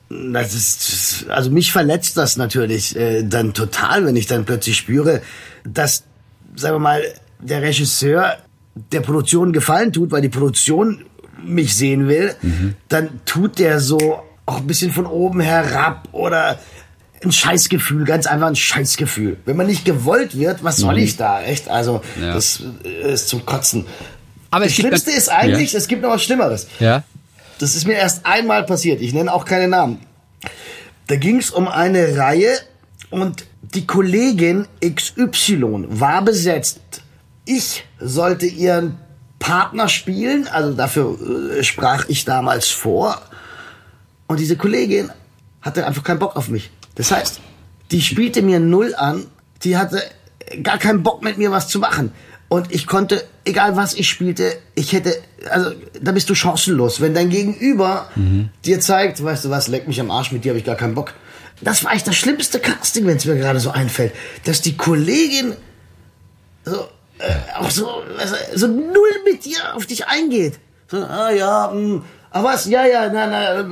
Das 0.09 0.53
ist, 0.53 1.29
also 1.29 1.49
mich 1.51 1.71
verletzt 1.71 2.17
das 2.17 2.35
natürlich 2.35 2.97
äh, 2.97 3.23
dann 3.23 3.53
total, 3.53 4.05
wenn 4.05 4.17
ich 4.17 4.27
dann 4.27 4.43
plötzlich 4.43 4.75
spüre, 4.75 5.21
dass, 5.63 6.03
sagen 6.55 6.75
wir 6.75 6.79
mal, 6.79 7.01
der 7.39 7.61
Regisseur 7.61 8.37
der 8.75 9.01
Produktion 9.01 9.53
gefallen 9.53 9.93
tut, 9.93 10.11
weil 10.11 10.21
die 10.21 10.29
Produktion 10.29 11.05
mich 11.43 11.75
sehen 11.75 12.07
will, 12.07 12.35
mhm. 12.41 12.75
dann 12.89 13.21
tut 13.25 13.59
der 13.59 13.79
so 13.79 14.21
auch 14.45 14.57
ein 14.57 14.67
bisschen 14.67 14.91
von 14.91 15.05
oben 15.05 15.39
herab 15.39 16.07
oder 16.11 16.59
ein 17.23 17.31
Scheißgefühl, 17.31 18.05
ganz 18.05 18.25
einfach 18.25 18.47
ein 18.47 18.55
Scheißgefühl. 18.55 19.37
Wenn 19.45 19.55
man 19.55 19.67
nicht 19.67 19.85
gewollt 19.85 20.37
wird, 20.37 20.63
was 20.63 20.77
soll 20.77 20.95
mhm. 20.95 21.01
ich 21.03 21.17
da? 21.17 21.41
Echt? 21.41 21.69
Also, 21.69 22.01
ja. 22.19 22.33
das 22.33 22.63
ist 23.03 23.29
zum 23.29 23.45
Kotzen. 23.45 23.85
Aber 24.49 24.65
das 24.65 24.73
Schlimmste 24.73 25.11
ist 25.11 25.29
eigentlich, 25.29 25.73
ja. 25.73 25.77
es 25.77 25.87
gibt 25.87 26.01
noch 26.01 26.09
was 26.09 26.23
Schlimmeres. 26.23 26.67
Ja. 26.79 27.03
Das 27.59 27.75
ist 27.75 27.85
mir 27.85 27.93
erst 27.93 28.25
einmal 28.25 28.63
passiert. 28.63 29.01
Ich 29.01 29.13
nenne 29.13 29.31
auch 29.31 29.45
keine 29.45 29.67
Namen. 29.67 29.99
Da 31.07 31.15
ging 31.15 31.37
es 31.37 31.51
um 31.51 31.67
eine 31.67 32.17
Reihe 32.17 32.57
und 33.11 33.45
die 33.61 33.85
Kollegin 33.85 34.67
XY 34.83 35.85
war 35.89 36.23
besetzt. 36.23 36.79
Ich 37.45 37.85
sollte 37.99 38.45
ihren 38.45 38.97
Partner 39.41 39.89
spielen, 39.89 40.47
also 40.47 40.73
dafür 40.73 41.17
äh, 41.57 41.63
sprach 41.63 42.05
ich 42.07 42.23
damals 42.23 42.69
vor. 42.69 43.21
Und 44.27 44.39
diese 44.39 44.55
Kollegin 44.55 45.11
hatte 45.61 45.85
einfach 45.85 46.03
keinen 46.03 46.19
Bock 46.19 46.37
auf 46.37 46.47
mich. 46.47 46.69
Das 46.95 47.11
heißt, 47.11 47.41
die 47.91 48.01
spielte 48.01 48.41
mir 48.41 48.59
null 48.59 48.95
an, 48.95 49.25
die 49.63 49.75
hatte 49.75 50.01
gar 50.63 50.77
keinen 50.77 51.03
Bock 51.03 51.23
mit 51.23 51.37
mir 51.37 51.51
was 51.51 51.67
zu 51.67 51.79
machen. 51.79 52.13
Und 52.47 52.71
ich 52.71 52.85
konnte, 52.85 53.23
egal 53.43 53.75
was 53.75 53.93
ich 53.93 54.09
spielte, 54.09 54.57
ich 54.75 54.93
hätte, 54.93 55.15
also 55.49 55.71
da 56.01 56.11
bist 56.11 56.29
du 56.29 56.35
chancenlos. 56.35 57.01
Wenn 57.01 57.13
dein 57.13 57.29
Gegenüber 57.29 58.09
mhm. 58.15 58.49
dir 58.63 58.79
zeigt, 58.79 59.23
weißt 59.23 59.45
du 59.45 59.49
was, 59.49 59.67
leck 59.69 59.87
mich 59.87 59.99
am 59.99 60.11
Arsch, 60.11 60.31
mit 60.31 60.45
dir 60.45 60.49
habe 60.49 60.59
ich 60.59 60.65
gar 60.65 60.75
keinen 60.75 60.93
Bock. 60.93 61.13
Das 61.61 61.83
war 61.83 61.91
eigentlich 61.91 62.03
das 62.03 62.15
schlimmste 62.15 62.59
Casting, 62.59 63.05
wenn 63.07 63.17
es 63.17 63.25
mir 63.25 63.37
gerade 63.37 63.59
so 63.59 63.71
einfällt, 63.71 64.13
dass 64.45 64.61
die 64.61 64.77
Kollegin 64.77 65.55
so, 66.63 66.87
äh, 67.21 67.59
auch 67.59 67.69
so, 67.69 68.03
also, 68.17 68.35
so 68.55 68.67
null 68.67 69.11
mit 69.25 69.45
dir 69.45 69.75
auf 69.75 69.85
dich 69.85 70.07
eingeht. 70.07 70.59
So, 70.87 70.97
ah 70.97 71.31
ja, 71.31 71.71
mh, 71.73 71.79
hm, 71.79 72.03
aber 72.31 72.49
was, 72.49 72.65
ja, 72.65 72.85
ja, 72.85 73.09
na, 73.11 73.27
na, 73.27 73.53
äh, 73.53 73.59
äh, 73.59 73.65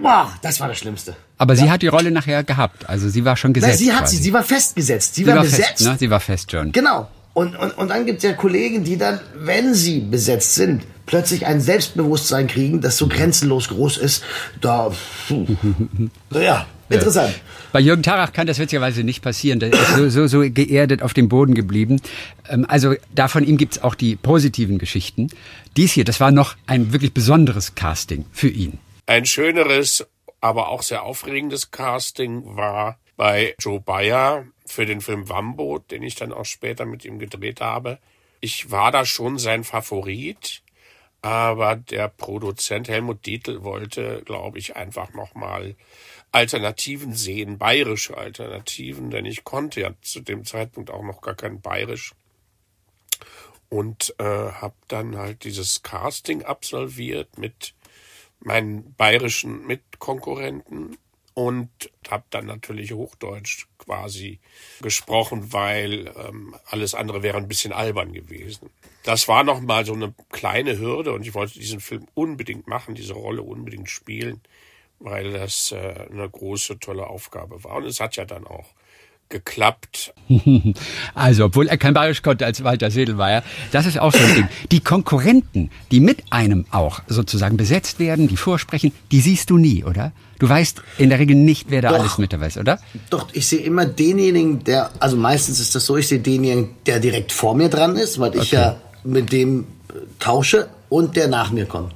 boah, 0.00 0.32
das 0.42 0.60
war 0.60 0.68
das 0.68 0.78
Schlimmste. 0.78 1.14
Aber 1.38 1.54
ja. 1.54 1.64
sie 1.64 1.70
hat 1.70 1.82
die 1.82 1.88
Rolle 1.88 2.10
nachher 2.10 2.42
gehabt, 2.44 2.88
also 2.88 3.08
sie 3.08 3.24
war 3.24 3.36
schon 3.36 3.52
gesetzt. 3.52 3.74
Na, 3.74 3.78
sie 3.78 3.92
hat 3.92 4.00
quasi. 4.00 4.16
sie, 4.16 4.22
sie 4.24 4.32
war 4.32 4.42
festgesetzt. 4.42 5.14
Sie, 5.14 5.22
sie 5.22 5.26
war, 5.26 5.36
war, 5.36 5.42
besetzt. 5.42 5.68
Fest, 5.68 5.80
ne? 5.82 5.96
Sie 5.98 6.10
war 6.10 6.20
fest 6.20 6.50
schon. 6.50 6.72
Genau. 6.72 7.08
Und, 7.34 7.56
und, 7.56 7.78
und 7.78 7.88
dann 7.88 8.04
gibt 8.04 8.18
es 8.18 8.24
ja 8.24 8.32
Kollegen, 8.32 8.82
die 8.82 8.96
dann, 8.96 9.20
wenn 9.34 9.72
sie 9.72 10.00
besetzt 10.00 10.56
sind, 10.56 10.82
plötzlich 11.06 11.46
ein 11.46 11.60
Selbstbewusstsein 11.60 12.48
kriegen, 12.48 12.80
das 12.80 12.96
so 12.96 13.06
grenzenlos 13.06 13.68
groß 13.68 13.96
ist. 13.98 14.24
Da, 14.60 14.90
ja, 16.32 16.66
interessant. 16.96 17.34
Bei 17.72 17.80
Jürgen 17.80 18.02
Tarach 18.02 18.32
kann 18.32 18.46
das 18.46 18.58
witzigerweise 18.58 19.04
nicht 19.04 19.22
passieren. 19.22 19.60
Der 19.60 19.72
ist 19.72 19.94
so, 19.94 20.08
so, 20.08 20.26
so 20.26 20.40
geerdet 20.40 21.02
auf 21.02 21.14
dem 21.14 21.28
Boden 21.28 21.54
geblieben. 21.54 22.00
Ähm, 22.48 22.64
also 22.68 22.94
da 23.14 23.28
von 23.28 23.44
ihm 23.44 23.56
gibt's 23.56 23.82
auch 23.82 23.94
die 23.94 24.16
positiven 24.16 24.78
Geschichten. 24.78 25.28
Dies 25.76 25.92
hier, 25.92 26.04
das 26.04 26.20
war 26.20 26.30
noch 26.30 26.56
ein 26.66 26.92
wirklich 26.92 27.12
besonderes 27.12 27.74
Casting 27.74 28.24
für 28.32 28.48
ihn. 28.48 28.78
Ein 29.06 29.26
schöneres 29.26 30.06
aber 30.40 30.68
auch 30.68 30.82
sehr 30.82 31.02
aufregendes 31.02 31.70
Casting 31.70 32.56
war 32.56 32.98
bei 33.16 33.54
Joe 33.58 33.80
Bayer 33.80 34.46
für 34.66 34.86
den 34.86 35.00
Film 35.00 35.28
Wambo, 35.28 35.78
den 35.78 36.02
ich 36.02 36.14
dann 36.14 36.32
auch 36.32 36.44
später 36.44 36.84
mit 36.84 37.04
ihm 37.04 37.18
gedreht 37.18 37.60
habe. 37.60 37.98
Ich 38.40 38.70
war 38.70 38.92
da 38.92 39.04
schon 39.04 39.38
sein 39.38 39.64
Favorit, 39.64 40.62
aber 41.22 41.74
der 41.74 42.08
Produzent 42.08 42.88
Helmut 42.88 43.26
Dietl 43.26 43.64
wollte, 43.64 44.22
glaube 44.24 44.58
ich, 44.58 44.76
einfach 44.76 45.12
nochmal 45.14 45.74
Alternativen 46.32 47.14
sehen, 47.14 47.58
bayerische 47.58 48.16
Alternativen, 48.16 49.10
denn 49.10 49.24
ich 49.24 49.44
konnte 49.44 49.80
ja 49.80 49.94
zu 50.02 50.20
dem 50.20 50.44
Zeitpunkt 50.44 50.90
auch 50.90 51.02
noch 51.02 51.20
gar 51.20 51.34
kein 51.34 51.60
Bayerisch 51.60 52.12
und 53.68 54.14
äh, 54.18 54.24
habe 54.24 54.74
dann 54.88 55.16
halt 55.16 55.44
dieses 55.44 55.82
Casting 55.82 56.42
absolviert 56.42 57.38
mit 57.38 57.74
meinen 58.40 58.94
bayerischen 58.94 59.66
Mitkonkurrenten 59.66 60.96
und 61.34 61.70
habe 62.10 62.24
dann 62.30 62.46
natürlich 62.46 62.92
Hochdeutsch 62.92 63.66
quasi 63.78 64.40
gesprochen, 64.80 65.52
weil 65.52 66.12
ähm, 66.16 66.56
alles 66.66 66.94
andere 66.94 67.22
wäre 67.22 67.36
ein 67.36 67.46
bisschen 67.46 67.72
albern 67.72 68.12
gewesen. 68.12 68.70
Das 69.04 69.28
war 69.28 69.44
noch 69.44 69.60
mal 69.60 69.86
so 69.86 69.92
eine 69.92 70.12
kleine 70.30 70.78
Hürde 70.78 71.12
und 71.12 71.22
ich 71.22 71.34
wollte 71.34 71.58
diesen 71.58 71.78
Film 71.78 72.08
unbedingt 72.14 72.66
machen, 72.66 72.96
diese 72.96 73.12
Rolle 73.12 73.42
unbedingt 73.42 73.88
spielen, 73.88 74.40
weil 75.00 75.32
das 75.32 75.72
äh, 75.72 75.94
eine 76.10 76.28
große 76.28 76.78
tolle 76.78 77.06
Aufgabe 77.06 77.62
war 77.64 77.76
und 77.76 77.84
es 77.84 78.00
hat 78.00 78.16
ja 78.16 78.24
dann 78.24 78.46
auch 78.46 78.66
geklappt. 79.28 80.14
Also, 81.14 81.46
obwohl 81.46 81.66
er 81.66 81.76
kein 81.76 81.94
Bayerisch 81.94 82.22
konnte 82.22 82.46
als 82.46 82.62
Walter 82.62 82.90
Sedelmeier, 82.90 83.42
das 83.72 83.86
ist 83.86 83.98
auch 83.98 84.12
so 84.12 84.18
ein 84.18 84.34
Ding. 84.34 84.48
Die 84.70 84.80
Konkurrenten, 84.80 85.70
die 85.90 86.00
mit 86.00 86.22
einem 86.30 86.64
auch 86.70 87.00
sozusagen 87.08 87.56
besetzt 87.56 87.98
werden, 87.98 88.28
die 88.28 88.36
vorsprechen, 88.36 88.92
die 89.10 89.20
siehst 89.20 89.50
du 89.50 89.58
nie, 89.58 89.84
oder? 89.84 90.12
Du 90.38 90.48
weißt 90.48 90.82
in 90.98 91.10
der 91.10 91.18
Regel 91.18 91.34
nicht, 91.34 91.70
wer 91.70 91.82
da 91.82 91.90
doch, 91.90 91.98
alles 91.98 92.18
mit 92.18 92.32
dabei 92.32 92.46
ist, 92.46 92.56
oder? 92.56 92.78
Doch, 93.10 93.28
ich 93.32 93.46
sehe 93.48 93.60
immer 93.60 93.84
denjenigen, 93.84 94.62
der, 94.64 94.90
also 95.00 95.16
meistens 95.16 95.58
ist 95.60 95.74
das 95.74 95.84
so, 95.84 95.96
ich 95.96 96.06
sehe 96.06 96.20
denjenigen, 96.20 96.70
der 96.86 97.00
direkt 97.00 97.32
vor 97.32 97.54
mir 97.54 97.68
dran 97.68 97.96
ist, 97.96 98.20
weil 98.20 98.36
ich 98.36 98.52
ja 98.52 98.80
mit 99.02 99.32
dem 99.32 99.62
äh, 99.88 99.94
tausche 100.20 100.68
und 100.88 101.16
der 101.16 101.28
nach 101.28 101.50
mir 101.50 101.66
kommt. 101.66 101.94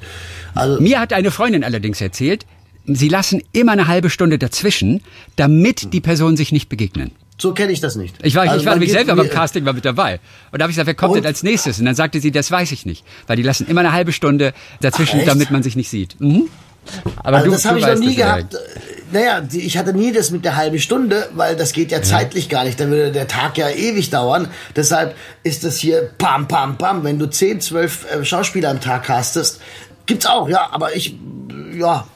Also, 0.54 0.80
mir 0.80 1.00
hat 1.00 1.12
eine 1.12 1.30
Freundin 1.30 1.64
allerdings 1.64 2.00
erzählt, 2.00 2.44
sie 2.86 3.08
lassen 3.08 3.42
immer 3.52 3.72
eine 3.72 3.86
halbe 3.86 4.10
Stunde 4.10 4.38
dazwischen, 4.38 5.02
damit 5.36 5.92
die 5.92 6.00
Personen 6.00 6.36
sich 6.36 6.52
nicht 6.52 6.68
begegnen. 6.68 7.12
So 7.38 7.52
kenne 7.54 7.72
ich 7.72 7.80
das 7.80 7.96
nicht. 7.96 8.14
Ich 8.22 8.36
war, 8.36 8.42
also 8.42 8.60
ich 8.60 8.66
war 8.66 8.74
nämlich 8.74 8.92
selber 8.92 9.16
beim 9.16 9.28
Casting 9.28 9.64
mal 9.64 9.72
mit 9.72 9.84
dabei. 9.84 10.20
Und 10.52 10.60
da 10.60 10.64
habe 10.64 10.70
ich 10.70 10.76
gesagt, 10.76 10.86
wer 10.86 10.94
kommt 10.94 11.16
denn 11.16 11.26
als 11.26 11.42
nächstes? 11.42 11.78
Und 11.80 11.86
dann 11.86 11.96
sagte 11.96 12.20
sie, 12.20 12.30
das 12.30 12.50
weiß 12.50 12.70
ich 12.70 12.86
nicht. 12.86 13.04
Weil 13.26 13.36
die 13.36 13.42
lassen 13.42 13.66
immer 13.66 13.80
eine 13.80 13.92
halbe 13.92 14.12
Stunde 14.12 14.52
dazwischen, 14.80 15.20
Ach, 15.22 15.26
damit 15.26 15.50
man 15.50 15.62
sich 15.62 15.74
nicht 15.74 15.90
sieht. 15.90 16.20
Mhm. 16.20 16.48
Aber 17.16 17.38
also 17.38 17.46
du, 17.46 17.52
das 17.52 17.64
habe 17.64 17.78
ich 17.78 17.86
noch 17.86 17.98
nie 17.98 18.14
gehabt. 18.14 18.56
Naja, 19.12 19.42
ich 19.52 19.76
hatte 19.76 19.92
nie 19.92 20.12
das 20.12 20.30
mit 20.30 20.44
der 20.44 20.56
halben 20.56 20.78
Stunde, 20.78 21.28
weil 21.34 21.56
das 21.56 21.72
geht 21.72 21.90
ja, 21.90 21.98
ja, 21.98 22.04
zeitlich 22.04 22.48
gar 22.48 22.64
nicht. 22.64 22.78
Dann 22.78 22.90
würde 22.90 23.12
der 23.12 23.28
Tag 23.28 23.58
ja 23.58 23.70
ewig 23.70 24.10
dauern. 24.10 24.48
Deshalb 24.74 25.16
ist 25.42 25.64
das 25.64 25.78
hier 25.78 26.10
pam, 26.18 26.48
pam, 26.48 26.78
pam. 26.78 27.04
Wenn 27.04 27.18
du 27.18 27.26
10, 27.26 27.60
12 27.60 28.06
äh, 28.20 28.24
Schauspieler 28.24 28.70
am 28.70 28.80
Tag 28.80 29.04
castest, 29.04 29.60
gibt's 30.06 30.26
auch, 30.26 30.48
ja. 30.48 30.68
Aber 30.72 30.94
ich, 30.96 31.16
ja, 31.74 32.06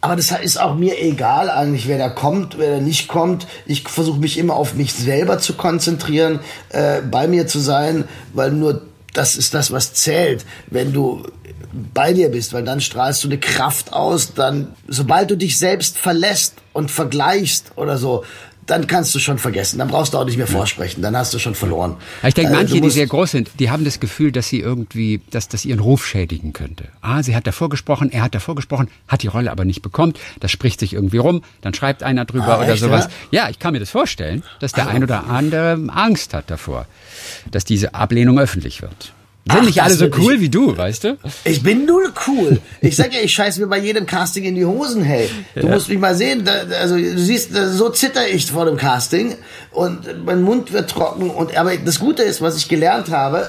Aber 0.00 0.14
das 0.14 0.30
ist 0.30 0.60
auch 0.60 0.74
mir 0.74 1.02
egal 1.02 1.50
eigentlich, 1.50 1.88
wer 1.88 1.98
da 1.98 2.08
kommt, 2.08 2.58
wer 2.58 2.76
da 2.76 2.80
nicht 2.80 3.08
kommt. 3.08 3.46
Ich 3.66 3.82
versuche 3.88 4.20
mich 4.20 4.38
immer 4.38 4.54
auf 4.54 4.74
mich 4.74 4.92
selber 4.92 5.38
zu 5.38 5.54
konzentrieren, 5.54 6.40
äh, 6.68 7.00
bei 7.00 7.26
mir 7.26 7.46
zu 7.46 7.58
sein, 7.58 8.04
weil 8.32 8.52
nur 8.52 8.82
das 9.14 9.36
ist 9.36 9.54
das, 9.54 9.72
was 9.72 9.94
zählt. 9.94 10.44
Wenn 10.68 10.92
du 10.92 11.24
bei 11.94 12.12
dir 12.12 12.28
bist, 12.28 12.52
weil 12.52 12.64
dann 12.64 12.80
strahlst 12.80 13.24
du 13.24 13.28
eine 13.28 13.38
Kraft 13.38 13.92
aus, 13.92 14.34
dann, 14.34 14.74
sobald 14.86 15.30
du 15.30 15.36
dich 15.36 15.58
selbst 15.58 15.98
verlässt 15.98 16.54
und 16.72 16.90
vergleichst 16.90 17.72
oder 17.76 17.98
so, 17.98 18.24
dann 18.66 18.86
kannst 18.86 19.14
du 19.14 19.18
schon 19.18 19.38
vergessen. 19.38 19.78
Dann 19.78 19.88
brauchst 19.88 20.14
du 20.14 20.18
auch 20.18 20.24
nicht 20.24 20.36
mehr 20.36 20.46
vorsprechen. 20.46 21.02
Dann 21.02 21.16
hast 21.16 21.32
du 21.32 21.38
schon 21.38 21.54
verloren. 21.54 21.96
ich 22.26 22.34
denke, 22.34 22.52
äh, 22.52 22.56
manche, 22.56 22.80
die 22.80 22.90
sehr 22.90 23.06
groß 23.06 23.30
sind, 23.30 23.50
die 23.58 23.70
haben 23.70 23.84
das 23.84 24.00
Gefühl, 24.00 24.32
dass 24.32 24.48
sie 24.48 24.60
irgendwie, 24.60 25.20
dass 25.30 25.48
das 25.48 25.64
ihren 25.64 25.80
Ruf 25.80 26.06
schädigen 26.06 26.52
könnte. 26.52 26.84
Ah, 27.00 27.22
sie 27.22 27.36
hat 27.36 27.46
davor 27.46 27.68
gesprochen, 27.68 28.10
er 28.10 28.22
hat 28.22 28.34
davor 28.34 28.54
gesprochen, 28.54 28.88
hat 29.08 29.22
die 29.22 29.28
Rolle 29.28 29.50
aber 29.50 29.64
nicht 29.64 29.82
bekommen. 29.82 30.14
Das 30.40 30.50
spricht 30.50 30.80
sich 30.80 30.92
irgendwie 30.92 31.18
rum. 31.18 31.42
Dann 31.60 31.74
schreibt 31.74 32.02
einer 32.02 32.24
drüber 32.24 32.58
ah, 32.58 32.62
oder 32.62 32.72
echt, 32.72 32.82
sowas. 32.82 33.08
Ja? 33.30 33.44
ja? 33.44 33.50
ich 33.50 33.58
kann 33.58 33.72
mir 33.72 33.80
das 33.80 33.90
vorstellen, 33.90 34.42
dass 34.60 34.72
der 34.72 34.84
also. 34.84 34.96
ein 34.96 35.04
oder 35.04 35.28
andere 35.28 35.80
Angst 35.88 36.34
hat 36.34 36.50
davor, 36.50 36.86
dass 37.50 37.64
diese 37.64 37.94
Ablehnung 37.94 38.38
öffentlich 38.38 38.82
wird. 38.82 39.12
Sind 39.48 39.60
Ach, 39.60 39.64
nicht 39.64 39.80
alle 39.80 39.94
so 39.94 40.08
cool 40.18 40.34
ich, 40.34 40.40
wie 40.40 40.48
du, 40.48 40.76
weißt 40.76 41.04
du? 41.04 41.18
Ich 41.44 41.62
bin 41.62 41.86
null 41.86 42.12
cool. 42.26 42.58
Ich 42.80 42.96
sag 42.96 43.14
ja, 43.14 43.20
ich 43.20 43.32
scheiß 43.32 43.58
mir 43.58 43.68
bei 43.68 43.78
jedem 43.78 44.04
Casting 44.04 44.42
in 44.42 44.56
die 44.56 44.64
Hosen, 44.64 45.04
hey. 45.04 45.30
Du 45.54 45.68
ja. 45.68 45.72
musst 45.72 45.88
mich 45.88 46.00
mal 46.00 46.16
sehen, 46.16 46.44
da, 46.44 46.52
also 46.80 46.96
du 46.96 47.16
siehst, 47.16 47.54
so 47.54 47.88
zitter 47.90 48.26
ich 48.28 48.50
vor 48.50 48.64
dem 48.64 48.76
Casting 48.76 49.36
und 49.70 50.24
mein 50.24 50.42
Mund 50.42 50.72
wird 50.72 50.90
trocken 50.90 51.30
und 51.30 51.56
aber 51.56 51.76
das 51.76 52.00
Gute 52.00 52.24
ist, 52.24 52.40
was 52.40 52.56
ich 52.56 52.68
gelernt 52.68 53.10
habe, 53.10 53.48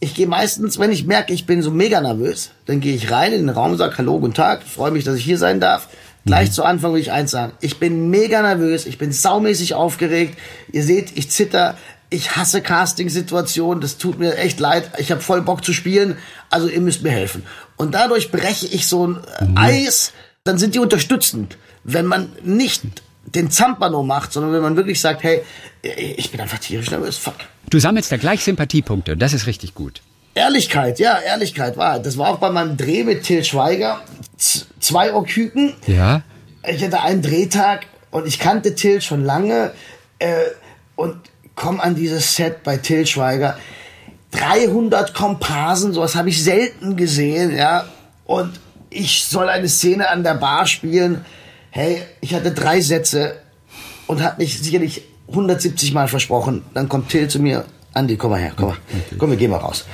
ich 0.00 0.14
gehe 0.14 0.26
meistens, 0.26 0.78
wenn 0.78 0.92
ich 0.92 1.06
merke, 1.06 1.32
ich 1.32 1.46
bin 1.46 1.62
so 1.62 1.70
mega 1.70 2.02
nervös, 2.02 2.50
dann 2.66 2.80
gehe 2.80 2.94
ich 2.94 3.10
rein 3.10 3.32
in 3.32 3.46
den 3.46 3.48
Raum, 3.48 3.78
sag 3.78 3.96
Hallo, 3.96 4.20
guten 4.20 4.34
Tag, 4.34 4.62
freue 4.64 4.90
mich, 4.90 5.04
dass 5.04 5.16
ich 5.16 5.24
hier 5.24 5.38
sein 5.38 5.60
darf. 5.60 5.88
Gleich 6.26 6.50
mhm. 6.50 6.52
zu 6.52 6.64
Anfang 6.64 6.92
will 6.92 7.00
ich 7.00 7.10
eins 7.10 7.30
sagen. 7.30 7.52
Ich 7.60 7.78
bin 7.78 8.10
mega 8.10 8.42
nervös, 8.42 8.84
ich 8.84 8.98
bin 8.98 9.12
saumäßig 9.12 9.74
aufgeregt. 9.74 10.38
Ihr 10.72 10.84
seht, 10.84 11.16
ich 11.16 11.30
zitter 11.30 11.76
ich 12.12 12.36
hasse 12.36 12.60
Casting-Situationen, 12.62 13.80
das 13.80 13.98
tut 13.98 14.18
mir 14.18 14.36
echt 14.36 14.60
leid, 14.60 14.90
ich 14.98 15.10
habe 15.10 15.20
voll 15.20 15.42
Bock 15.42 15.64
zu 15.64 15.72
spielen, 15.72 16.18
also 16.50 16.68
ihr 16.68 16.80
müsst 16.80 17.02
mir 17.02 17.10
helfen. 17.10 17.44
Und 17.76 17.94
dadurch 17.94 18.30
breche 18.30 18.66
ich 18.66 18.86
so 18.86 19.06
ein 19.06 19.20
mhm. 19.40 19.56
Eis, 19.56 20.12
dann 20.44 20.58
sind 20.58 20.74
die 20.74 20.78
unterstützend. 20.78 21.56
Wenn 21.84 22.06
man 22.06 22.30
nicht 22.44 22.82
den 23.24 23.50
Zampano 23.50 24.02
macht, 24.02 24.32
sondern 24.32 24.52
wenn 24.52 24.62
man 24.62 24.76
wirklich 24.76 25.00
sagt, 25.00 25.22
hey, 25.22 25.42
ich 25.82 26.30
bin 26.30 26.40
einfach 26.40 26.58
tierisch 26.58 26.90
nervös, 26.90 27.16
fuck. 27.16 27.34
Du 27.70 27.78
sammelst 27.78 28.12
da 28.12 28.18
gleich 28.18 28.44
Sympathiepunkte, 28.44 29.16
das 29.16 29.32
ist 29.32 29.46
richtig 29.46 29.74
gut. 29.74 30.02
Ehrlichkeit, 30.34 30.98
ja, 30.98 31.18
Ehrlichkeit 31.18 31.76
war. 31.76 31.98
Das 31.98 32.16
war 32.18 32.28
auch 32.28 32.38
bei 32.38 32.50
meinem 32.50 32.76
Dreh 32.76 33.04
mit 33.04 33.22
Till 33.22 33.44
Schweiger. 33.44 34.00
Z 34.36 34.66
zwei 34.80 35.14
Oküken. 35.14 35.74
Ja. 35.86 36.22
Ich 36.66 36.82
hatte 36.82 37.02
einen 37.02 37.22
Drehtag 37.22 37.86
und 38.10 38.26
ich 38.26 38.38
kannte 38.38 38.74
Till 38.74 39.00
schon 39.02 39.24
lange. 39.24 39.72
Äh, 40.18 40.36
und 40.96 41.16
komm 41.54 41.80
an 41.80 41.94
dieses 41.94 42.36
Set 42.36 42.62
bei 42.62 42.76
Till 42.76 43.06
Schweiger. 43.06 43.56
300 44.32 45.14
Komparsen, 45.14 45.92
sowas 45.92 46.14
habe 46.14 46.30
ich 46.30 46.42
selten 46.42 46.96
gesehen, 46.96 47.54
ja. 47.56 47.84
Und 48.24 48.60
ich 48.90 49.24
soll 49.24 49.48
eine 49.48 49.68
Szene 49.68 50.08
an 50.08 50.22
der 50.22 50.34
Bar 50.34 50.66
spielen. 50.66 51.24
Hey, 51.70 52.02
ich 52.20 52.34
hatte 52.34 52.52
drei 52.52 52.80
Sätze 52.80 53.36
und 54.06 54.22
habe 54.22 54.42
mich 54.42 54.58
sicherlich 54.58 55.02
170 55.28 55.92
Mal 55.92 56.08
versprochen. 56.08 56.62
Dann 56.74 56.88
kommt 56.88 57.10
Till 57.10 57.28
zu 57.28 57.40
mir, 57.40 57.64
Andi, 57.94 58.16
komm 58.16 58.30
mal 58.30 58.40
her, 58.40 58.52
komm 58.56 58.68
mal, 58.68 58.76
komm, 59.18 59.30
wir 59.30 59.36
gehen 59.36 59.50
mal 59.50 59.58
raus. 59.58 59.84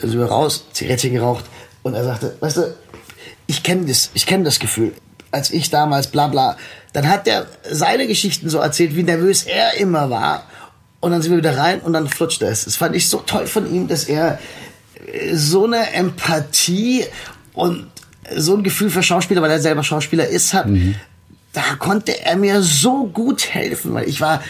Dann 0.00 0.10
sind 0.10 0.18
wir 0.18 0.26
raus, 0.26 0.64
Zigarettchen 0.72 1.12
geraucht 1.12 1.44
und 1.82 1.94
er 1.94 2.04
sagte, 2.04 2.36
weißt 2.40 2.56
du, 2.58 2.74
ich 3.46 3.62
kenne 3.62 3.86
das, 3.86 4.10
ich 4.14 4.26
kenne 4.26 4.44
das 4.44 4.58
Gefühl. 4.58 4.92
Als 5.30 5.50
ich 5.50 5.70
damals, 5.70 6.08
bla 6.08 6.28
bla, 6.28 6.56
dann 6.92 7.08
hat 7.08 7.26
er 7.26 7.46
seine 7.68 8.06
Geschichten 8.06 8.48
so 8.48 8.58
erzählt, 8.58 8.96
wie 8.96 9.02
nervös 9.02 9.44
er 9.44 9.74
immer 9.74 10.10
war 10.10 10.44
und 11.04 11.10
dann 11.10 11.20
sind 11.20 11.32
wir 11.32 11.38
wieder 11.38 11.58
rein 11.58 11.80
und 11.80 11.92
dann 11.92 12.08
flutscht 12.08 12.40
es. 12.40 12.64
Das 12.64 12.76
fand 12.76 12.96
ich 12.96 13.10
so 13.10 13.18
toll 13.18 13.46
von 13.46 13.70
ihm, 13.72 13.88
dass 13.88 14.04
er 14.04 14.38
äh, 15.06 15.34
so 15.34 15.66
eine 15.66 15.92
Empathie 15.92 17.04
und 17.52 17.88
so 18.34 18.56
ein 18.56 18.62
Gefühl 18.62 18.88
für 18.88 19.02
Schauspieler, 19.02 19.42
weil 19.42 19.50
er 19.50 19.60
selber 19.60 19.84
Schauspieler 19.84 20.26
ist, 20.26 20.54
hat. 20.54 20.66
Mhm. 20.66 20.94
Da 21.52 21.60
konnte 21.78 22.24
er 22.24 22.36
mir 22.36 22.62
so 22.62 23.04
gut 23.04 23.52
helfen, 23.52 23.92
weil 23.92 24.08
ich 24.08 24.22
war, 24.22 24.42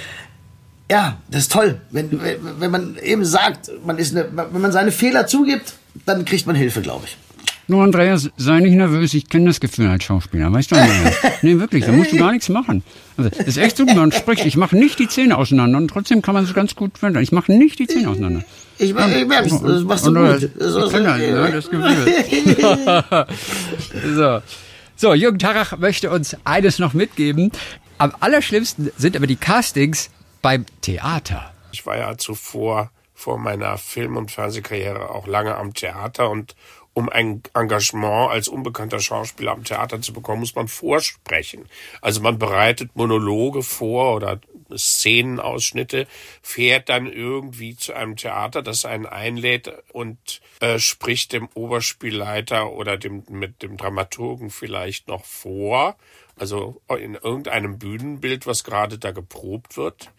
ja, 0.89 1.19
das 1.29 1.43
ist 1.43 1.53
toll, 1.53 1.81
wenn, 1.91 2.21
wenn 2.61 2.71
man 2.71 2.99
eben 3.03 3.25
sagt, 3.25 3.73
man 3.85 3.99
ist 3.99 4.17
eine, 4.17 4.29
wenn 4.31 4.61
man 4.61 4.71
seine 4.71 4.93
Fehler 4.93 5.27
zugibt, 5.27 5.75
dann 6.07 6.25
kriegt 6.25 6.47
man 6.47 6.55
Hilfe, 6.55 6.83
glaube 6.83 7.07
ich. 7.07 7.17
Nur 7.67 7.83
Andreas, 7.83 8.31
sei 8.37 8.61
nicht 8.61 8.75
nervös, 8.75 9.15
ich 9.15 9.29
kenne 9.29 9.47
das 9.47 9.59
Gefühl 9.59 9.89
als 9.89 10.05
Schauspieler, 10.05 10.53
weißt 10.53 10.73
du? 10.73 10.77
nee, 11.43 11.59
wirklich, 11.59 11.85
da 11.87 11.93
musst 11.93 12.13
du 12.13 12.17
gar 12.19 12.33
nichts 12.33 12.51
machen. 12.51 12.83
Also, 13.17 13.31
das 13.31 13.47
ist 13.47 13.57
echt 13.57 13.79
so, 13.79 13.87
man 13.87 14.13
spricht, 14.13 14.45
ich 14.45 14.57
mache 14.57 14.77
nicht 14.77 14.99
die 14.99 15.09
Zähne 15.09 15.39
auseinander 15.39 15.79
und 15.79 15.89
trotzdem 15.89 16.21
kann 16.21 16.35
man 16.35 16.45
es 16.45 16.53
ganz 16.53 16.75
gut 16.75 16.99
finden. 16.99 17.23
Ich 17.23 17.33
mache 17.33 17.53
nicht 17.53 17.79
die 17.79 17.87
Zähne 17.87 18.11
auseinander. 18.11 18.45
Ich, 18.79 18.91
ich, 18.91 18.97
ich 18.97 19.27
merk's, 19.27 19.51
das 19.63 19.83
machst 19.83 20.07
du 20.07 20.11
und, 20.11 20.41
gut. 20.41 20.51
Das 20.59 20.75
ich 20.75 20.93
kenne 20.93 21.13
okay. 21.13 21.33
ne, 21.33 21.53
das 21.53 21.71
Gefühl. 21.71 23.27
so. 24.15 24.43
so, 24.97 25.15
Jürgen 25.15 25.39
Tarach 25.39 25.79
möchte 25.79 26.11
uns 26.11 26.37
eines 26.45 26.79
noch 26.79 26.93
mitgeben. 26.93 27.51
Am 27.97 28.13
allerschlimmsten 28.21 28.91
sind 28.99 29.17
aber 29.17 29.27
die 29.27 29.37
Castings 29.37 30.11
beim 30.43 30.67
Theater. 30.83 31.53
Ich 31.73 31.87
war 31.87 31.97
ja 31.97 32.19
zuvor 32.19 32.91
vor 33.15 33.39
meiner 33.39 33.79
Film- 33.79 34.17
und 34.17 34.31
Fernsehkarriere 34.31 35.09
auch 35.11 35.27
lange 35.27 35.57
am 35.57 35.73
Theater 35.73 36.29
und 36.29 36.55
um 36.95 37.09
ein 37.09 37.43
Engagement 37.55 38.31
als 38.31 38.49
unbekannter 38.49 39.01
Schauspieler 39.01 39.53
am 39.53 39.65
Theater 39.65 40.01
zu 40.01 40.13
bekommen, 40.13 40.41
muss 40.41 40.55
man 40.55 40.69
vorsprechen. 40.69 41.69
Also 42.01 42.21
man 42.21 42.39
bereitet 42.39 42.95
Monologe 42.95 43.63
vor 43.63 44.15
oder 44.15 44.41
Szenenausschnitte, 44.75 46.07
fährt 46.41 46.89
dann 46.89 47.07
irgendwie 47.07 47.77
zu 47.77 47.93
einem 47.95 48.17
Theater, 48.17 48.63
das 48.63 48.85
einen 48.85 49.07
einlädt 49.07 49.73
und 49.93 50.41
äh, 50.61 50.79
spricht 50.79 51.33
dem 51.33 51.49
Oberspielleiter 51.55 52.73
oder 52.73 52.97
dem 52.97 53.25
mit 53.29 53.63
dem 53.63 53.77
Dramaturgen 53.77 54.51
vielleicht 54.51 55.09
noch 55.09 55.25
vor, 55.25 55.97
also 56.37 56.81
in 56.89 57.15
irgendeinem 57.15 57.79
Bühnenbild, 57.79 58.47
was 58.47 58.65
gerade 58.65 58.99
da 58.99 59.11
geprobt 59.11 59.77
wird. 59.77 60.11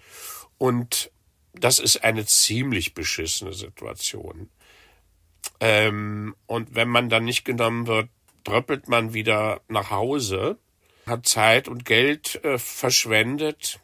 Und 0.57 1.11
das 1.53 1.79
ist 1.79 2.03
eine 2.03 2.25
ziemlich 2.25 2.93
beschissene 2.93 3.53
Situation. 3.53 4.49
Ähm, 5.59 6.35
und 6.47 6.75
wenn 6.75 6.89
man 6.89 7.09
dann 7.09 7.25
nicht 7.25 7.45
genommen 7.45 7.87
wird, 7.87 8.09
dröppelt 8.43 8.87
man 8.87 9.13
wieder 9.13 9.61
nach 9.67 9.89
Hause, 9.89 10.57
hat 11.05 11.27
Zeit 11.27 11.67
und 11.67 11.85
Geld 11.85 12.43
äh, 12.43 12.57
verschwendet. 12.57 13.79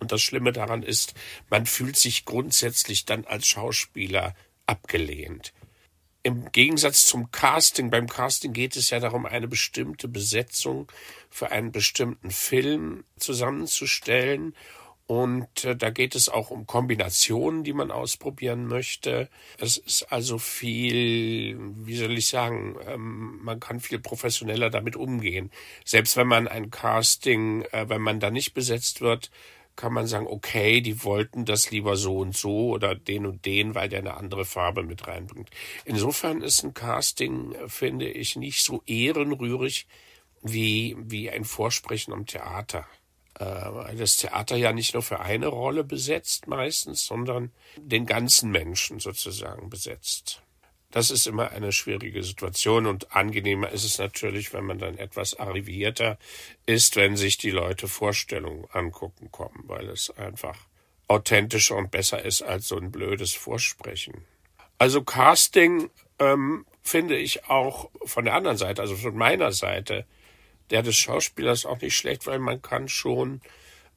Und 0.00 0.12
das 0.12 0.22
Schlimme 0.22 0.52
daran 0.52 0.82
ist, 0.82 1.14
man 1.50 1.66
fühlt 1.66 1.96
sich 1.96 2.24
grundsätzlich 2.24 3.04
dann 3.04 3.24
als 3.26 3.46
Schauspieler 3.46 4.34
abgelehnt. 4.66 5.52
Im 6.22 6.52
Gegensatz 6.52 7.06
zum 7.06 7.30
Casting, 7.30 7.90
beim 7.90 8.06
Casting 8.06 8.52
geht 8.52 8.76
es 8.76 8.90
ja 8.90 9.00
darum, 9.00 9.24
eine 9.24 9.48
bestimmte 9.48 10.06
Besetzung 10.06 10.90
für 11.30 11.50
einen 11.50 11.72
bestimmten 11.72 12.30
Film 12.30 13.04
zusammenzustellen 13.16 14.54
und 15.10 15.64
äh, 15.64 15.74
da 15.74 15.90
geht 15.90 16.14
es 16.14 16.28
auch 16.28 16.50
um 16.50 16.68
Kombinationen, 16.68 17.64
die 17.64 17.72
man 17.72 17.90
ausprobieren 17.90 18.68
möchte. 18.68 19.28
Es 19.58 19.76
ist 19.76 20.04
also 20.12 20.38
viel, 20.38 21.58
wie 21.84 21.96
soll 21.96 22.16
ich 22.16 22.28
sagen, 22.28 22.76
ähm, 22.86 23.40
man 23.42 23.58
kann 23.58 23.80
viel 23.80 23.98
professioneller 23.98 24.70
damit 24.70 24.94
umgehen. 24.94 25.50
Selbst 25.84 26.16
wenn 26.16 26.28
man 26.28 26.46
ein 26.46 26.70
Casting, 26.70 27.62
äh, 27.72 27.88
wenn 27.88 28.00
man 28.00 28.20
da 28.20 28.30
nicht 28.30 28.54
besetzt 28.54 29.00
wird, 29.00 29.32
kann 29.74 29.92
man 29.92 30.06
sagen, 30.06 30.28
okay, 30.28 30.80
die 30.80 31.02
wollten 31.02 31.44
das 31.44 31.72
lieber 31.72 31.96
so 31.96 32.18
und 32.18 32.36
so 32.36 32.68
oder 32.68 32.94
den 32.94 33.26
und 33.26 33.46
den, 33.46 33.74
weil 33.74 33.88
der 33.88 33.98
eine 33.98 34.14
andere 34.16 34.44
Farbe 34.44 34.84
mit 34.84 35.08
reinbringt. 35.08 35.50
Insofern 35.84 36.40
ist 36.40 36.62
ein 36.62 36.72
Casting, 36.72 37.52
äh, 37.54 37.68
finde 37.68 38.08
ich, 38.08 38.36
nicht 38.36 38.62
so 38.62 38.80
ehrenrührig 38.86 39.88
wie, 40.40 40.96
wie 41.00 41.30
ein 41.30 41.44
Vorsprechen 41.44 42.12
am 42.12 42.26
Theater 42.26 42.86
das 43.40 44.16
Theater 44.16 44.56
ja 44.56 44.72
nicht 44.72 44.94
nur 44.94 45.02
für 45.02 45.20
eine 45.20 45.48
Rolle 45.48 45.82
besetzt 45.82 46.46
meistens, 46.46 47.06
sondern 47.06 47.50
den 47.76 48.06
ganzen 48.06 48.50
Menschen 48.50 49.00
sozusagen 49.00 49.70
besetzt. 49.70 50.42
Das 50.90 51.10
ist 51.10 51.26
immer 51.26 51.52
eine 51.52 51.70
schwierige 51.72 52.22
Situation 52.22 52.86
und 52.86 53.14
angenehmer 53.14 53.70
ist 53.70 53.84
es 53.84 53.98
natürlich, 53.98 54.52
wenn 54.52 54.64
man 54.64 54.78
dann 54.78 54.98
etwas 54.98 55.38
arrivierter 55.38 56.18
ist, 56.66 56.96
wenn 56.96 57.16
sich 57.16 57.38
die 57.38 57.50
Leute 57.50 57.86
Vorstellungen 57.86 58.66
angucken 58.72 59.30
kommen, 59.30 59.64
weil 59.66 59.88
es 59.88 60.10
einfach 60.10 60.58
authentischer 61.06 61.76
und 61.76 61.90
besser 61.90 62.24
ist 62.24 62.42
als 62.42 62.68
so 62.68 62.76
ein 62.76 62.90
blödes 62.90 63.32
Vorsprechen. 63.32 64.24
Also 64.78 65.02
Casting 65.02 65.90
ähm, 66.18 66.66
finde 66.82 67.16
ich 67.16 67.48
auch 67.48 67.90
von 68.04 68.24
der 68.24 68.34
anderen 68.34 68.56
Seite, 68.56 68.82
also 68.82 68.96
von 68.96 69.16
meiner 69.16 69.52
Seite, 69.52 70.06
der 70.70 70.82
des 70.82 70.96
Schauspielers 70.96 71.66
auch 71.66 71.80
nicht 71.80 71.96
schlecht, 71.96 72.26
weil 72.26 72.38
man 72.38 72.62
kann 72.62 72.88
schon 72.88 73.40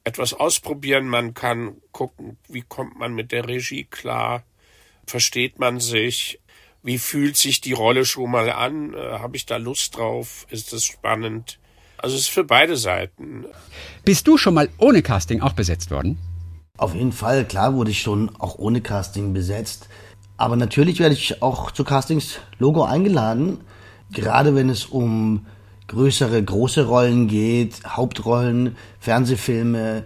etwas 0.04 0.34
ausprobieren, 0.34 1.08
man 1.08 1.34
kann 1.34 1.76
gucken, 1.92 2.36
wie 2.48 2.62
kommt 2.62 2.98
man 2.98 3.14
mit 3.14 3.32
der 3.32 3.48
Regie 3.48 3.84
klar, 3.84 4.44
versteht 5.06 5.58
man 5.58 5.80
sich, 5.80 6.40
wie 6.82 6.98
fühlt 6.98 7.36
sich 7.36 7.60
die 7.62 7.72
Rolle 7.72 8.04
schon 8.04 8.30
mal 8.30 8.50
an, 8.50 8.92
äh, 8.92 9.18
habe 9.18 9.36
ich 9.36 9.46
da 9.46 9.56
Lust 9.56 9.96
drauf, 9.96 10.46
ist 10.50 10.72
es 10.72 10.84
spannend. 10.84 11.58
Also 11.96 12.16
es 12.16 12.22
ist 12.22 12.28
für 12.28 12.44
beide 12.44 12.76
Seiten. 12.76 13.46
Bist 14.04 14.26
du 14.28 14.36
schon 14.36 14.52
mal 14.52 14.68
ohne 14.76 15.00
Casting 15.00 15.40
auch 15.40 15.54
besetzt 15.54 15.90
worden? 15.90 16.18
Auf 16.76 16.94
jeden 16.94 17.12
Fall, 17.12 17.46
klar 17.46 17.74
wurde 17.74 17.92
ich 17.92 18.02
schon 18.02 18.34
auch 18.38 18.58
ohne 18.58 18.82
Casting 18.82 19.32
besetzt. 19.32 19.88
Aber 20.36 20.56
natürlich 20.56 20.98
werde 20.98 21.14
ich 21.14 21.40
auch 21.40 21.70
zu 21.70 21.84
Castings 21.84 22.40
Logo 22.58 22.82
eingeladen. 22.82 23.60
Gerade 24.12 24.54
wenn 24.54 24.68
es 24.68 24.84
um 24.84 25.46
größere, 25.88 26.42
große 26.42 26.86
Rollen 26.86 27.28
geht, 27.28 27.82
Hauptrollen, 27.86 28.76
Fernsehfilme, 29.00 30.04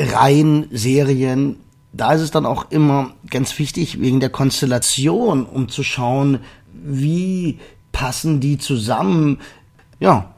Reihen, 0.00 0.66
Serien. 0.70 1.56
Da 1.92 2.12
ist 2.12 2.20
es 2.20 2.30
dann 2.30 2.46
auch 2.46 2.70
immer 2.70 3.14
ganz 3.30 3.58
wichtig, 3.58 4.00
wegen 4.00 4.20
der 4.20 4.30
Konstellation, 4.30 5.44
um 5.44 5.68
zu 5.68 5.82
schauen, 5.82 6.40
wie 6.72 7.58
passen 7.92 8.40
die 8.40 8.58
zusammen. 8.58 9.38
Ja. 10.00 10.34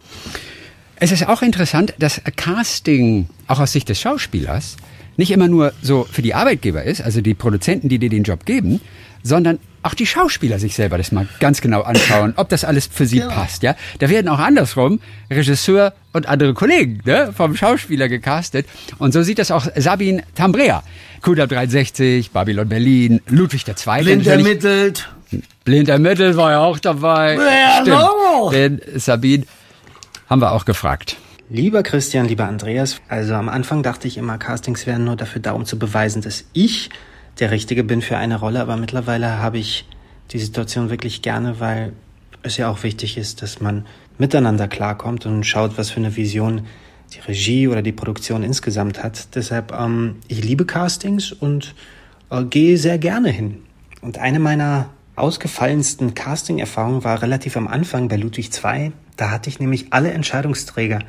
Es 0.97 1.13
ist 1.13 1.27
auch 1.29 1.43
interessant, 1.43 1.95
dass 1.99 2.21
Casting 2.37 3.29
auch 3.47 3.61
aus 3.61 3.73
Sicht 3.73 3.89
des 3.89 4.01
Schauspielers 4.01 4.77
nicht 5.17 5.31
immer 5.31 5.49
nur 5.49 5.73
so 5.83 6.07
für 6.11 6.23
die 6.23 6.35
Arbeitgeber 6.35 6.83
ist, 6.85 7.01
also 7.03 7.21
die 7.21 7.35
Produzenten, 7.35 7.89
die 7.89 7.99
dir 7.99 8.11
den 8.11 8.23
Job 8.23 8.45
geben, 8.45 8.81
sondern 9.23 9.59
auch 9.83 9.95
die 9.95 10.07
Schauspieler 10.07 10.59
sich 10.59 10.75
selber 10.75 10.99
das 10.99 11.13
mal 11.13 11.27
ganz 11.39 11.61
genau 11.61 11.83
anschauen, 11.83 12.35
ob 12.37 12.49
das 12.49 12.65
alles 12.65 12.87
für 12.87 13.07
sie 13.07 13.19
ja. 13.19 13.29
passt. 13.29 13.63
Ja, 13.63 13.77
da 13.99 14.11
werden 14.11 14.29
auch 14.29 14.39
andersrum 14.39 15.01
Regisseur 15.31 15.95
und 16.13 16.27
andere 16.29 16.55
Kollegen 16.55 17.01
ne, 17.05 17.33
vom 17.35 17.57
Schauspieler 17.57 18.09
gecastet. 18.09 18.67
Und 18.99 19.13
so 19.13 19.23
sieht 19.23 19.39
das 19.39 19.51
auch 19.51 19.67
Sabine 19.77 20.23
Tambrea. 20.35 20.83
Kuda 21.23 21.47
63, 21.47 22.31
Babylon 22.31 22.69
Berlin, 22.69 23.21
Ludwig 23.29 23.67
II. 23.67 24.03
Blind 24.03 24.27
ermittelt. 24.27 25.09
Blind 25.65 25.89
ermittelt 25.89 26.37
war 26.37 26.51
ja 26.51 26.61
auch 26.61 26.79
dabei. 26.79 27.35
Ja, 27.35 27.83
Stimmt. 27.83 27.99
No. 27.99 28.51
Den 28.51 28.81
Sabine 28.97 29.45
haben 30.29 30.41
wir 30.41 30.53
auch 30.53 30.65
gefragt. 30.65 31.17
Lieber 31.49 31.83
Christian, 31.83 32.27
lieber 32.27 32.47
Andreas, 32.47 33.01
also 33.09 33.35
am 33.35 33.49
Anfang 33.49 33.83
dachte 33.83 34.07
ich 34.07 34.17
immer, 34.17 34.39
Castings 34.39 34.87
wären 34.87 35.05
nur 35.05 35.17
dafür 35.17 35.43
da, 35.43 35.53
um 35.53 35.65
zu 35.67 35.79
beweisen, 35.79 36.23
dass 36.23 36.45
ich 36.53 36.91
der 37.39 37.51
Richtige 37.51 37.85
bin 37.85 38.03
für 38.03 38.17
eine 38.17 38.39
Rolle, 38.39 38.61
aber 38.61 38.77
mittlerweile 38.77 39.39
habe 39.39 39.59
ich 39.59 39.87
die 40.31 40.39
Situation 40.39 40.91
wirklich 40.91 41.23
gerne, 41.23 41.61
weil 41.61 41.93
es 42.43 42.57
ja 42.57 42.71
auch 42.71 42.83
wichtig 42.83 43.17
ist, 43.17 43.43
dass 43.43 43.61
man 43.61 43.87
miteinander 44.19 44.69
klarkommt 44.69 45.27
und 45.27 45.45
schaut, 45.45 45.79
was 45.79 45.91
für 45.91 46.01
eine 46.01 46.17
Vision 46.17 46.67
die 47.15 47.21
Regie 47.21 47.69
oder 47.69 47.83
die 47.83 47.93
Produktion 47.93 48.43
insgesamt 48.43 49.03
hat. 49.03 49.35
Deshalb, 49.35 49.73
ähm, 49.73 50.17
ich 50.29 50.45
liebe 50.45 50.65
Castings 50.65 51.33
und 51.33 51.75
äh, 52.31 52.45
gehe 52.45 52.79
sehr 52.79 52.99
gerne 52.99 53.31
hin. 53.31 53.63
Und 54.01 54.19
eine 54.19 54.39
meiner 54.39 54.91
ausgefallensten 55.17 56.15
Casting-Erfahrungen 56.15 57.05
war 57.05 57.21
relativ 57.21 57.57
am 57.57 57.69
Anfang 57.69 58.09
bei 58.09 58.17
Ludwig 58.17 58.51
II. 58.65 58.93
Da 59.17 59.31
hatte 59.31 59.51
ich 59.51 59.61
nämlich 59.61 59.93
alle 59.93 60.13
Entscheidungsträger 60.13 61.01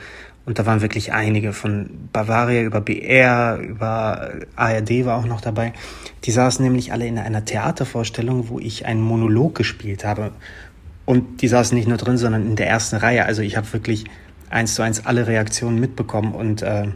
und 0.46 0.58
da 0.58 0.66
waren 0.66 0.82
wirklich 0.82 1.14
einige 1.14 1.54
von 1.54 1.90
Bavaria 2.12 2.64
über 2.64 2.82
BR, 2.82 3.60
über 3.60 4.32
ARD 4.56 5.06
war 5.06 5.18
auch 5.18 5.26
noch 5.26 5.42
dabei. 5.42 5.74
Die 6.24 6.32
saßen 6.32 6.64
nämlich 6.64 6.92
alle 6.92 7.06
in 7.06 7.20
einer 7.20 7.46
Theatervorstellung, 7.46 8.50
wo 8.50 8.60
ich 8.60 8.86
einen 8.86 9.02
Monolog 9.02 9.54
gespielt 9.54 10.04
habe. 10.04 10.32
Und 11.06 11.42
die 11.42 11.48
saßen 11.48 11.78
nicht 11.78 11.88
nur 11.88 11.98
drin, 11.98 12.18
sondern 12.18 12.46
in 12.46 12.56
der 12.56 12.68
ersten 12.68 12.96
Reihe. 12.96 13.26
Also 13.26 13.44
ich 13.44 13.56
habe 13.56 13.72
wirklich 13.74 14.06
eins 14.50 14.74
zu 14.74 14.82
eins 14.82 15.06
alle 15.06 15.28
Reaktionen 15.28 15.80
mitbekommen 15.80 16.34
und 16.34 16.64
äh, 16.64 16.88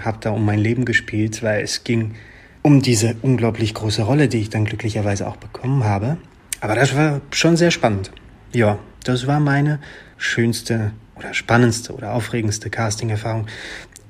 habe 0.00 0.18
da 0.20 0.30
um 0.30 0.44
mein 0.44 0.58
Leben 0.58 0.84
gespielt, 0.86 1.42
weil 1.42 1.62
es 1.62 1.84
ging 1.84 2.14
um 2.62 2.80
diese 2.80 3.16
unglaublich 3.22 3.74
große 3.74 4.02
Rolle, 4.02 4.28
die 4.28 4.38
ich 4.38 4.50
dann 4.50 4.64
glücklicherweise 4.64 5.28
auch 5.28 5.36
bekommen 5.36 5.84
habe. 5.84 6.16
Aber 6.60 6.74
das 6.74 6.96
war 6.96 7.20
schon 7.30 7.56
sehr 7.56 7.70
spannend. 7.70 8.10
Ja, 8.52 8.78
das 9.04 9.26
war 9.26 9.38
meine 9.38 9.80
schönste 10.16 10.92
oder 11.16 11.34
spannendste 11.34 11.92
oder 11.94 12.12
aufregendste 12.12 12.70
Casting-Erfahrung. 12.70 13.46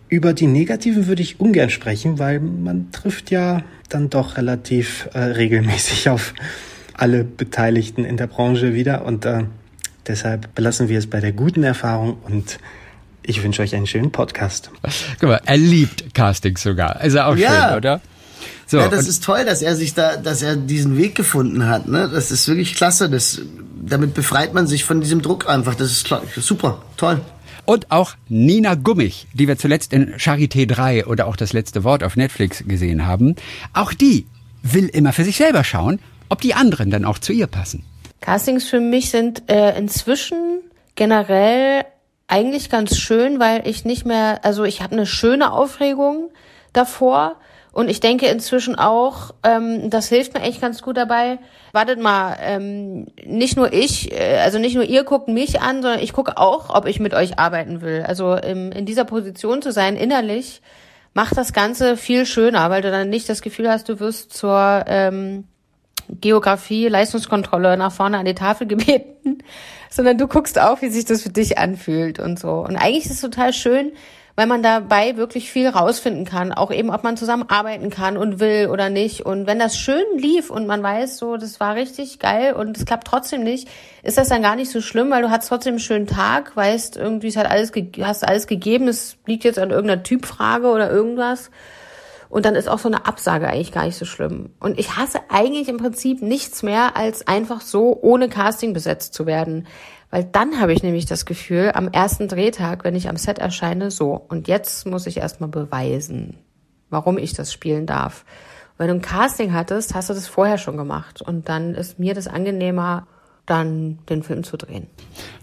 Über 0.09 0.33
die 0.33 0.47
negativen 0.47 1.07
würde 1.07 1.23
ich 1.23 1.40
ungern 1.40 1.71
sprechen, 1.71 2.19
weil 2.19 2.40
man 2.40 2.92
trifft 2.92 3.31
ja 3.31 3.62
dann 3.88 4.11
doch 4.11 4.37
relativ 4.37 5.09
äh, 5.14 5.19
regelmäßig 5.19 6.09
auf 6.09 6.35
alle 6.95 7.25
Beteiligten 7.25 8.05
in 8.05 8.16
der 8.16 8.27
Branche 8.27 8.75
wieder 8.75 9.05
und 9.05 9.25
äh, 9.25 9.45
deshalb 10.07 10.55
belassen 10.55 10.88
wir 10.88 10.99
es 10.99 11.09
bei 11.09 11.21
der 11.21 11.33
guten 11.33 11.62
Erfahrung 11.62 12.19
und 12.25 12.59
ich 13.23 13.42
wünsche 13.42 13.62
euch 13.62 13.75
einen 13.75 13.87
schönen 13.87 14.12
Podcast. 14.12 14.71
Guck 15.21 15.29
mal, 15.29 15.40
er 15.45 15.57
liebt 15.57 16.14
Castings 16.14 16.62
sogar. 16.62 17.03
Ist 17.03 17.14
er 17.14 17.27
auch 17.27 17.37
ja. 17.37 17.69
schön, 17.69 17.77
oder? 17.77 18.01
So, 18.66 18.79
ja, 18.79 18.88
das 18.88 19.07
ist 19.07 19.22
toll, 19.22 19.44
dass 19.44 19.62
er 19.62 19.76
sich 19.76 19.94
da, 19.94 20.16
dass 20.16 20.42
er 20.42 20.57
diesen 20.57 20.96
Weg 20.96 21.14
gefunden 21.14 21.68
hat. 21.68 21.87
Ne? 21.87 22.11
Das 22.12 22.33
ist 22.33 22.48
wirklich 22.48 22.74
klasse. 22.74 23.09
Das, 23.09 23.40
damit 23.81 24.14
befreit 24.14 24.55
man 24.55 24.66
sich 24.66 24.85
von 24.85 25.00
diesem 25.00 25.22
Druck 25.22 25.48
einfach. 25.48 25.76
Das 25.76 25.92
ist 25.92 26.05
klar, 26.05 26.22
super, 26.37 26.83
toll. 26.96 27.20
Und 27.64 27.90
auch 27.90 28.14
Nina 28.29 28.74
Gummich, 28.74 29.29
die 29.33 29.48
wir 29.48 29.57
zuletzt 29.57 29.92
in 29.92 30.14
Charité 30.14 30.66
3 30.66 31.07
oder 31.07 31.26
auch 31.26 31.37
das 31.37 31.52
letzte 31.52 31.85
Wort 31.85 32.02
auf 32.02 32.16
Netflix 32.16 32.64
gesehen 32.66 33.07
haben. 33.07 33.37
Auch 33.72 33.92
die 33.92 34.26
will 34.62 34.88
immer 34.88 35.12
für 35.12 35.24
sich 35.24 35.37
selber 35.37 35.62
schauen, 35.62 36.00
ob 36.29 36.40
die 36.40 36.55
anderen 36.55 36.90
dann 36.90 37.05
auch 37.05 37.18
zu 37.18 37.33
ihr 37.33 37.46
passen. 37.46 37.85
Castings 38.20 38.64
für 38.64 38.81
mich 38.81 39.11
sind 39.11 39.48
äh, 39.48 39.76
inzwischen 39.79 40.61
generell 40.96 41.85
eigentlich 42.29 42.70
ganz 42.70 42.96
schön, 42.96 43.38
weil 43.38 43.66
ich 43.68 43.85
nicht 43.85 44.05
mehr, 44.07 44.44
also 44.44 44.64
ich 44.64 44.83
habe 44.83 44.94
eine 44.94 45.07
schöne 45.07 45.52
Aufregung 45.52 46.31
davor 46.72 47.37
und 47.76 47.90
ich 47.90 48.00
denke 48.00 48.24
inzwischen 48.28 48.74
auch, 48.74 49.34
ähm, 49.42 49.90
das 49.90 50.08
hilft 50.08 50.32
mir 50.32 50.40
echt 50.40 50.62
ganz 50.62 50.80
gut 50.80 50.96
dabei. 50.96 51.38
Wartet 51.72 52.00
mal, 52.00 52.34
ähm, 52.40 53.08
nicht 53.22 53.58
nur 53.58 53.70
ich, 53.70 54.12
äh, 54.12 54.38
also 54.38 54.58
nicht 54.58 54.76
nur 54.76 54.84
ihr 54.84 55.04
guckt 55.04 55.28
mich 55.28 55.60
an, 55.60 55.82
sondern 55.82 56.00
ich 56.00 56.14
gucke 56.14 56.38
auch, 56.38 56.74
ob 56.74 56.86
ich 56.86 57.00
mit 57.00 57.12
euch 57.12 57.38
arbeiten 57.38 57.82
will. 57.82 58.02
Also 58.08 58.34
im, 58.34 58.72
in 58.72 58.86
dieser 58.86 59.04
Position 59.04 59.60
zu 59.60 59.72
sein, 59.72 59.96
innerlich, 59.96 60.62
macht 61.12 61.36
das 61.36 61.52
Ganze 61.52 61.98
viel 61.98 62.24
schöner, 62.24 62.70
weil 62.70 62.80
du 62.80 62.90
dann 62.90 63.10
nicht 63.10 63.28
das 63.28 63.42
Gefühl 63.42 63.68
hast, 63.68 63.90
du 63.90 64.00
wirst 64.00 64.32
zur 64.32 64.84
ähm, 64.86 65.44
Geografie, 66.08 66.88
Leistungskontrolle 66.88 67.76
nach 67.76 67.92
vorne 67.92 68.16
an 68.16 68.24
die 68.24 68.34
Tafel 68.34 68.66
gebeten, 68.68 69.42
sondern 69.90 70.16
du 70.16 70.28
guckst 70.28 70.58
auch, 70.58 70.80
wie 70.80 70.88
sich 70.88 71.04
das 71.04 71.24
für 71.24 71.28
dich 71.28 71.58
anfühlt 71.58 72.20
und 72.20 72.38
so. 72.38 72.52
Und 72.52 72.76
eigentlich 72.76 73.04
ist 73.04 73.10
es 73.10 73.20
total 73.20 73.52
schön, 73.52 73.92
weil 74.37 74.46
man 74.46 74.62
dabei 74.62 75.16
wirklich 75.16 75.51
viel 75.51 75.68
rausfinden 75.68 76.27
kann, 76.27 76.53
auch 76.53 76.70
eben, 76.70 76.90
ob 76.90 77.03
man 77.03 77.16
zusammenarbeiten 77.16 77.88
kann 77.88 78.18
und 78.18 78.38
will 78.38 78.68
oder 78.70 78.90
nicht. 78.90 79.22
Und 79.22 79.46
wenn 79.46 79.59
das 79.59 79.79
schön 79.79 80.05
lief 80.18 80.51
und 80.51 80.66
man 80.66 80.83
weiß, 80.83 81.16
so, 81.16 81.38
das 81.38 81.59
war 81.59 81.75
richtig 81.75 82.18
geil 82.18 82.53
und 82.53 82.77
es 82.77 82.85
klappt 82.85 83.09
trotzdem 83.09 83.42
nicht, 83.42 83.66
ist 84.03 84.18
das 84.18 84.29
dann 84.29 84.42
gar 84.42 84.55
nicht 84.55 84.70
so 84.70 84.83
schlimm, 84.83 85.11
weil 85.11 85.22
du 85.22 85.31
hast 85.31 85.49
trotzdem 85.49 85.72
einen 85.72 85.81
schönen 85.81 86.07
Tag, 86.07 86.55
weißt 86.55 86.99
irgendwie, 86.99 87.29
es 87.29 87.37
hat 87.37 87.51
alles, 87.51 87.72
hast 88.03 88.29
alles 88.29 88.46
gegeben, 88.46 88.88
es 88.88 89.16
liegt 89.25 89.44
jetzt 89.44 89.59
an 89.59 89.70
irgendeiner 89.70 90.03
Typfrage 90.03 90.68
oder 90.68 90.90
irgendwas. 90.90 91.51
Und 92.29 92.44
dann 92.44 92.57
ist 92.57 92.68
auch 92.68 92.81
so 92.81 92.88
eine 92.88 93.07
Absage 93.07 93.49
eigentlich 93.49 93.72
gar 93.72 93.87
nicht 93.87 93.96
so 93.96 94.05
schlimm. 94.05 94.51
Und 94.61 94.79
ich 94.79 94.96
hasse 94.96 95.20
eigentlich 95.31 95.68
im 95.68 95.77
Prinzip 95.77 96.22
nichts 96.22 96.62
mehr, 96.62 96.96
als 96.96 97.27
einfach 97.27 97.61
so 97.61 97.99
ohne 98.03 98.29
Casting 98.29 98.72
besetzt 98.72 99.14
zu 99.14 99.27
werden. 99.27 99.66
Weil 100.11 100.25
dann 100.25 100.61
habe 100.61 100.73
ich 100.73 100.83
nämlich 100.83 101.07
das 101.07 101.27
Gefühl, 101.27 101.73
am 101.75 101.88
ersten 101.88 102.29
Drehtag, 102.29 102.85
wenn 102.85 102.95
ich 102.95 103.09
am 103.09 103.16
Set 103.16 103.38
erscheine, 103.38 103.90
so, 103.90 104.12
und 104.12 104.49
jetzt 104.49 104.87
muss 104.87 105.07
ich 105.07 105.16
erstmal 105.16 105.49
beweisen, 105.49 106.38
warum 106.90 107.19
ich 107.19 107.35
das 107.35 107.53
spielen 107.53 107.87
darf. 107.87 108.25
wenn 108.79 108.88
du 108.88 108.95
ein 108.95 109.03
Casting 109.03 109.53
hattest, 109.53 109.95
hast 109.95 110.11
du 110.11 110.14
das 110.14 110.29
vorher 110.29 110.59
schon 110.59 110.77
gemacht. 110.77 111.23
Und 111.23 111.49
dann 111.49 111.75
ist 111.75 111.99
mir 111.99 112.14
das 112.14 112.29
angenehmer, 112.29 113.07
dann 113.47 113.99
den 114.09 114.23
Film 114.23 114.45
zu 114.45 114.57
drehen. 114.57 114.88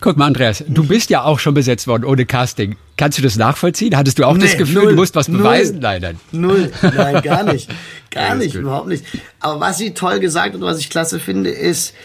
Guck 0.02 0.18
mal, 0.18 0.28
Andreas, 0.28 0.64
du 0.68 0.86
bist 0.86 1.10
ja 1.10 1.24
auch 1.24 1.40
schon 1.40 1.54
besetzt 1.54 1.88
worden 1.88 2.04
ohne 2.04 2.26
Casting. 2.26 2.76
Kannst 2.98 3.18
du 3.18 3.22
das 3.22 3.38
nachvollziehen? 3.38 3.96
Hattest 3.96 4.20
du 4.20 4.26
auch 4.26 4.36
nee, 4.36 4.44
das 4.44 4.58
Gefühl, 4.58 4.84
null, 4.84 4.90
du 4.90 4.96
musst 4.96 5.16
was 5.16 5.28
beweisen? 5.28 5.76
Null, 5.76 5.82
nein, 5.82 6.02
nein. 6.02 6.20
Null, 6.32 6.72
nein, 6.82 7.22
gar 7.24 7.44
nicht. 7.44 7.70
Gar 8.12 8.36
nicht, 8.36 8.54
überhaupt 8.54 8.90
nicht. 8.90 9.04
Aber 9.40 9.60
was 9.60 9.80
sie 9.80 9.96
toll 9.96 10.20
gesagt 10.20 10.54
und 10.54 10.62
was 10.62 10.78
ich 10.78 10.92
klasse 10.92 11.20
finde, 11.20 11.50
ist, 11.50 11.96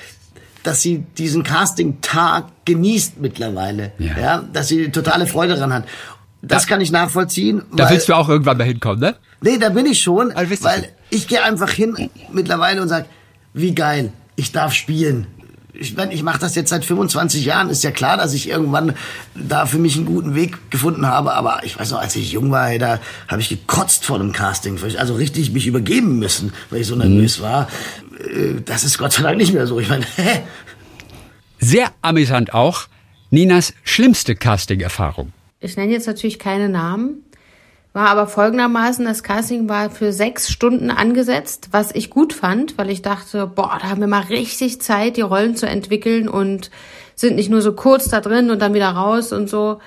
dass 0.63 0.83
sie 0.83 1.05
diesen 1.17 1.43
Casting-Tag 1.43 2.47
genießt 2.65 3.21
mittlerweile. 3.21 3.93
Ja. 3.99 4.19
ja. 4.19 4.45
Dass 4.53 4.69
sie 4.69 4.91
totale 4.91 5.27
Freude 5.27 5.55
daran 5.55 5.73
hat. 5.73 5.85
Das 6.43 6.65
da, 6.65 6.69
kann 6.69 6.81
ich 6.81 6.91
nachvollziehen. 6.91 7.63
Da 7.73 7.85
weil, 7.85 7.95
willst 7.95 8.09
du 8.09 8.15
auch 8.15 8.29
irgendwann 8.29 8.59
mal 8.59 8.65
hinkommen, 8.65 9.01
ne? 9.01 9.17
Nee, 9.41 9.59
da 9.59 9.71
bin 9.71 9.87
ich 9.87 10.01
schon. 10.01 10.33
Also 10.33 10.65
weil 10.65 10.89
ich 11.11 11.27
gehe 11.27 11.43
einfach 11.43 11.71
hin 11.71 12.11
mittlerweile 12.33 12.83
und 12.83 12.89
sag, 12.89 13.07
wie 13.55 13.75
geil, 13.75 14.13
ich 14.37 14.53
darf 14.53 14.73
spielen. 14.73 15.27
Ich 15.75 15.97
meine, 15.97 16.15
ich 16.15 16.23
mache 16.23 16.39
das 16.39 16.55
jetzt 16.55 16.71
seit 16.71 16.85
25 16.85 17.45
Jahren. 17.45 17.69
Ist 17.69 17.85
ja 17.85 17.91
klar, 17.91 18.17
dass 18.17 18.33
ich 18.33 18.49
irgendwann 18.49 18.95
da 19.35 19.67
für 19.67 19.79
mich 19.79 19.97
einen 19.97 20.07
guten 20.07 20.35
Weg 20.35 20.71
gefunden 20.71 21.07
habe. 21.07 21.35
Aber 21.35 21.61
ich 21.63 21.79
weiß 21.79 21.91
noch, 21.91 22.01
als 22.01 22.17
ich 22.17 22.33
jung 22.33 22.51
war, 22.51 22.77
da 22.79 22.99
habe 23.29 23.41
ich 23.43 23.49
gekotzt 23.49 24.05
vor 24.05 24.19
dem 24.19 24.33
Casting. 24.33 24.79
Also 24.97 25.15
richtig 25.15 25.53
mich 25.53 25.67
übergeben 25.67 26.19
müssen, 26.19 26.53
weil 26.71 26.81
ich 26.81 26.87
so 26.87 26.97
nervös 26.97 27.39
mhm. 27.39 27.43
war. 27.43 27.69
Äh, 28.19 28.61
das 28.65 28.85
ist 28.85 28.99
Gott 28.99 29.13
sei 29.13 29.23
Dank 29.23 29.37
nicht 29.37 29.53
mehr 29.53 29.67
so. 29.67 29.79
Ich 29.79 29.89
meine, 29.89 30.07
hä? 30.17 30.41
Sehr 31.61 31.93
amüsant 32.03 32.55
auch 32.55 32.87
Ninas 33.31 33.75
schlimmste 33.85 34.37
Casting-Erfahrung. 34.37 35.33
Ich 35.61 35.77
nenne 35.77 35.93
jetzt 35.93 36.07
natürlich 36.07 36.39
keine 36.39 36.69
Namen, 36.69 37.25
war 37.99 38.11
aber 38.11 38.29
folgendermaßen, 38.29 39.05
das 39.05 39.25
Casting 39.25 39.69
war 39.69 39.91
für 39.91 40.13
sechs 40.13 40.51
Stunden 40.53 40.93
angesetzt, 40.93 41.71
was 41.73 41.93
ich 41.93 42.11
gut 42.11 42.33
fand, 42.33 42.79
weil 42.79 42.91
ich 42.91 43.03
dachte, 43.03 43.49
boah, 43.49 43.77
da 43.83 43.89
haben 43.89 44.01
wir 44.01 44.07
mal 44.07 44.23
richtig 44.23 44.81
Zeit, 44.81 45.17
die 45.17 45.23
Rollen 45.23 45.57
zu 45.57 45.67
entwickeln 45.67 46.29
und 46.29 46.71
sind 47.17 47.35
nicht 47.35 47.51
nur 47.51 47.61
so 47.61 47.73
kurz 47.73 48.09
da 48.09 48.21
drin 48.21 48.51
und 48.51 48.63
dann 48.63 48.73
wieder 48.73 48.91
raus 48.91 49.33
und 49.33 49.51
so. 49.51 49.81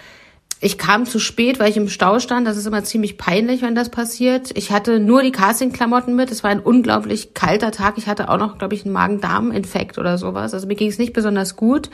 Ich 0.60 0.78
kam 0.78 1.06
zu 1.06 1.20
spät, 1.20 1.58
weil 1.58 1.70
ich 1.70 1.78
im 1.78 1.88
Stau 1.88 2.20
stand. 2.20 2.46
Das 2.46 2.58
ist 2.58 2.68
immer 2.68 2.84
ziemlich 2.84 3.18
peinlich, 3.18 3.62
wenn 3.62 3.76
das 3.76 3.88
passiert. 3.88 4.52
Ich 4.58 4.72
hatte 4.72 5.00
nur 5.00 5.24
die 5.24 5.32
Casting-Klamotten 5.32 6.14
mit. 6.14 6.32
Es 6.32 6.44
war 6.44 6.52
ein 6.52 6.60
unglaublich 6.60 7.34
kalter 7.34 7.72
Tag. 7.72 7.98
Ich 7.98 8.08
hatte 8.08 8.28
auch 8.28 8.38
noch, 8.38 8.58
glaube 8.58 8.76
ich, 8.76 8.84
einen 8.84 8.94
Magen-Darm-Infekt 8.94 9.98
oder 9.98 10.18
sowas. 10.18 10.54
Also 10.54 10.68
mir 10.68 10.76
ging 10.76 10.90
es 10.90 11.00
nicht 11.00 11.14
besonders 11.14 11.56
gut. 11.56 11.90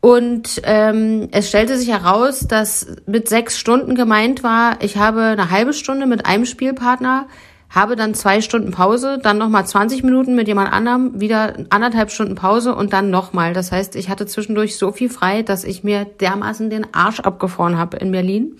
Und 0.00 0.62
ähm, 0.64 1.28
es 1.30 1.48
stellte 1.48 1.76
sich 1.76 1.88
heraus, 1.88 2.46
dass 2.48 2.86
mit 3.06 3.28
sechs 3.28 3.58
Stunden 3.58 3.94
gemeint 3.94 4.42
war, 4.42 4.78
ich 4.80 4.96
habe 4.96 5.22
eine 5.22 5.50
halbe 5.50 5.74
Stunde 5.74 6.06
mit 6.06 6.24
einem 6.24 6.46
Spielpartner, 6.46 7.26
habe 7.68 7.96
dann 7.96 8.14
zwei 8.14 8.40
Stunden 8.40 8.72
Pause, 8.72 9.20
dann 9.22 9.38
nochmal 9.38 9.66
20 9.66 10.02
Minuten 10.02 10.34
mit 10.34 10.48
jemand 10.48 10.72
anderem, 10.72 11.20
wieder 11.20 11.54
anderthalb 11.68 12.10
Stunden 12.10 12.34
Pause 12.34 12.74
und 12.74 12.92
dann 12.92 13.10
nochmal. 13.10 13.52
Das 13.52 13.70
heißt, 13.70 13.94
ich 13.94 14.08
hatte 14.08 14.26
zwischendurch 14.26 14.76
so 14.76 14.90
viel 14.90 15.10
frei, 15.10 15.42
dass 15.42 15.64
ich 15.64 15.84
mir 15.84 16.04
dermaßen 16.04 16.70
den 16.70 16.92
Arsch 16.92 17.20
abgefroren 17.20 17.78
habe 17.78 17.98
in 17.98 18.10
Berlin. 18.10 18.56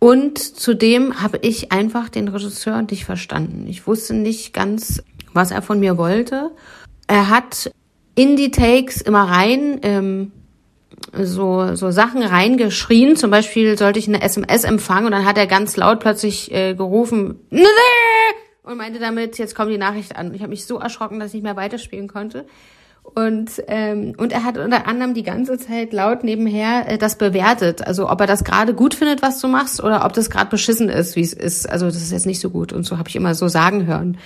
Und 0.00 0.38
zudem 0.38 1.22
habe 1.22 1.38
ich 1.42 1.72
einfach 1.72 2.08
den 2.08 2.28
Regisseur 2.28 2.82
nicht 2.82 3.04
verstanden. 3.04 3.66
Ich 3.68 3.86
wusste 3.86 4.14
nicht 4.14 4.54
ganz, 4.54 5.02
was 5.34 5.50
er 5.50 5.60
von 5.60 5.78
mir 5.78 5.98
wollte. 5.98 6.50
Er 7.06 7.28
hat 7.28 7.70
in 8.14 8.34
die 8.36 8.50
Takes 8.50 9.00
immer 9.02 9.24
rein 9.24 9.78
ähm, 9.82 10.32
so, 11.22 11.74
so 11.74 11.90
Sachen 11.90 12.22
reingeschrien. 12.22 13.16
Zum 13.16 13.30
Beispiel 13.30 13.76
sollte 13.78 13.98
ich 13.98 14.08
eine 14.08 14.22
SMS 14.22 14.64
empfangen 14.64 15.06
und 15.06 15.12
dann 15.12 15.24
hat 15.24 15.38
er 15.38 15.46
ganz 15.46 15.76
laut 15.76 16.00
plötzlich 16.00 16.52
äh, 16.52 16.74
gerufen 16.74 17.40
und 18.70 18.76
meinte 18.76 18.98
damit, 18.98 19.38
jetzt 19.38 19.54
kommt 19.54 19.70
die 19.70 19.78
Nachricht 19.78 20.16
an. 20.16 20.32
Ich 20.34 20.40
habe 20.40 20.50
mich 20.50 20.64
so 20.64 20.78
erschrocken, 20.78 21.18
dass 21.18 21.28
ich 21.28 21.34
nicht 21.34 21.42
mehr 21.42 21.56
weiterspielen 21.56 22.08
konnte. 22.08 22.46
Und, 23.02 23.50
ähm, 23.66 24.14
und 24.18 24.32
er 24.32 24.44
hat 24.44 24.58
unter 24.58 24.86
anderem 24.86 25.14
die 25.14 25.22
ganze 25.22 25.58
Zeit 25.58 25.92
laut 25.92 26.22
nebenher 26.22 26.88
äh, 26.88 26.98
das 26.98 27.16
bewertet. 27.16 27.84
Also 27.84 28.08
ob 28.08 28.20
er 28.20 28.26
das 28.26 28.44
gerade 28.44 28.74
gut 28.74 28.94
findet, 28.94 29.22
was 29.22 29.40
du 29.40 29.48
machst, 29.48 29.82
oder 29.82 30.04
ob 30.04 30.12
das 30.12 30.30
gerade 30.30 30.50
beschissen 30.50 30.88
ist, 30.88 31.16
wie 31.16 31.22
es 31.22 31.32
ist. 31.32 31.68
Also 31.68 31.86
das 31.86 31.96
ist 31.96 32.12
jetzt 32.12 32.26
nicht 32.26 32.40
so 32.40 32.50
gut. 32.50 32.72
Und 32.72 32.84
so 32.84 32.98
habe 32.98 33.08
ich 33.08 33.16
immer 33.16 33.34
so 33.34 33.48
sagen 33.48 33.86
hören. 33.86 34.18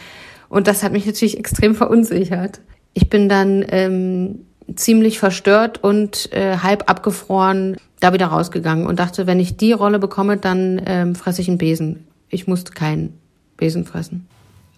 Und 0.48 0.66
das 0.66 0.82
hat 0.82 0.92
mich 0.92 1.06
natürlich 1.06 1.38
extrem 1.38 1.74
verunsichert. 1.74 2.60
Ich 2.92 3.08
bin 3.08 3.28
dann 3.28 3.64
ähm, 3.68 4.46
ziemlich 4.74 5.18
verstört 5.18 5.82
und 5.82 6.32
äh, 6.32 6.58
halb 6.58 6.88
abgefroren 6.88 7.76
da 8.00 8.12
wieder 8.12 8.26
rausgegangen 8.26 8.86
und 8.86 8.98
dachte, 8.98 9.26
wenn 9.26 9.40
ich 9.40 9.56
die 9.56 9.72
Rolle 9.72 9.98
bekomme, 9.98 10.36
dann 10.36 10.80
ähm, 10.86 11.14
fresse 11.14 11.40
ich 11.40 11.48
einen 11.48 11.58
Besen. 11.58 12.06
Ich 12.28 12.46
musste 12.46 12.72
keinen 12.72 13.18
Besen 13.56 13.86
fressen. 13.86 14.26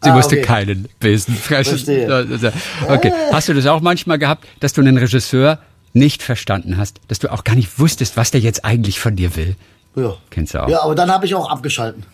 Sie 0.02 0.10
ah, 0.10 0.14
musste 0.14 0.36
okay. 0.36 0.44
keinen 0.44 0.88
Besen 1.00 1.34
fressen. 1.34 1.70
Verstehe. 1.70 2.52
Okay. 2.88 3.12
Hast 3.32 3.48
du 3.48 3.54
das 3.54 3.66
auch 3.66 3.80
manchmal 3.80 4.18
gehabt, 4.18 4.46
dass 4.60 4.72
du 4.72 4.80
einen 4.80 4.98
Regisseur 4.98 5.58
nicht 5.92 6.22
verstanden 6.22 6.76
hast, 6.76 7.00
dass 7.08 7.18
du 7.18 7.32
auch 7.32 7.42
gar 7.42 7.56
nicht 7.56 7.78
wusstest, 7.78 8.16
was 8.16 8.30
der 8.30 8.40
jetzt 8.40 8.64
eigentlich 8.64 9.00
von 9.00 9.16
dir 9.16 9.34
will? 9.34 9.56
Ja. 9.96 10.14
Kennst 10.30 10.54
du 10.54 10.62
auch? 10.62 10.68
Ja, 10.68 10.82
aber 10.82 10.94
dann 10.94 11.10
habe 11.10 11.24
ich 11.24 11.34
auch 11.34 11.50
abgeschalten. 11.50 12.04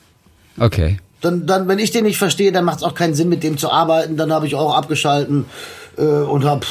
Okay. 0.59 0.99
Dann, 1.21 1.47
dann, 1.47 1.69
wenn 1.69 1.79
ich 1.79 1.91
den 1.91 2.05
nicht 2.05 2.19
verstehe, 2.19 2.53
dann 2.53 2.65
macht 2.65 2.79
es 2.79 2.83
auch 2.85 2.95
keinen 2.95 3.15
Sinn, 3.15 3.29
mit 3.29 3.43
dem 3.43 3.59
zu 3.59 3.71
arbeiten. 3.71 4.17
Dann 4.17 4.33
habe 4.33 4.47
ich 4.47 4.55
auch 4.55 4.75
abgeschalten 4.75 5.45
äh, 5.99 6.03
und 6.03 6.45
habe, 6.45 6.65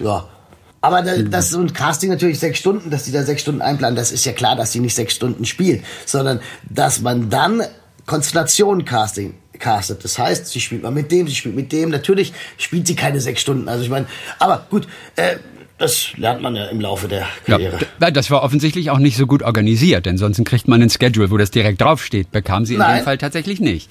ja, 0.00 0.24
aber 0.80 1.02
da, 1.02 1.16
das 1.18 1.46
ist 1.46 1.50
so 1.52 1.60
ein 1.60 1.72
Casting 1.72 2.10
natürlich 2.10 2.38
sechs 2.38 2.58
Stunden, 2.58 2.90
dass 2.90 3.04
die 3.04 3.12
da 3.12 3.22
sechs 3.22 3.42
Stunden 3.42 3.62
einplanen. 3.62 3.96
Das 3.96 4.12
ist 4.12 4.24
ja 4.24 4.32
klar, 4.32 4.56
dass 4.56 4.72
die 4.72 4.80
nicht 4.80 4.94
sechs 4.94 5.14
Stunden 5.14 5.44
spielen, 5.44 5.82
sondern 6.06 6.40
dass 6.68 7.00
man 7.00 7.30
dann 7.30 7.62
Konstellation 8.06 8.84
Casting 8.84 9.34
castet. 9.58 10.04
Das 10.04 10.18
heißt, 10.18 10.46
sie 10.46 10.60
spielt 10.60 10.82
mal 10.82 10.90
mit 10.90 11.10
dem, 11.10 11.26
sie 11.26 11.34
spielt 11.34 11.56
mit 11.56 11.72
dem. 11.72 11.90
Natürlich 11.90 12.32
spielt 12.56 12.86
sie 12.86 12.94
keine 12.94 13.20
sechs 13.20 13.40
Stunden. 13.40 13.68
Also 13.68 13.82
ich 13.82 13.90
meine, 13.90 14.06
aber 14.38 14.66
gut, 14.70 14.86
äh, 15.16 15.36
das 15.78 16.16
lernt 16.16 16.42
man 16.42 16.56
ja 16.56 16.66
im 16.66 16.80
Laufe 16.80 17.06
der 17.06 17.26
Karriere. 17.44 17.78
Ja, 18.00 18.10
das 18.10 18.30
war 18.30 18.42
offensichtlich 18.42 18.90
auch 18.90 18.98
nicht 18.98 19.16
so 19.16 19.26
gut 19.26 19.42
organisiert, 19.42 20.06
denn 20.06 20.18
sonst 20.18 20.44
kriegt 20.44 20.66
man 20.68 20.82
ein 20.82 20.90
Schedule, 20.90 21.30
wo 21.30 21.36
das 21.36 21.50
direkt 21.50 21.80
draufsteht. 21.80 22.32
Bekam 22.32 22.66
sie 22.66 22.74
in 22.74 22.80
Nein. 22.80 23.00
dem 23.00 23.04
Fall 23.04 23.18
tatsächlich 23.18 23.60
nicht. 23.60 23.88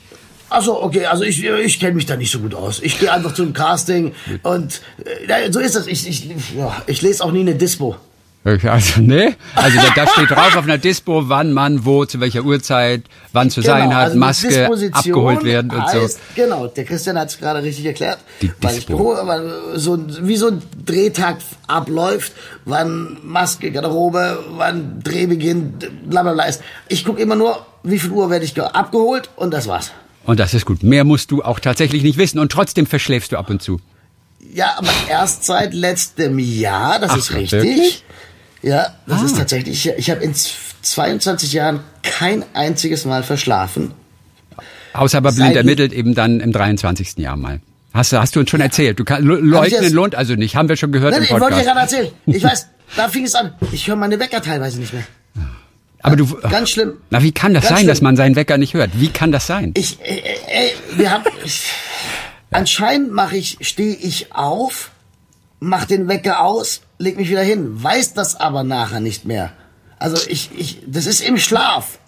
Also 0.50 0.82
okay, 0.82 1.06
also 1.06 1.24
ich, 1.24 1.44
ich 1.44 1.80
kenne 1.80 1.96
mich 1.96 2.06
da 2.06 2.16
nicht 2.16 2.32
so 2.32 2.40
gut 2.40 2.56
aus. 2.56 2.80
Ich 2.82 3.00
gehe 3.00 3.12
einfach 3.12 3.34
zum 3.34 3.54
Casting 3.54 4.14
und 4.44 4.82
äh, 5.28 5.52
so 5.52 5.60
ist 5.60 5.76
das. 5.76 5.88
Ich, 5.88 6.08
ich, 6.08 6.30
ja, 6.56 6.82
ich 6.88 7.02
lese 7.02 7.24
auch 7.24 7.32
nie 7.32 7.42
eine 7.42 7.56
Dispo. 7.56 7.98
Also, 8.64 9.02
ne? 9.02 9.36
Also 9.56 9.78
da, 9.94 10.08
steht 10.08 10.32
drauf 10.32 10.56
auf 10.56 10.64
einer 10.64 10.78
Dispo, 10.78 11.28
wann 11.28 11.52
man 11.52 11.84
wo, 11.84 12.06
zu 12.06 12.22
welcher 12.22 12.44
Uhrzeit, 12.44 13.04
wann 13.34 13.50
zu 13.50 13.60
genau, 13.60 13.74
sein 13.74 13.94
hat, 13.94 14.06
also 14.06 14.20
Maske 14.20 14.70
abgeholt 14.94 15.44
werden 15.44 15.70
und 15.70 15.84
heißt, 15.84 16.14
so. 16.14 16.20
Genau, 16.36 16.68
der 16.68 16.86
Christian 16.86 17.20
hat 17.20 17.28
es 17.28 17.38
gerade 17.40 17.62
richtig 17.62 17.86
erklärt. 17.86 18.20
Die 18.42 18.50
weil 18.62 18.76
Dispo. 18.76 19.18
Ich, 19.76 19.82
so, 19.82 20.00
wie 20.22 20.38
so 20.38 20.48
ein 20.48 20.62
Drehtag 20.86 21.40
abläuft, 21.68 22.32
wann 22.64 23.18
Maske, 23.22 23.70
Garderobe, 23.70 24.40
wann 24.52 25.02
Drehbeginn, 25.04 25.74
bla 26.06 26.24
bla 26.24 26.32
bla 26.32 26.46
ist. 26.46 26.62
Ich 26.88 27.04
gucke 27.04 27.22
immer 27.22 27.36
nur, 27.36 27.66
wie 27.84 28.00
viel 28.00 28.12
Uhr 28.12 28.30
werde 28.30 28.46
ich 28.46 28.58
abgeholt 28.62 29.30
und 29.36 29.54
das 29.54 29.68
war's. 29.68 29.92
Und 30.28 30.42
das 30.42 30.54
ist 30.54 30.66
gut. 30.66 30.84
Mehr 30.84 31.06
musst 31.06 31.32
du 31.32 31.42
auch 31.42 31.60
tatsächlich 31.60 32.04
nicht 32.04 32.18
wissen 32.18 32.38
und 32.38 32.52
trotzdem 32.52 32.86
verschläfst 32.86 33.32
du 33.32 33.38
ab 33.38 33.50
und 33.50 33.62
zu. 33.62 33.80
Ja, 34.54 34.76
aber 34.78 34.90
erst 35.10 35.46
seit 35.46 35.74
letztem 35.74 36.38
Jahr, 36.38 37.00
das 37.00 37.12
Ach, 37.12 37.18
ist 37.18 37.34
richtig. 37.34 37.64
Wirklich? 37.64 38.04
Ja, 38.62 38.94
das 39.08 39.22
ah. 39.22 39.26
ist 39.26 39.38
tatsächlich. 39.38 39.90
Ich, 39.98 40.10
habe 40.10 40.22
in 40.22 40.34
22 40.34 41.54
Jahren 41.54 41.80
kein 42.04 42.44
einziges 42.54 43.06
Mal 43.06 43.24
verschlafen. 43.24 43.94
Außer 44.92 45.20
aber 45.20 45.32
blind 45.32 45.56
ermittelt 45.56 45.94
eben 45.94 46.14
dann 46.14 46.42
im 46.42 46.52
23. 46.52 47.18
Jahr 47.20 47.38
mal. 47.38 47.62
Hast, 47.94 48.12
hast 48.12 48.36
du 48.36 48.42
uns 48.42 48.50
schon 48.50 48.60
erzählt. 48.60 49.00
Du 49.00 49.06
kannst 49.06 49.24
leugnen 49.24 49.94
lohnt 49.94 50.14
also 50.14 50.36
nicht. 50.36 50.58
Haben 50.58 50.68
wir 50.68 50.76
schon 50.76 50.92
gehört 50.92 51.14
Nein, 51.14 51.22
im 51.22 51.28
Podcast. 51.30 51.52
Ich 51.52 51.56
wollte 51.56 51.66
dir 51.66 51.74
gerade 51.74 51.80
erzählen. 51.80 52.12
Ich 52.26 52.44
weiß, 52.44 52.68
da 52.98 53.08
fing 53.08 53.24
es 53.24 53.34
an. 53.34 53.54
Ich 53.72 53.88
höre 53.88 53.96
meine 53.96 54.20
Wecker 54.20 54.42
teilweise 54.42 54.78
nicht 54.78 54.92
mehr. 54.92 55.04
Aber 56.02 56.16
du 56.16 56.26
ganz 56.50 56.70
schlimm. 56.70 56.94
Na, 57.10 57.24
wie 57.24 57.32
kann 57.32 57.54
das 57.54 57.68
sein, 57.68 57.78
schlimm. 57.78 57.88
dass 57.88 58.02
man 58.02 58.16
seinen 58.16 58.36
Wecker 58.36 58.58
nicht 58.58 58.74
hört? 58.74 58.92
Wie 58.94 59.10
kann 59.10 59.32
das 59.32 59.48
sein? 59.48 59.74
Ich, 59.76 60.00
ey, 60.02 60.20
äh, 60.20 60.38
ey, 60.48 60.68
äh, 60.68 60.98
wir 60.98 61.12
haben. 61.12 61.24
Ich, 61.44 61.64
anscheinend 62.52 63.12
mache 63.12 63.38
ich, 63.38 63.58
stehe 63.62 63.96
ich 63.96 64.34
auf, 64.34 64.92
mach 65.60 65.86
den 65.86 66.08
Wecker 66.08 66.42
aus, 66.42 66.82
leg 66.98 67.18
mich 67.18 67.30
wieder 67.30 67.42
hin, 67.42 67.84
weiß 67.84 68.14
das 68.14 68.36
aber 68.36 68.64
nachher 68.64 69.00
nicht 69.00 69.26
mehr. 69.26 69.54
Also 70.00 70.18
ich, 70.30 70.52
ich, 70.56 70.84
das 70.86 71.08
ist 71.08 71.22
im 71.22 71.38
Schlaf. 71.38 72.00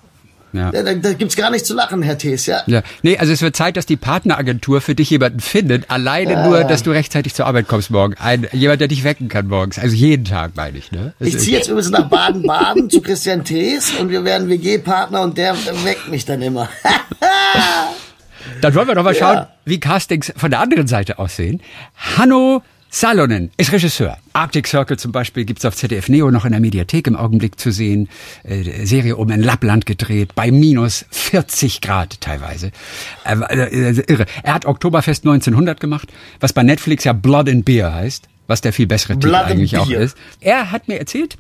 Ja. 0.54 0.72
Da, 0.72 0.94
da 0.96 1.14
gibt's 1.14 1.36
gar 1.36 1.52
nicht 1.52 1.66
zu 1.66 1.76
lachen, 1.76 2.02
Herr 2.02 2.18
Thees, 2.18 2.46
ja? 2.46 2.64
ja. 2.66 2.82
Nee, 3.04 3.18
also 3.18 3.32
es 3.32 3.42
wird 3.42 3.56
Zeit, 3.56 3.78
dass 3.78 3.86
die 3.86 3.98
Partneragentur 3.98 4.82
für 4.82 4.96
dich 4.96 5.10
jemanden 5.10 5.40
findet. 5.40 5.90
Alleine 5.90 6.34
ja. 6.34 6.48
nur, 6.48 6.64
dass 6.64 6.84
du 6.84 6.92
rechtzeitig 6.92 7.36
zur 7.36 7.46
Arbeit 7.46 7.68
kommst 7.68 7.92
morgen. 7.92 8.16
Ein, 8.20 8.48
jemand, 8.52 8.82
der 8.82 8.88
dich 8.88 9.04
wecken 9.04 9.30
kann 9.30 9.48
morgens. 9.48 9.78
Also 9.78 9.96
jeden 9.96 10.26
Tag, 10.26 10.52
meine 10.56 10.78
ich. 10.78 10.92
Ne? 10.92 11.14
Das 11.20 11.28
ich 11.28 11.40
ziehe 11.40 11.58
jetzt 11.58 11.68
übrigens 11.68 11.92
nach 11.92 12.10
Baden-Baden 12.10 12.90
zu 12.90 13.02
Christian 13.02 13.44
Thees 13.44 13.94
und 14.00 14.10
wir 14.10 14.26
werden 14.26 14.50
WG-Partner 14.50 15.22
und 15.22 15.38
der 15.38 15.56
weckt 15.84 16.10
mich 16.10 16.26
dann 16.26 16.42
immer. 16.42 16.70
dann 18.62 18.76
wollen 18.76 18.88
wir 18.88 18.96
doch 18.96 19.04
mal 19.04 19.16
schauen, 19.20 19.46
wie 19.66 19.80
Castings 19.80 20.34
von 20.36 20.50
der 20.50 20.60
anderen 20.60 20.88
Seite 20.88 21.20
aussehen. 21.20 21.62
Hanno 22.18 22.64
Salonen 22.92 23.52
ist 23.58 23.72
Regisseur. 23.72 24.18
Arctic 24.34 24.68
Circle 24.68 24.98
zum 24.98 25.12
Beispiel 25.12 25.46
gibt's 25.46 25.64
auf 25.64 25.76
ZDF 25.76 26.10
Neo 26.10 26.32
noch 26.32 26.46
in 26.46 26.52
der 26.52 26.60
Mediathek 26.60 27.06
im 27.06 27.16
Augenblick 27.16 27.60
zu 27.60 27.72
sehen. 27.72 28.10
Äh, 28.44 28.86
Serie 28.86 29.18
oben 29.18 29.32
in 29.32 29.44
Lappland 29.44 29.86
gedreht, 29.86 30.34
bei 30.34 30.50
minus 30.52 31.06
40 31.12 31.82
Grad 31.82 32.20
teilweise. 32.20 32.72
Äh, 33.26 33.36
äh, 33.36 34.04
irre. 34.08 34.26
Er 34.42 34.56
hat 34.56 34.66
Oktoberfest 34.66 35.24
1900 35.24 35.80
gemacht, 35.80 36.10
was 36.40 36.52
bei 36.52 36.64
Netflix 36.64 37.04
ja 37.04 37.14
Blood 37.14 37.48
and 37.50 37.64
Beer 37.64 37.94
heißt, 37.94 38.28
was 38.48 38.62
der 38.62 38.74
viel 38.74 38.88
bessere 38.88 39.14
Titel 39.14 39.36
eigentlich 39.36 39.78
auch 39.78 39.90
ist. 39.90 40.18
Er 40.42 40.72
hat 40.72 40.88
mir 40.88 41.00
erzählt, 41.00 41.38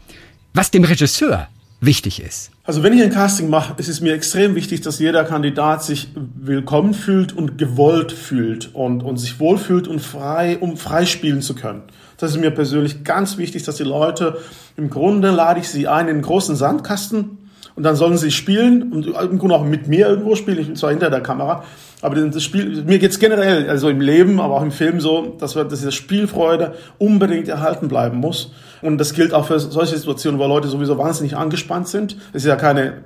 was 0.53 0.69
dem 0.69 0.83
Regisseur 0.83 1.47
wichtig 1.81 2.21
ist. 2.21 2.51
Also 2.63 2.83
wenn 2.83 2.93
ich 2.93 3.01
ein 3.01 3.09
Casting 3.09 3.49
mache, 3.49 3.73
ist 3.77 3.87
es 3.87 4.01
mir 4.01 4.13
extrem 4.13 4.55
wichtig, 4.55 4.81
dass 4.81 4.99
jeder 4.99 5.23
Kandidat 5.23 5.83
sich 5.83 6.09
willkommen 6.15 6.93
fühlt 6.93 7.35
und 7.35 7.57
gewollt 7.57 8.11
fühlt 8.11 8.73
und, 8.75 9.01
und 9.01 9.17
sich 9.17 9.39
wohlfühlt 9.39 9.87
und 9.87 9.99
frei, 9.99 10.57
um 10.59 10.77
frei 10.77 11.05
spielen 11.05 11.41
zu 11.41 11.55
können. 11.55 11.83
Das 12.17 12.31
ist 12.31 12.37
mir 12.37 12.51
persönlich 12.51 13.03
ganz 13.05 13.37
wichtig, 13.37 13.63
dass 13.63 13.77
die 13.77 13.83
Leute, 13.83 14.37
im 14.75 14.89
Grunde 14.89 15.31
lade 15.31 15.61
ich 15.61 15.69
sie 15.69 15.87
ein 15.87 16.07
in 16.07 16.15
einen 16.15 16.21
großen 16.21 16.55
Sandkasten 16.55 17.37
und 17.75 17.83
dann 17.83 17.95
sollen 17.95 18.17
sie 18.17 18.31
spielen 18.31 18.91
und 18.91 19.07
im 19.07 19.39
Grunde 19.39 19.55
auch 19.55 19.63
mit 19.63 19.87
mir 19.87 20.09
irgendwo 20.09 20.35
spielen. 20.35 20.59
Ich 20.59 20.67
bin 20.67 20.75
zwar 20.75 20.89
hinter 20.89 21.09
der 21.09 21.21
Kamera, 21.21 21.63
aber 22.01 22.15
das 22.15 22.43
Spiel, 22.43 22.83
mir 22.83 22.99
geht's 22.99 23.19
generell, 23.19 23.69
also 23.69 23.87
im 23.87 24.01
Leben, 24.01 24.41
aber 24.41 24.55
auch 24.55 24.63
im 24.63 24.71
Film 24.71 24.99
so, 24.99 25.35
dass, 25.39 25.55
wir, 25.55 25.63
dass 25.63 25.79
diese 25.79 25.93
Spielfreude 25.93 26.75
unbedingt 26.97 27.47
erhalten 27.47 27.87
bleiben 27.87 28.17
muss. 28.17 28.51
Und 28.81 28.97
das 28.97 29.13
gilt 29.13 29.33
auch 29.33 29.45
für 29.45 29.59
solche 29.59 29.97
Situationen, 29.97 30.39
wo 30.39 30.47
Leute 30.47 30.67
sowieso 30.67 30.97
wahnsinnig 30.97 31.35
angespannt 31.35 31.87
sind. 31.87 32.17
Es 32.33 32.43
ist 32.43 32.47
ja 32.47 32.55
keine 32.55 33.01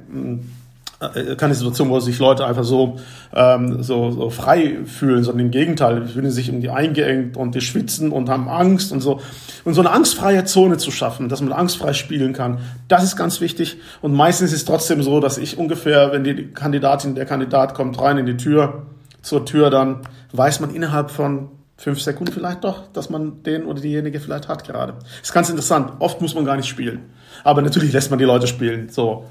äh, 1.15 1.36
keine 1.36 1.53
Situation, 1.53 1.89
wo 1.89 1.99
sich 1.99 2.19
Leute 2.19 2.45
einfach 2.45 2.63
so, 2.63 2.97
ähm, 3.34 3.84
so, 3.84 4.11
so 4.11 4.30
frei 4.30 4.80
fühlen, 4.86 5.24
sondern 5.24 5.47
im 5.47 5.51
Gegenteil, 5.51 6.05
fühlen 6.07 6.32
sich 6.32 6.49
irgendwie 6.49 6.69
eingeengt 6.69 7.38
und 7.38 7.55
die 7.55 7.61
schwitzen 7.61 8.11
und 8.11 8.30
haben 8.30 8.47
Angst 8.47 8.91
und 8.91 9.01
so. 9.01 9.19
Und 9.65 9.74
so 9.74 9.82
eine 9.82 9.91
angstfreie 9.91 10.45
Zone 10.45 10.78
zu 10.78 10.91
schaffen, 10.91 11.30
dass 11.30 11.41
man 11.41 11.51
angstfrei 11.51 11.93
spielen 11.93 12.34
kann, 12.34 12.59
das 12.88 13.03
ist 13.03 13.15
ganz 13.15 13.41
wichtig. 13.41 13.78
Und 14.01 14.13
meistens 14.13 14.51
ist 14.51 14.59
es 14.59 14.65
trotzdem 14.65 15.01
so, 15.03 15.19
dass 15.19 15.38
ich 15.38 15.57
ungefähr, 15.57 16.11
wenn 16.11 16.24
die 16.24 16.47
Kandidatin, 16.47 17.15
der 17.15 17.26
Kandidat 17.26 17.74
kommt 17.74 17.99
rein 17.99 18.17
in 18.17 18.26
die 18.26 18.38
Tür, 18.38 18.84
zur 19.21 19.45
Tür, 19.45 19.69
dann 19.69 20.01
weiß 20.34 20.59
man 20.59 20.74
innerhalb 20.74 21.11
von 21.11 21.49
fünf 21.84 22.01
Sekunden 22.01 22.31
vielleicht 22.31 22.63
doch, 22.63 22.88
dass 22.93 23.09
man 23.09 23.43
den 23.43 23.65
oder 23.65 23.81
diejenige 23.81 24.21
vielleicht 24.21 24.47
hat 24.47 24.63
gerade. 24.63 24.95
ist 25.21 25.34
ganz 25.34 25.49
interessant. 25.49 25.91
Oft 25.99 26.21
muss 26.21 26.34
man 26.34 26.45
gar 26.45 26.55
nicht 26.55 26.69
spielen. 26.69 27.09
Aber 27.43 27.61
natürlich 27.61 27.91
lässt 27.91 28.09
man 28.09 28.19
die 28.19 28.25
Leute 28.25 28.47
spielen. 28.47 28.88
So. 28.88 29.25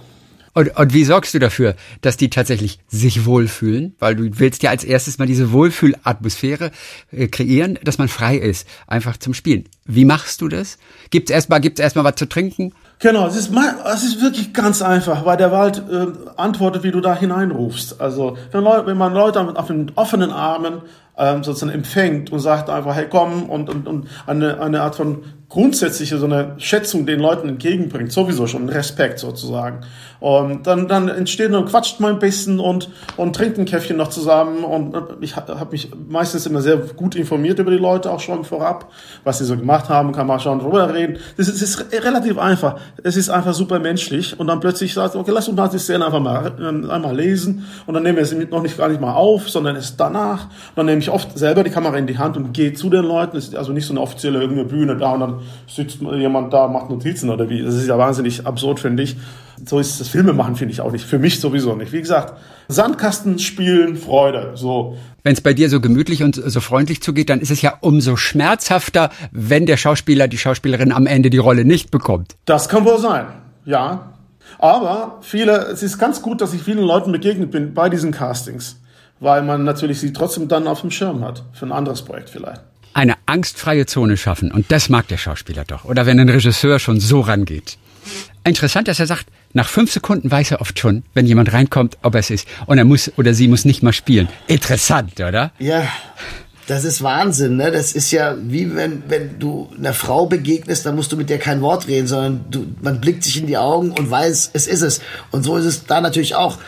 Und, 0.53 0.77
und 0.77 0.93
wie 0.93 1.05
sorgst 1.05 1.33
du 1.33 1.39
dafür, 1.39 1.77
dass 2.03 2.19
die 2.19 2.29
tatsächlich 2.29 2.79
sich 2.89 3.25
wohlfühlen? 3.25 3.95
Weil 3.99 4.17
du 4.17 4.39
willst 4.39 4.63
ja 4.63 4.69
als 4.69 4.85
erstes 4.85 5.19
mal 5.19 5.27
diese 5.27 5.53
Wohlfühlatmosphäre 5.53 6.73
äh, 7.11 7.29
kreieren, 7.29 7.79
dass 7.85 7.97
man 7.97 8.09
frei 8.09 8.37
ist, 8.37 8.69
einfach 8.87 9.17
zum 9.17 9.33
Spielen. 9.33 9.65
Wie 9.87 10.05
machst 10.05 10.43
du 10.43 10.49
das? 10.49 10.77
Gibt's 11.09 11.31
erstmal, 11.31 11.63
gibt's 11.63 11.81
erstmal 11.81 12.05
was 12.05 12.17
zu 12.17 12.29
trinken? 12.29 12.75
Genau, 12.99 13.27
es 13.27 13.35
ist, 13.35 13.51
es 13.95 14.05
ist 14.05 14.21
wirklich 14.21 14.53
ganz 14.53 14.83
einfach, 14.83 15.25
weil 15.25 15.39
der 15.39 15.53
Wald 15.53 15.83
äh, 15.91 16.07
antwortet, 16.37 16.83
wie 16.83 16.91
du 16.91 17.01
da 17.01 17.17
hineinrufst. 17.17 17.99
Also 17.99 18.37
wenn, 18.53 18.63
Leute, 18.63 18.87
wenn 18.87 18.99
man 18.99 19.15
Leute 19.15 19.41
auf 19.41 19.69
den 19.69 19.91
offenen 19.95 20.31
Armen 20.31 20.83
ähm, 21.17 21.45
sozusagen 21.45 21.73
empfängt 21.73 22.31
und 22.33 22.41
sagt 22.41 22.71
einfach, 22.71 22.95
hey 22.95 23.07
komm 23.09 23.49
und, 23.49 23.69
und, 23.69 23.87
und 23.87 24.09
eine, 24.27 24.61
eine 24.61 24.83
Art 24.83 24.95
von 24.95 25.25
grundsätzliche 25.53 26.17
so 26.17 26.25
eine 26.25 26.55
Schätzung 26.57 27.05
den 27.05 27.21
Leuten 27.21 27.47
entgegenbringt, 27.47 28.11
sowieso 28.11 28.47
schon 28.47 28.71
Respekt 28.71 29.19
sozusagen. 29.19 29.81
Und 30.19 30.67
dann, 30.67 30.89
dann 30.89 31.09
entsteht 31.09 31.53
und 31.53 31.69
quatscht 31.69 32.01
mal 32.01 32.11
ein 32.11 32.19
bisschen 32.19 32.59
und, 32.59 32.89
und 33.19 33.37
trinkt 33.37 33.59
ein 33.59 33.67
Käffchen 33.67 33.99
noch 33.99 34.09
zusammen. 34.09 34.65
Und 34.65 34.97
ich 35.21 35.37
habe 35.37 35.67
mich 35.71 35.91
meistens 36.09 36.47
immer 36.47 36.63
sehr 36.63 36.79
gut 36.79 37.17
informiert 37.17 37.59
über 37.59 37.71
die 37.71 37.77
Leute, 37.77 38.11
auch 38.11 38.21
schon 38.21 38.45
vorab, 38.45 38.93
was 39.25 39.39
sie 39.39 39.45
so 39.45 39.55
gemacht 39.55 39.91
haben, 39.91 40.13
kann 40.13 40.27
man 40.27 40.41
schon 40.41 40.61
drüber 40.61 40.95
reden. 40.95 41.19
Das 41.37 41.49
ist, 41.49 41.61
ist 41.61 41.93
relativ 41.93 42.39
einfach. 42.39 42.79
Es 43.03 43.17
ist 43.17 43.29
einfach 43.29 43.53
super 43.53 43.79
menschlich. 43.79 44.41
Und 44.41 44.47
dann 44.47 44.61
plötzlich 44.61 44.95
sagt, 44.95 45.17
okay, 45.17 45.33
lass 45.35 45.49
uns 45.49 45.59
mal 45.59 45.69
die 45.69 45.79
Szene 45.79 46.07
einfach 46.07 46.21
mal 46.21 46.53
ähm, 46.61 46.89
einmal 46.89 47.15
lesen. 47.15 47.67
Und 47.87 47.93
dann 47.93 48.05
nehmen 48.05 48.17
wir 48.17 48.23
es 48.23 48.33
noch 48.33 48.63
nicht 48.63 48.79
gar 48.79 48.89
nicht 48.89 49.03
mal 49.03 49.13
auf, 49.13 49.51
sondern 49.51 49.77
es 49.77 49.97
danach. 49.99 50.45
Und 50.45 50.77
dann 50.77 50.87
nehme 50.87 51.01
ich 51.01 51.11
oft 51.11 51.37
selber 51.37 51.63
die 51.63 51.71
Kamera 51.71 51.99
in 51.99 52.07
die 52.07 52.17
Hand 52.17 52.39
und 52.39 52.55
gehe 52.55 52.73
zu 52.73 52.89
den 52.89 53.05
Leuten. 53.05 53.37
Es 53.37 53.49
ist 53.49 53.57
also 53.57 53.73
nicht 53.73 53.85
so 53.85 53.93
eine 53.93 54.01
offizielle 54.01 54.41
irgendeine 54.41 54.69
Bühne 54.69 54.97
da 54.97 55.13
und 55.13 55.21
dann 55.21 55.42
sitzt 55.69 56.01
jemand 56.01 56.53
da, 56.53 56.69
macht 56.69 56.91
Notizen 56.91 57.31
oder 57.31 57.49
wie. 57.49 57.63
Das 57.63 57.75
ist 57.75 57.87
ja 57.87 57.99
wahnsinnig 57.99 58.47
absurd, 58.47 58.81
finde 58.81 59.03
ich. 59.03 59.17
So 59.65 59.79
ist 59.79 60.01
das 60.01 60.09
Filme 60.09 60.33
machen, 60.33 60.57
finde 60.57 60.73
ich 60.73 60.81
auch 60.81 60.91
nicht. 60.91 61.05
Für 61.05 61.19
mich 61.19 61.41
sowieso 61.41 61.75
nicht. 61.75 61.93
Wie 61.93 62.01
gesagt, 62.01 62.35
Sandkasten 62.69 63.39
spielen, 63.39 63.97
Freude. 63.97 64.53
So. 64.55 64.97
Wenn 65.23 65.35
es 65.35 65.41
bei 65.41 65.55
dir 65.55 65.69
so 65.69 65.81
gemütlich 65.81 66.23
und 66.23 66.35
so 66.35 66.61
freundlich 66.61 67.03
zugeht, 67.03 67.31
dann 67.31 67.41
ist 67.41 67.51
es 67.51 67.63
ja 67.63 67.75
umso 67.81 68.17
schmerzhafter, 68.17 69.11
wenn 69.31 69.67
der 69.67 69.77
Schauspieler, 69.77 70.27
die 70.29 70.39
Schauspielerin 70.39 70.93
am 70.93 71.07
Ende 71.07 71.31
die 71.31 71.39
Rolle 71.39 71.65
nicht 71.65 71.91
bekommt. 71.91 72.35
Das 72.45 72.69
kann 72.69 72.85
wohl 72.85 72.99
sein, 72.99 73.27
ja. 73.65 74.13
Aber 74.59 75.19
viele, 75.23 75.67
es 75.69 75.83
ist 75.83 75.99
ganz 75.99 76.23
gut, 76.23 76.41
dass 76.41 76.53
ich 76.55 76.63
vielen 76.63 76.85
Leuten 76.85 77.13
begegnet 77.13 77.51
bin 77.51 77.75
bei 77.75 77.89
diesen 77.89 78.11
Castings, 78.11 78.81
weil 79.21 79.43
man 79.43 79.65
natürlich 79.65 80.01
sie 80.01 80.13
trotzdem 80.13 80.49
dann 80.49 80.67
auf 80.67 80.81
dem 80.81 80.91
Schirm 80.91 81.25
hat 81.25 81.45
für 81.53 81.67
ein 81.67 81.73
anderes 81.73 82.03
Projekt 82.03 82.31
vielleicht 82.31 82.63
eine 82.95 83.15
angstfreie 83.27 83.87
Zone 83.87 84.17
schaffen. 84.17 84.51
Und 84.53 84.71
das 84.71 84.89
mag 84.89 85.09
der 85.09 85.19
Schauspieler 85.19 85.65
doch. 85.65 85.85
Oder 85.85 86.07
wenn 86.07 86.21
ein 86.21 86.29
Regisseur 86.29 86.79
schon 86.79 87.01
so 87.01 87.21
rangeht. 87.21 87.79
Interessant, 88.45 88.89
dass 88.89 88.99
er 88.99 89.07
sagt, 89.07 89.27
nach 89.53 89.69
fünf 89.69 89.93
Sekunden 89.93 90.31
weiß 90.31 90.51
er 90.51 90.61
oft 90.61 90.79
schon, 90.79 91.05
wenn 91.15 91.27
jemand 91.27 91.53
reinkommt, 91.53 91.99
ob 92.03 92.15
er 92.15 92.21
es 92.21 92.31
ist. 92.31 92.49
Und 92.67 92.79
er 92.79 92.85
muss 92.85 93.13
oder 93.17 93.35
sie 93.35 93.49
muss 93.49 93.65
nicht 93.65 93.83
mal 93.83 93.93
spielen. 93.93 94.29
Interessant, 94.49 95.21
oder? 95.21 95.53
Ja. 95.59 95.87
Das 96.69 96.85
ist 96.85 97.03
Wahnsinn, 97.03 97.57
ne? 97.57 97.73
Das 97.73 97.93
ist 97.93 98.13
ja 98.13 98.37
wie 98.41 98.75
wenn, 98.75 99.03
wenn 99.09 99.39
du 99.41 99.69
einer 99.77 99.93
Frau 99.93 100.27
begegnest, 100.27 100.87
dann 100.87 100.95
musst 100.95 101.11
du 101.11 101.17
mit 101.17 101.29
der 101.29 101.39
kein 101.39 101.61
Wort 101.61 101.89
reden, 101.89 102.07
sondern 102.07 102.45
du, 102.51 102.67
man 102.81 103.01
blickt 103.01 103.25
sich 103.25 103.37
in 103.37 103.49
die 103.49 103.57
Augen 103.57 103.91
und 103.91 104.09
weiß, 104.09 104.51
es 104.53 104.69
ist 104.69 104.83
es. 104.83 105.01
Und 105.33 105.43
so 105.43 105.57
ist 105.57 105.65
es 105.65 105.87
da 105.87 106.01
natürlich 106.01 106.37
auch. 106.37 106.59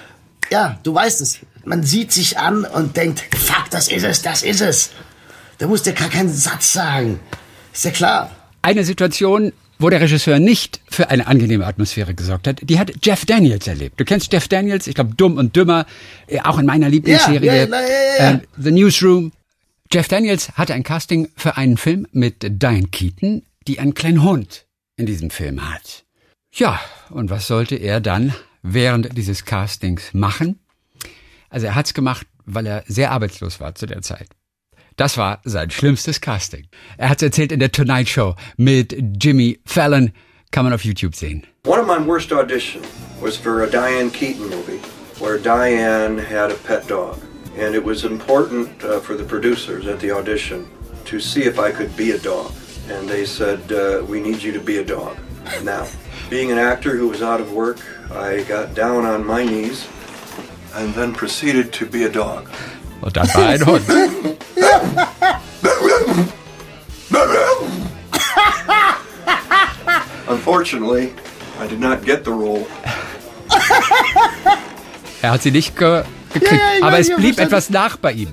Ja, 0.51 0.79
du 0.83 0.95
weißt 0.95 1.20
es. 1.20 1.39
Man 1.64 1.85
sieht 1.85 2.12
sich 2.12 2.39
an 2.39 2.64
und 2.64 2.97
denkt, 2.97 3.22
fuck, 3.37 3.70
das 3.70 3.89
ist 3.89 4.05
es, 4.05 4.20
das 4.20 4.43
ist 4.43 4.61
es. 4.61 4.91
Da 5.59 5.66
muss 5.66 5.82
der 5.82 5.92
gar 5.92 6.09
keinen 6.09 6.28
Satz 6.28 6.72
sagen. 6.72 7.20
Ist 7.72 7.84
ja 7.84 7.90
klar. 7.90 8.30
Eine 8.62 8.84
Situation, 8.84 9.52
wo 9.78 9.90
der 9.90 10.00
Regisseur 10.00 10.38
nicht 10.38 10.80
für 10.88 11.11
eine 11.11 11.26
angenehme 11.26 11.66
Atmosphäre 11.66 12.14
gesorgt 12.14 12.46
hat, 12.46 12.61
die 12.62 12.78
hat 12.78 12.92
Jeff 13.02 13.24
Daniels 13.26 13.66
erlebt. 13.66 14.00
Du 14.00 14.05
kennst 14.05 14.32
Jeff 14.32 14.48
Daniels, 14.48 14.86
ich 14.86 14.94
glaube 14.94 15.14
Dumm 15.14 15.36
und 15.36 15.57
Dümmer, 15.57 15.86
äh, 16.26 16.40
auch 16.40 16.59
in 16.59 16.66
meiner 16.66 16.88
Lieblingsserie 16.88 17.46
ja, 17.46 17.55
ja, 17.55 17.80
ja, 18.18 18.30
äh, 18.32 18.40
The 18.57 18.70
Newsroom. 18.70 19.32
Jeff 19.92 20.09
Daniels 20.09 20.52
hatte 20.52 20.74
ein 20.74 20.82
Casting 20.82 21.28
für 21.36 21.57
einen 21.57 21.76
Film 21.76 22.07
mit 22.12 22.36
Diane 22.40 22.88
Keaton, 22.88 23.42
die 23.66 23.78
einen 23.78 23.94
kleinen 23.94 24.22
Hund 24.22 24.66
in 24.96 25.07
diesem 25.07 25.30
Film 25.30 25.68
hat. 25.70 26.05
Ja, 26.52 26.80
und 27.11 27.30
was 27.30 27.46
sollte 27.46 27.76
er 27.76 28.00
dann 28.00 28.34
während 28.62 29.16
dieses 29.16 29.44
Castings 29.44 30.14
machen? 30.14 30.59
Also 31.50 31.66
er 31.66 31.74
hat's 31.74 31.94
gemacht, 31.94 32.26
weil 32.46 32.66
er 32.66 32.84
sehr 32.86 33.11
arbeitslos 33.11 33.61
war 33.61 33.74
zu 33.74 33.86
der 33.86 34.02
Zeit. 34.02 34.28
Das 34.97 35.18
war 35.18 35.40
sein 35.45 35.70
schlimmstes 35.70 36.20
Casting. 36.20 36.66
Er 36.99 37.09
hat 37.09 37.18
es 37.18 37.22
erzählt 37.24 37.51
in 37.51 37.59
der 37.59 37.72
Tonight 37.72 38.09
Show 38.09 38.36
mit 38.57 38.97
Jimmy 39.20 39.59
Fallon. 39.64 40.12
Kann 40.53 40.64
man 40.64 40.72
auf 40.72 40.84
YouTube 40.84 41.16
sehen. 41.16 41.45
One 41.66 41.80
of 41.80 41.86
my 41.86 41.99
worst 41.99 42.32
auditions 42.32 42.86
was 43.20 43.36
for 43.36 43.64
a 43.64 43.66
Diane 43.66 44.11
Keaton 44.11 44.49
movie 44.49 44.80
where 45.18 45.38
Diane 45.38 46.18
had 46.18 46.53
a 46.53 46.55
pet 46.55 46.86
dog. 46.86 47.18
And 47.57 47.74
it 47.74 47.84
was 47.84 48.05
important 48.05 48.68
uh, 48.84 49.01
for 49.01 49.16
the 49.16 49.24
producers 49.24 49.86
at 49.86 50.01
the 50.01 50.12
audition 50.12 50.68
to 51.07 51.20
see 51.20 51.42
if 51.42 51.59
I 51.59 51.72
could 51.72 51.97
be 51.97 52.12
a 52.12 52.18
dog. 52.18 52.53
And 52.88 53.09
they 53.09 53.24
said, 53.24 53.72
uh, 53.72 54.05
we 54.09 54.20
need 54.20 54.42
you 54.42 54.53
to 54.53 54.61
be 54.61 54.78
a 54.78 54.84
dog. 54.84 55.16
Now, 55.62 55.86
being 56.30 56.51
an 56.53 56.59
actor 56.59 56.97
who 56.97 57.09
was 57.09 57.22
out 57.22 57.40
of 57.40 57.53
work, 57.53 57.78
I 58.12 58.42
got 58.45 58.74
down 58.74 59.05
on 59.05 59.24
my 59.24 59.45
knees 59.45 59.86
and 60.74 60.95
then 60.95 61.12
proceeded 61.12 61.72
to 61.74 61.86
be 61.86 62.05
a 62.05 62.11
dog. 62.11 62.49
Und 63.05 63.14
dann 63.18 63.28
war 63.34 63.48
ein 63.48 63.66
Hund. 63.66 63.82
Unfortunately, 70.26 71.12
I 71.62 71.68
did 71.68 71.80
not 71.80 72.02
get 72.02 72.24
the 72.24 72.30
role. 72.30 72.64
Er 75.20 75.32
hat 75.32 75.42
sie 75.42 75.50
nicht 75.50 75.76
ge 75.76 76.02
gekriegt, 76.32 76.52
ja, 76.52 76.78
ja, 76.80 76.86
aber 76.86 76.98
es 76.98 77.14
blieb 77.14 77.38
etwas 77.38 77.68
nach 77.68 77.98
bei 77.98 78.12
ihm. 78.12 78.28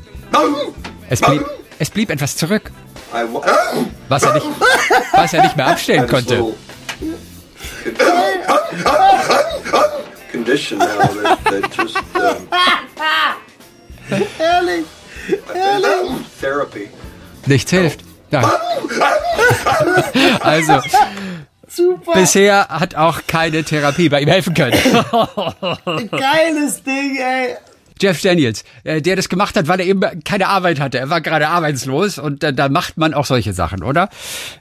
Es 1.09 1.19
blieb, 1.19 1.45
es 1.77 1.89
blieb 1.89 2.09
etwas 2.09 2.37
zurück, 2.37 2.71
was 4.07 4.23
er 4.23 4.33
nicht, 4.35 4.47
was 5.11 5.33
er 5.33 5.43
nicht 5.43 5.57
mehr 5.57 5.67
abstellen 5.67 6.07
konnte. 6.07 6.55
Condition 10.31 10.79
now 10.79 10.97
that, 10.97 11.43
that 11.43 11.71
just. 11.71 11.97
Um, 12.15 13.50
Herrlich. 14.37 14.85
Herrlich. 15.53 16.11
Therapy. 16.39 16.89
Nichts 17.45 17.71
hilft. 17.71 18.01
Ja. 18.31 18.41
also, 20.39 20.81
Super. 21.67 22.13
bisher 22.13 22.67
hat 22.69 22.95
auch 22.95 23.21
keine 23.27 23.63
Therapie 23.63 24.09
bei 24.09 24.21
ihm 24.21 24.29
helfen 24.29 24.53
können. 24.53 24.73
Geiles 26.11 26.83
Ding, 26.83 27.17
ey. 27.17 27.57
Jeff 28.01 28.21
Daniels, 28.21 28.63
äh, 28.83 29.01
der 29.01 29.15
das 29.15 29.29
gemacht 29.29 29.55
hat, 29.55 29.67
weil 29.67 29.79
er 29.79 29.85
eben 29.85 30.01
keine 30.23 30.47
Arbeit 30.47 30.79
hatte. 30.79 30.97
Er 30.97 31.09
war 31.09 31.21
gerade 31.21 31.47
arbeitslos 31.47 32.17
und 32.17 32.41
da 32.43 32.69
macht 32.69 32.97
man 32.97 33.13
auch 33.13 33.25
solche 33.25 33.53
Sachen, 33.53 33.83
oder? 33.83 34.09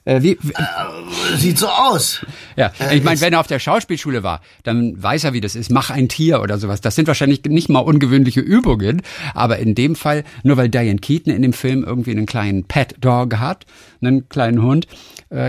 Äh, 0.05 0.23
wie, 0.23 0.33
äh, 0.33 1.37
sieht 1.37 1.59
so 1.59 1.69
aus. 1.69 2.25
Ja, 2.57 2.73
ich 2.93 3.03
meine, 3.03 3.21
wenn 3.21 3.33
er 3.33 3.41
auf 3.41 3.47
der 3.47 3.59
Schauspielschule 3.59 4.23
war, 4.23 4.43
dann 4.63 5.03
weiß 5.03 5.25
er, 5.25 5.33
wie 5.33 5.41
das 5.41 5.57
ist. 5.57 5.71
Mach 5.71 5.91
ein 5.91 6.09
Tier 6.09 6.43
oder 6.43 6.59
sowas. 6.59 6.81
Das 6.81 6.95
sind 6.95 7.09
wahrscheinlich 7.09 7.43
nicht 7.45 7.69
mal 7.69 7.81
ungewöhnliche 7.81 8.41
Übungen, 8.41 9.03
aber 9.35 9.59
in 9.59 9.75
dem 9.75 9.97
Fall, 9.97 10.25
nur 10.43 10.57
weil 10.57 10.69
Diane 10.69 10.99
Keaton 10.99 11.33
in 11.33 11.43
dem 11.43 11.53
Film 11.53 11.85
irgendwie 11.85 12.11
einen 12.11 12.27
kleinen 12.27 12.65
Pet 12.65 12.97
Dog 13.01 13.39
hat, 13.39 13.65
einen 14.03 14.29
kleinen 14.29 14.63
Hund, 14.63 14.87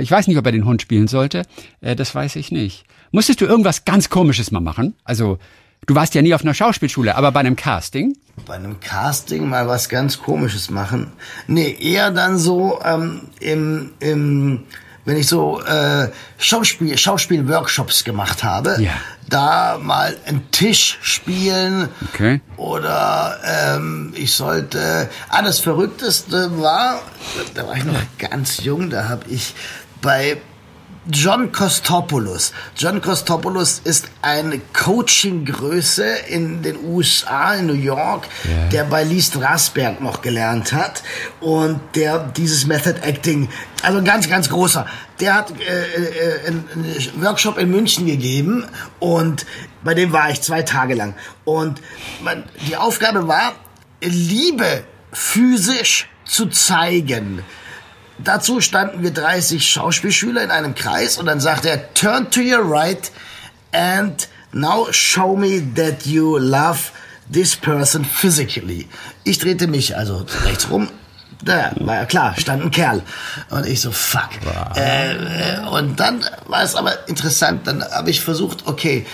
ich 0.02 0.12
weiß 0.12 0.28
nicht, 0.28 0.38
ob 0.38 0.46
er 0.46 0.52
den 0.52 0.66
Hund 0.66 0.82
spielen 0.82 1.08
sollte, 1.08 1.44
das 1.82 2.14
weiß 2.14 2.36
ich 2.36 2.52
nicht. 2.52 2.86
Musstest 3.12 3.42
du 3.42 3.46
irgendwas 3.46 3.84
ganz 3.84 4.10
Komisches 4.10 4.52
mal 4.52 4.62
machen? 4.62 4.96
Also 5.04 5.40
Du 5.88 5.96
warst 5.96 6.14
ja 6.14 6.22
nie 6.22 6.36
auf 6.36 6.44
einer 6.44 6.54
Schauspielschule, 6.54 7.16
aber 7.16 7.32
bei 7.32 7.40
einem 7.40 7.56
Casting? 7.56 8.16
Bei 8.46 8.54
einem 8.54 8.80
Casting 8.80 9.50
mal 9.50 9.68
was 9.68 9.90
ganz 9.90 10.20
Komisches 10.22 10.70
machen. 10.70 11.12
Nee, 11.48 11.76
eher 11.80 12.12
dann 12.12 12.38
so 12.38 12.80
ähm, 12.86 13.22
im, 13.40 13.92
im, 14.00 14.64
wenn 15.06 15.18
ich 15.18 15.26
so 15.26 15.60
äh, 15.64 16.10
Schauspiel, 16.38 16.96
Schauspielworkshops 16.96 18.04
gemacht 18.04 18.44
habe, 18.44 18.78
ja. 18.80 18.92
da 19.28 19.80
mal 19.82 20.16
einen 20.28 20.52
Tisch 20.52 21.00
spielen 21.02 21.90
okay. 22.14 22.42
oder 22.58 23.40
ähm, 23.44 24.14
ich 24.16 24.34
sollte. 24.34 25.10
Ah, 25.30 25.42
das 25.42 25.60
Verrückteste 25.60 26.62
war, 26.62 27.02
da 27.56 27.66
war 27.66 27.76
ich 27.76 27.86
noch 27.86 27.96
ganz 28.20 28.64
jung, 28.64 28.92
da 28.92 29.10
habe 29.10 29.24
ich 29.30 29.56
bei 30.00 30.38
John 31.10 31.52
Kostopoulos. 31.52 32.54
John 32.78 33.02
Kostopoulos 33.02 33.82
ist 33.84 34.08
eine 34.22 34.60
Coaching-Größe 34.74 36.06
in 36.30 36.62
den 36.62 36.78
USA, 36.86 37.56
in 37.56 37.66
New 37.66 37.74
York, 37.74 38.28
yeah. 38.46 38.70
der 38.70 38.84
bei 38.84 39.04
Lee 39.04 39.20
Strasberg 39.20 40.00
noch 40.00 40.22
gelernt 40.22 40.74
hat 40.74 41.02
und 41.40 41.80
der 41.96 42.20
dieses 42.20 42.68
Method 42.68 43.00
Acting, 43.02 43.50
also 43.82 44.04
ganz, 44.04 44.30
ganz 44.30 44.48
großer, 44.48 44.86
der 45.20 45.34
hat 45.34 45.52
äh, 45.60 46.44
äh, 46.44 46.48
einen 46.48 46.66
Workshop 47.16 47.58
in 47.58 47.72
München 47.72 48.06
gegeben 48.06 48.66
und 49.00 49.48
bei 49.84 49.96
dem 49.96 50.14
war 50.14 50.30
ich 50.30 50.42
zwei 50.42 50.62
Tage 50.62 50.94
lang. 50.94 51.16
Und 51.46 51.82
man, 52.24 52.44
die 52.68 52.78
Aufgabe 52.78 53.28
war, 53.28 53.54
Liebe 54.02 54.84
physisch 55.12 56.08
zu 56.26 56.46
zeigen. 56.46 57.44
Dazu 58.24 58.62
standen 58.62 59.04
wir 59.04 59.12
30 59.12 59.68
Schauspielschüler 59.70 60.44
in 60.44 60.52
einem 60.52 60.76
Kreis 60.76 61.18
und 61.18 61.26
dann 61.26 61.40
sagte 61.40 61.70
er, 61.70 61.94
turn 61.94 62.30
to 62.30 62.42
your 62.42 62.64
right 62.64 63.12
and 63.72 64.28
now 64.52 64.88
show 64.92 65.36
me 65.36 65.62
that 65.76 66.06
you 66.06 66.38
love 66.38 66.92
this 67.32 67.56
person 67.56 68.06
physically. 68.06 68.88
Ich 69.24 69.40
drehte 69.40 69.68
mich 69.68 69.96
also 69.98 70.26
rechts 70.46 70.70
rum. 70.70 70.90
Da 71.44 71.72
war 71.80 71.96
ja 71.96 72.06
klar, 72.06 72.36
stand 72.38 72.62
ein 72.62 72.72
Kerl. 72.72 73.02
Und 73.50 73.66
ich 73.66 73.82
so, 73.82 73.92
fuck. 73.92 74.30
Wow. 74.44 74.78
Äh, 74.78 75.60
und 75.72 76.00
dann 76.00 76.24
war 76.46 76.62
es 76.62 76.76
aber 76.76 77.08
interessant, 77.08 77.66
dann 77.66 77.84
habe 77.84 78.12
ich 78.12 78.22
versucht, 78.22 78.68
okay, 78.68 79.08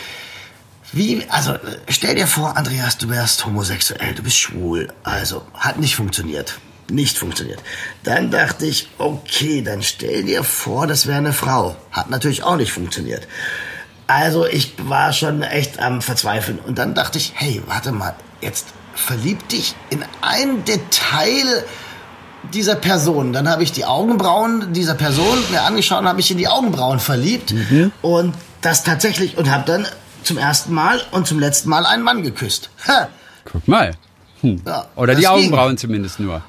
wie, 0.91 1.25
also 1.29 1.55
stell 1.89 2.15
dir 2.15 2.27
vor, 2.27 2.57
Andreas, 2.57 2.97
du 2.97 3.09
wärst 3.09 3.45
homosexuell, 3.45 4.13
du 4.13 4.23
bist 4.23 4.37
schwul. 4.37 4.87
Also, 5.03 5.45
hat 5.53 5.79
nicht 5.79 5.95
funktioniert. 5.95 6.59
Nicht 6.89 7.17
funktioniert. 7.17 7.59
Dann 8.03 8.31
dachte 8.31 8.65
ich, 8.65 8.89
okay, 8.97 9.61
dann 9.61 9.81
stell 9.83 10.23
dir 10.23 10.43
vor, 10.43 10.87
das 10.87 11.05
wäre 11.05 11.17
eine 11.17 11.33
Frau. 11.33 11.75
Hat 11.91 12.09
natürlich 12.09 12.43
auch 12.43 12.55
nicht 12.55 12.71
funktioniert. 12.71 13.27
Also 14.07 14.45
ich 14.45 14.73
war 14.77 15.11
schon 15.11 15.41
echt 15.41 15.79
am 15.79 16.01
Verzweifeln. 16.01 16.59
Und 16.59 16.77
dann 16.77 16.95
dachte 16.95 17.17
ich, 17.17 17.33
hey, 17.35 17.61
warte 17.67 17.91
mal, 17.91 18.15
jetzt 18.39 18.67
verlieb 18.95 19.49
dich 19.49 19.75
in 19.89 20.03
ein 20.21 20.63
Detail 20.63 21.65
dieser 22.53 22.75
Person. 22.75 23.33
Dann 23.33 23.49
habe 23.49 23.63
ich 23.63 23.73
die 23.73 23.83
Augenbrauen 23.83 24.71
dieser 24.71 24.95
Person 24.95 25.37
mir 25.51 25.63
angeschaut 25.63 25.99
und 25.99 26.07
habe 26.07 26.17
mich 26.17 26.31
in 26.31 26.37
die 26.37 26.47
Augenbrauen 26.47 26.99
verliebt. 26.99 27.51
Mhm. 27.53 27.91
Und 28.01 28.33
das 28.61 28.83
tatsächlich 28.83 29.37
und 29.37 29.51
habe 29.51 29.65
dann 29.65 29.87
zum 30.23 30.37
ersten 30.37 30.73
Mal 30.73 31.01
und 31.11 31.27
zum 31.27 31.39
letzten 31.39 31.69
Mal 31.69 31.85
einen 31.85 32.03
Mann 32.03 32.23
geküsst. 32.23 32.69
Ha. 32.87 33.09
Guck 33.45 33.67
mal. 33.67 33.93
Hm. 34.41 34.61
Ja, 34.65 34.87
Oder 34.95 35.15
die 35.15 35.27
Augenbrauen 35.27 35.69
ging. 35.69 35.77
zumindest 35.77 36.19
nur. 36.19 36.41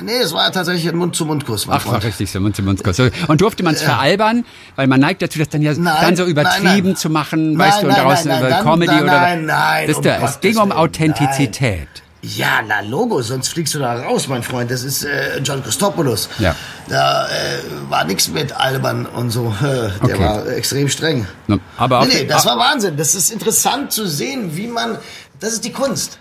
Nee, 0.00 0.18
es 0.18 0.32
war 0.32 0.50
tatsächlich 0.50 0.88
ein 0.88 0.96
Mund-zu-Mund-Kuss. 0.96 1.66
Ach, 1.68 1.86
war 1.86 2.02
richtig, 2.02 2.30
so 2.30 2.40
Mund-zu-Mund-Kuss. 2.40 2.98
Und 3.28 3.40
durfte 3.40 3.62
man 3.62 3.74
es 3.74 3.82
veralbern? 3.82 4.44
Weil 4.74 4.86
man 4.86 5.00
neigt 5.00 5.20
dazu, 5.20 5.38
das 5.38 5.50
dann 5.50 5.60
ja 5.60 5.74
nein, 5.74 5.96
dann 6.00 6.16
so 6.16 6.24
übertrieben 6.24 6.64
nein, 6.64 6.82
nein. 6.84 6.96
zu 6.96 7.10
machen, 7.10 7.58
weißt 7.58 7.82
du, 7.82 7.88
und 7.88 7.96
daraus 7.96 8.26
eine 8.26 8.48
dann, 8.48 8.64
Comedy 8.64 8.86
dann, 8.86 9.02
oder. 9.02 9.20
Nein, 9.20 9.44
nein, 9.44 9.88
das 9.88 9.96
um 9.98 10.02
der, 10.02 10.22
es 10.22 10.40
ging 10.40 10.56
um 10.56 10.72
Authentizität. 10.72 11.88
Ja, 12.22 12.60
na 12.66 12.80
Logo, 12.80 13.20
sonst 13.20 13.48
fliegst 13.48 13.74
du 13.74 13.80
da 13.80 13.94
raus, 13.94 14.28
mein 14.28 14.44
Freund. 14.44 14.70
Das 14.70 14.84
ist 14.84 15.04
äh, 15.04 15.40
John 15.42 15.62
Christopoulos. 15.62 16.28
Ja. 16.38 16.54
Da 16.88 17.26
äh, 17.26 17.30
war 17.90 18.04
nichts 18.04 18.28
mit 18.28 18.52
Alban 18.52 19.06
und 19.06 19.30
so. 19.30 19.52
Äh, 19.60 19.62
der 19.64 19.90
okay. 20.02 20.18
war 20.20 20.46
extrem 20.46 20.88
streng. 20.88 21.26
aber 21.76 22.06
nee, 22.06 22.20
nee, 22.20 22.26
das 22.26 22.46
war 22.46 22.56
Wahnsinn. 22.58 22.96
Das 22.96 23.16
ist 23.16 23.30
interessant 23.30 23.90
zu 23.90 24.06
sehen, 24.06 24.56
wie 24.56 24.68
man. 24.68 24.98
Das 25.40 25.52
ist 25.52 25.64
die 25.64 25.72
Kunst. 25.72 26.18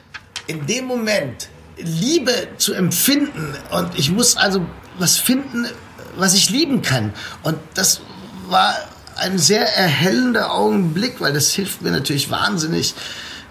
In 0.48 0.66
dem 0.66 0.86
Moment 0.86 1.50
Liebe 1.84 2.34
zu 2.58 2.74
empfinden. 2.74 3.56
Und 3.72 3.98
ich 3.98 4.12
muss 4.12 4.38
also 4.38 4.66
was 4.98 5.18
finden, 5.18 5.68
was 6.16 6.34
ich 6.34 6.50
lieben 6.50 6.82
kann. 6.82 7.14
Und 7.44 7.58
das 7.74 8.02
war 8.48 8.76
ein 9.16 9.38
sehr 9.38 9.76
erhellender 9.76 10.54
Augenblick, 10.54 11.22
weil 11.22 11.34
das 11.34 11.52
hilft 11.52 11.82
mir 11.82 11.92
natürlich 11.92 12.30
wahnsinnig. 12.30 12.94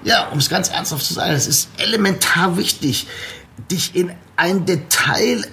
Ja, 0.02 0.28
um 0.28 0.38
es 0.38 0.48
ganz 0.48 0.68
ernsthaft 0.68 1.04
zu 1.04 1.14
sagen, 1.14 1.32
es 1.32 1.46
ist 1.46 1.68
elementar 1.76 2.56
wichtig, 2.56 3.06
dich 3.70 3.94
in 3.94 4.12
ein 4.36 4.64
Detail 4.64 5.44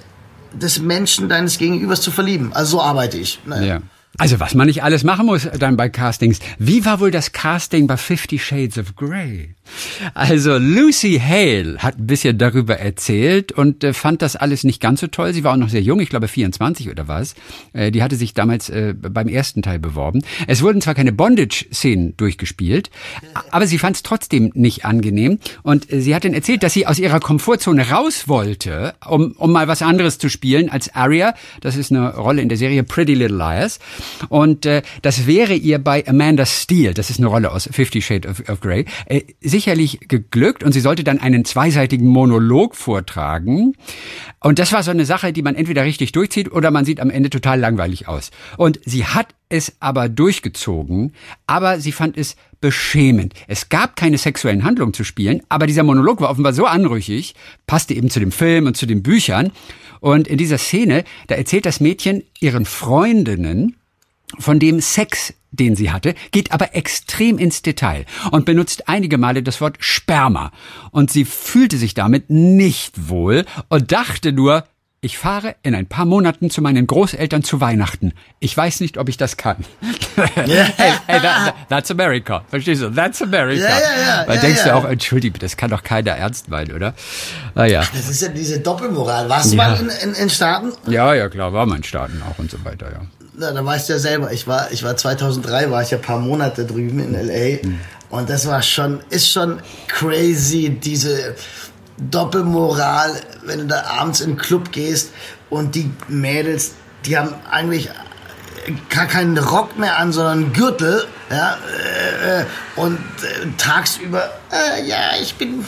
des 0.54 0.80
Menschen 0.80 1.28
deines 1.28 1.58
Gegenübers 1.58 2.02
zu 2.02 2.12
verlieben. 2.12 2.54
Also 2.54 2.78
so 2.78 2.82
arbeite 2.82 3.18
ich. 3.18 3.40
Naja. 3.46 3.66
Ja. 3.66 3.82
Also 4.20 4.40
was 4.40 4.56
man 4.56 4.66
nicht 4.66 4.84
alles 4.84 5.04
machen 5.04 5.28
muss 5.28 5.48
dann 5.60 5.78
bei 5.78 5.90
Castings. 5.90 6.40
Wie 6.58 6.86
war 6.86 7.00
wohl 7.00 7.12
das 7.12 7.32
Casting 7.34 7.86
bei 7.86 7.98
Fifty 7.98 8.40
Shades 8.40 8.80
of 8.80 8.96
Grey? 8.96 9.56
Also 10.14 10.58
Lucy 10.58 11.22
Hale 11.24 11.78
hat 11.80 12.00
ein 12.00 12.08
bisschen 12.08 12.38
darüber 12.38 12.80
erzählt 12.80 13.52
und 13.52 13.84
äh, 13.84 13.94
fand 13.94 14.22
das 14.22 14.36
alles 14.36 14.64
nicht 14.64 14.82
ganz 14.82 15.02
so 15.02 15.08
toll. 15.08 15.34
Sie 15.34 15.44
war 15.44 15.54
auch 15.54 15.58
noch 15.58 15.70
sehr 15.70 15.82
jung, 15.82 16.00
ich 16.00 16.10
glaube 16.10 16.28
24 16.28 16.90
oder 16.90 17.08
was. 17.08 17.36
Äh, 17.74 17.92
die 17.92 18.02
hatte 18.02 18.16
sich 18.16 18.34
damals 18.34 18.70
äh, 18.70 18.96
beim 18.98 19.28
ersten 19.28 19.62
Teil 19.62 19.78
beworben. 19.78 20.24
Es 20.48 20.62
wurden 20.62 20.82
zwar 20.82 20.96
keine 20.96 21.12
Bondage-Szenen 21.12 22.18
durchgespielt, 22.18 22.90
aber 23.52 23.68
sie 23.68 23.78
fand 23.78 23.98
es 23.98 24.04
trotzdem 24.04 24.52
nicht 24.56 24.86
angenehm. 24.86 25.40
Und 25.64 25.92
äh, 25.92 26.02
sie 26.02 26.16
hat 26.16 26.24
dann 26.24 26.34
erzählt, 26.34 26.64
dass 26.64 26.74
sie 26.74 26.88
aus 26.88 26.98
ihrer 26.98 27.20
Komfortzone 27.20 27.90
raus 27.90 28.28
wollte, 28.28 28.96
um, 29.08 29.34
um 29.34 29.52
mal 29.52 29.68
was 29.68 29.82
anderes 29.82 30.18
zu 30.18 30.30
spielen 30.30 30.70
als 30.70 30.96
Aria. 30.96 31.36
Das 31.62 31.76
ist 31.76 31.92
eine 31.92 32.16
Rolle 32.16 32.42
in 32.42 32.50
der 32.50 32.58
Serie 32.58 32.84
Pretty 32.84 33.14
Little 33.14 33.38
Liars. 33.38 33.80
Und 34.30 34.66
äh, 34.66 34.82
das 35.02 35.28
wäre 35.28 35.54
ihr 35.54 35.80
bei 35.80 36.06
Amanda 36.08 36.46
Steele, 36.46 36.94
das 36.94 37.10
ist 37.10 37.20
eine 37.20 37.28
Rolle 37.28 37.52
aus 37.52 37.70
Fifty 37.72 38.02
Shades 38.02 38.30
of, 38.30 38.50
of 38.50 38.62
Grey, 38.62 38.86
äh, 39.06 39.22
sicherlich 39.42 40.00
geglückt 40.08 40.64
und 40.64 40.72
sie 40.72 40.82
sollte 40.82 41.04
dann 41.04 41.20
einen 41.20 41.46
zweiseitigen 41.46 42.08
Monolog 42.08 42.76
vortragen. 42.76 43.74
Und 44.40 44.60
das 44.60 44.72
war 44.72 44.84
so 44.84 44.92
eine 44.92 45.06
Sache, 45.06 45.34
die 45.34 45.42
man 45.42 45.56
entweder 45.56 45.84
richtig 45.84 46.12
durchzieht 46.12 46.52
oder 46.52 46.72
man 46.72 46.86
sieht 46.86 47.00
am 47.00 47.10
Ende 47.10 47.30
total 47.30 47.60
langweilig 47.60 48.08
aus. 48.08 48.32
Und 48.58 48.80
sie 48.86 49.06
hat 49.06 49.28
es 49.50 49.78
aber 49.80 50.10
durchgezogen, 50.10 51.14
aber 51.48 51.80
sie 51.80 51.92
fand 51.92 52.18
es 52.18 52.36
beschämend. 52.60 53.34
Es 53.48 53.70
gab 53.70 53.96
keine 53.96 54.18
sexuellen 54.18 54.64
Handlungen 54.64 54.94
zu 54.94 55.04
spielen, 55.04 55.42
aber 55.50 55.68
dieser 55.68 55.84
Monolog 55.84 56.22
war 56.22 56.30
offenbar 56.30 56.54
so 56.54 56.66
anrüchig, 56.66 57.36
passte 57.66 57.94
eben 57.94 58.10
zu 58.10 58.20
dem 58.20 58.32
Film 58.32 58.66
und 58.66 58.78
zu 58.78 58.86
den 58.86 59.04
Büchern. 59.04 59.52
Und 60.00 60.28
in 60.28 60.38
dieser 60.38 60.58
Szene, 60.58 61.04
da 61.28 61.36
erzählt 61.36 61.66
das 61.66 61.80
Mädchen 61.80 62.24
ihren 62.40 62.66
Freundinnen, 62.66 63.76
von 64.40 64.60
dem 64.60 64.82
Sex, 64.82 65.34
den 65.52 65.76
sie 65.76 65.92
hatte, 65.92 66.16
geht 66.32 66.52
aber 66.52 66.76
extrem 66.76 67.38
ins 67.38 67.62
Detail 67.62 68.06
und 68.32 68.46
benutzt 68.46 68.90
einige 68.90 69.18
Male 69.18 69.44
das 69.44 69.62
Wort 69.62 69.78
Sperma. 69.80 70.52
Und 70.92 71.12
sie 71.12 71.26
fühlte 71.26 71.78
sich 71.78 71.94
damit 71.94 72.30
nicht 72.30 73.10
wohl 73.10 73.46
und 73.70 73.92
dachte 73.92 74.34
nur, 74.34 74.66
ich 75.00 75.20
fahre 75.20 75.56
in 75.62 75.76
ein 75.76 75.86
paar 75.86 76.06
Monaten 76.06 76.50
zu 76.50 76.62
meinen 76.62 76.88
Großeltern 76.88 77.44
zu 77.44 77.62
Weihnachten. 77.62 78.14
Ich 78.40 78.58
weiß 78.58 78.80
nicht, 78.80 78.98
ob 78.98 79.10
ich 79.10 79.18
das 79.18 79.38
kann. 79.38 79.58
hey, 80.16 80.66
hey 81.06 81.22
that, 81.22 81.54
that's 81.70 81.92
America. 81.92 82.44
Verstehst 82.50 82.82
du? 82.82 82.90
That's 82.90 83.22
America. 83.22 83.62
Ja, 83.62 83.80
ja, 83.80 84.02
ja. 84.02 84.28
Weil 84.28 84.36
ja, 84.38 84.42
denkst 84.42 84.62
ja. 84.66 84.72
du 84.72 84.76
auch, 84.76 84.86
entschuldige, 84.86 85.38
das 85.38 85.56
kann 85.56 85.70
doch 85.70 85.84
keiner 85.84 86.12
ernst 86.12 86.50
meinen, 86.50 86.74
oder? 86.74 86.96
Naja. 87.54 87.82
Ah, 87.82 87.88
das 87.94 88.10
ist 88.10 88.24
ja 88.24 88.30
diese 88.30 88.60
Doppelmoral. 88.60 89.30
Warst 89.30 89.54
du 89.54 89.58
ja. 89.58 89.70
mal 89.70 89.80
in, 89.80 89.90
in, 90.10 90.16
in 90.16 90.30
Staaten? 90.32 90.74
Ja, 90.88 91.14
ja, 91.14 91.30
klar, 91.30 91.54
war 91.54 91.68
mal 91.68 91.78
in 91.78 91.84
Staaten 91.84 92.22
auch 92.24 92.40
und 92.40 92.50
so 92.50 92.66
weiter, 92.66 92.92
ja. 92.92 93.02
Na, 93.40 93.52
da 93.52 93.64
weißt 93.64 93.88
du 93.88 93.94
ja 93.94 94.00
selber, 94.00 94.32
ich 94.32 94.48
war, 94.48 94.72
ich 94.72 94.82
war 94.82 94.98
2003, 94.98 95.70
war 95.70 95.84
ich 95.84 95.92
ja 95.92 96.00
paar 96.00 96.18
Monate 96.18 96.66
drüben 96.66 97.00
in 97.00 97.14
L.A. 97.14 97.64
Mhm. 97.64 97.80
Und 98.10 98.32
das 98.32 98.48
war 98.48 98.64
schon, 98.64 99.02
ist 99.12 99.32
schon 99.32 99.62
crazy, 99.88 100.70
diese 100.70 101.36
Doppelmoral, 102.00 103.12
wenn 103.46 103.60
du 103.60 103.66
da 103.68 103.84
abends 103.84 104.22
in 104.22 104.32
den 104.32 104.38
Club 104.38 104.72
gehst 104.72 105.12
und 105.52 105.76
die 105.76 105.92
Mädels, 106.08 106.74
die 107.06 107.16
haben 107.16 107.36
eigentlich 107.52 107.92
gar 108.90 109.06
keinen 109.06 109.38
Rock 109.38 109.78
mehr 109.78 110.00
an, 110.00 110.12
sondern 110.12 110.46
einen 110.46 110.54
Gürtel, 110.54 111.06
ja, 111.30 111.58
äh, 112.40 112.46
und 112.78 112.98
äh, 112.98 113.48
tagsüber, 113.58 114.30
äh, 114.52 114.88
ja, 114.88 115.12
ich 115.22 115.36
bin, 115.36 115.64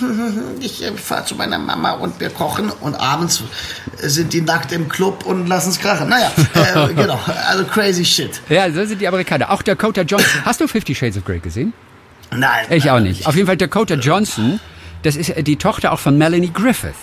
ich 0.62 0.84
äh, 0.84 0.92
fahre 0.94 1.26
zu 1.26 1.36
meiner 1.36 1.60
Mama 1.60 1.92
und 1.92 2.20
wir 2.20 2.30
kochen 2.30 2.70
und 2.70 2.96
abends 2.96 3.44
sind 3.98 4.32
die 4.32 4.42
nackt 4.42 4.72
im 4.72 4.88
Club 4.88 5.26
und 5.26 5.48
lassen 5.48 5.70
es 5.70 5.80
krachen. 5.80 6.08
Naja, 6.10 6.32
äh, 6.54 6.94
genau, 6.96 7.20
also 7.48 7.66
crazy 7.66 8.06
shit. 8.06 8.42
Ja, 8.48 8.72
so 8.72 8.86
sind 8.86 9.02
die 9.02 9.08
Amerikaner. 9.08 9.52
Auch 9.52 9.62
Dakota 9.62 10.02
Johnson. 10.02 10.46
Hast 10.46 10.62
du 10.62 10.68
Fifty 10.68 10.96
Shades 10.96 11.18
of 11.18 11.26
Grey 11.26 11.40
gesehen? 11.40 11.74
Nein. 12.32 12.66
Ich 12.70 12.90
auch 12.90 13.00
nicht. 13.00 13.28
Auf 13.28 13.36
jeden 13.36 13.48
Fall 13.48 13.58
Dakota 13.58 13.96
Johnson, 13.96 14.60
das 15.04 15.16
ist 15.16 15.34
die 15.46 15.58
Tochter 15.58 15.92
auch 15.92 16.00
von 16.00 16.18
Melanie 16.18 16.52
Griffith. 16.54 16.94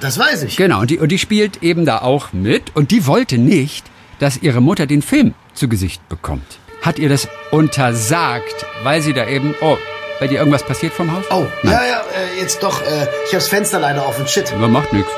Das 0.00 0.18
weiß 0.18 0.44
ich. 0.44 0.56
Genau, 0.56 0.80
und 0.80 0.90
die, 0.90 0.98
und 0.98 1.08
die 1.10 1.18
spielt 1.18 1.62
eben 1.62 1.86
da 1.86 1.98
auch 1.98 2.32
mit 2.32 2.76
und 2.76 2.90
die 2.90 3.06
wollte 3.06 3.38
nicht, 3.38 3.86
dass 4.18 4.36
ihre 4.36 4.60
Mutter 4.60 4.86
den 4.86 5.02
Film 5.02 5.34
zu 5.54 5.68
Gesicht 5.68 6.06
bekommt. 6.08 6.58
Hat 6.86 7.00
ihr 7.00 7.08
das 7.08 7.26
untersagt, 7.50 8.64
weil 8.84 9.02
sie 9.02 9.12
da 9.12 9.26
eben, 9.26 9.56
oh, 9.60 9.76
bei 10.20 10.28
dir 10.28 10.38
irgendwas 10.38 10.62
passiert 10.62 10.92
vom 10.92 11.10
Haus? 11.10 11.24
Oh, 11.30 11.44
Nein. 11.64 11.72
ja, 11.72 11.84
ja, 11.84 12.00
äh, 12.00 12.40
jetzt 12.40 12.62
doch, 12.62 12.80
äh, 12.80 13.08
ich 13.26 13.34
hab's 13.34 13.48
Fenster 13.48 13.80
leider 13.80 14.06
offen, 14.06 14.24
shit. 14.28 14.52
Aber 14.52 14.68
macht 14.68 14.92
nix. 14.92 15.08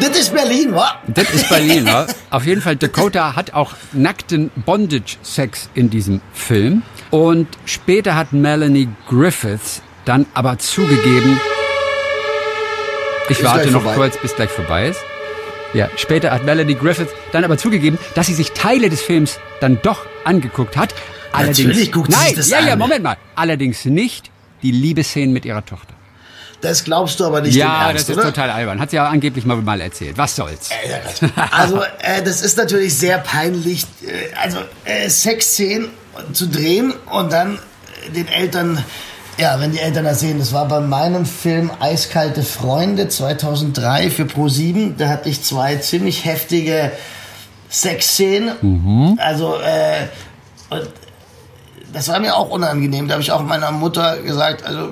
Das 0.00 0.18
ist 0.18 0.34
Berlin, 0.34 0.74
wa? 0.74 1.00
Das 1.06 1.30
ist 1.30 1.48
Berlin, 1.48 1.86
wa? 1.86 2.08
Auf 2.30 2.46
jeden 2.46 2.60
Fall, 2.62 2.74
Dakota 2.74 3.36
hat 3.36 3.54
auch 3.54 3.74
nackten 3.92 4.50
Bondage-Sex 4.56 5.68
in 5.74 5.88
diesem 5.88 6.20
Film. 6.32 6.82
Und 7.12 7.46
später 7.64 8.16
hat 8.16 8.32
Melanie 8.32 8.88
Griffiths 9.08 9.82
dann 10.04 10.26
aber 10.34 10.58
zugegeben, 10.58 11.40
ich 13.28 13.38
ist 13.38 13.44
warte 13.44 13.70
noch 13.70 13.82
vorbei. 13.82 13.96
kurz, 13.96 14.16
bis 14.18 14.34
gleich 14.34 14.50
vorbei 14.50 14.88
ist. 14.88 14.98
Ja, 15.74 15.90
später 15.96 16.30
hat 16.30 16.44
Melanie 16.44 16.76
Griffith 16.76 17.08
dann 17.32 17.44
aber 17.44 17.58
zugegeben, 17.58 17.98
dass 18.14 18.26
sie 18.28 18.34
sich 18.34 18.52
Teile 18.52 18.88
des 18.88 19.02
Films 19.02 19.38
dann 19.60 19.80
doch 19.82 20.06
angeguckt 20.24 20.76
hat. 20.76 20.94
Allerdings, 21.32 21.58
Natürlich 21.58 21.92
guckt 21.92 22.10
nein, 22.10 22.26
sich 22.28 22.36
das 22.36 22.50
ja, 22.50 22.58
an. 22.58 22.68
ja, 22.68 22.76
Moment 22.76 23.02
mal. 23.02 23.16
Allerdings 23.34 23.84
nicht 23.84 24.30
die 24.62 24.70
Liebesszenen 24.70 25.32
mit 25.32 25.44
ihrer 25.44 25.64
Tochter. 25.66 25.94
Das 26.60 26.84
glaubst 26.84 27.20
du 27.20 27.26
aber 27.26 27.42
nicht. 27.42 27.54
Ja, 27.56 27.88
Ernst, 27.88 28.08
das 28.08 28.16
ist 28.16 28.22
oder? 28.22 28.32
total 28.32 28.50
albern. 28.50 28.80
Hat 28.80 28.90
sie 28.90 28.96
ja 28.96 29.06
angeblich 29.06 29.44
mal, 29.44 29.56
mal 29.56 29.80
erzählt. 29.80 30.16
Was 30.16 30.34
soll's? 30.36 30.70
Also, 31.50 31.82
äh, 32.00 32.22
das 32.22 32.40
ist 32.40 32.56
natürlich 32.56 32.94
sehr 32.96 33.18
peinlich. 33.18 33.84
Äh, 34.02 34.34
also, 34.40 34.58
äh, 34.84 35.10
Sexszenen 35.10 35.90
zu 36.32 36.46
drehen 36.46 36.94
und 37.10 37.32
dann 37.32 37.58
den 38.14 38.28
Eltern 38.28 38.82
ja, 39.38 39.58
wenn 39.60 39.72
die 39.72 39.78
Eltern 39.78 40.04
das 40.04 40.20
sehen, 40.20 40.38
das 40.38 40.52
war 40.52 40.66
bei 40.68 40.80
meinem 40.80 41.26
Film 41.26 41.70
Eiskalte 41.80 42.42
Freunde 42.42 43.08
2003 43.08 44.10
für 44.10 44.24
Pro7. 44.24 44.96
Da 44.96 45.08
hatte 45.08 45.28
ich 45.28 45.42
zwei 45.42 45.76
ziemlich 45.76 46.24
heftige 46.24 46.92
Sexszenen. 47.68 48.54
Mhm. 48.60 49.18
Also, 49.20 49.56
äh, 49.56 50.06
und 50.70 50.88
das 51.92 52.08
war 52.08 52.20
mir 52.20 52.36
auch 52.36 52.50
unangenehm. 52.50 53.08
Da 53.08 53.14
habe 53.14 53.22
ich 53.22 53.32
auch 53.32 53.42
meiner 53.42 53.70
Mutter 53.72 54.18
gesagt, 54.18 54.64
also 54.64 54.90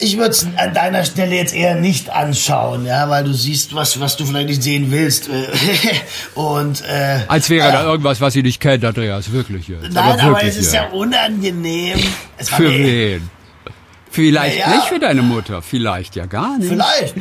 ich 0.00 0.16
würde 0.16 0.30
es 0.30 0.46
an 0.56 0.74
deiner 0.74 1.04
Stelle 1.04 1.34
jetzt 1.34 1.54
eher 1.54 1.74
nicht 1.74 2.10
anschauen, 2.10 2.86
ja, 2.86 3.08
weil 3.08 3.24
du 3.24 3.32
siehst, 3.32 3.74
was, 3.74 4.00
was 4.00 4.16
du 4.16 4.24
vielleicht 4.24 4.48
nicht 4.48 4.62
sehen 4.62 4.90
willst. 4.90 5.28
Und 6.34 6.82
äh, 6.86 7.20
als 7.28 7.50
wäre 7.50 7.68
äh, 7.68 7.72
da 7.72 7.84
irgendwas, 7.84 8.20
was 8.20 8.32
sie 8.32 8.42
nicht 8.42 8.60
kennt, 8.60 8.84
Andreas, 8.84 9.32
wirklich 9.32 9.68
jetzt. 9.68 9.92
Nein, 9.92 9.96
aber, 9.96 10.08
wirklich, 10.08 10.26
aber 10.28 10.42
es 10.44 10.56
ist 10.56 10.74
ja, 10.74 10.84
ja 10.84 10.90
unangenehm. 10.90 11.98
für 12.38 12.70
wen? 12.70 13.30
Vielleicht 14.10 14.58
ja, 14.58 14.68
nicht 14.70 14.88
für 14.88 14.98
deine 14.98 15.22
Mutter, 15.22 15.62
vielleicht 15.62 16.16
ja 16.16 16.26
gar 16.26 16.58
nicht. 16.58 16.68
Vielleicht. 16.68 17.14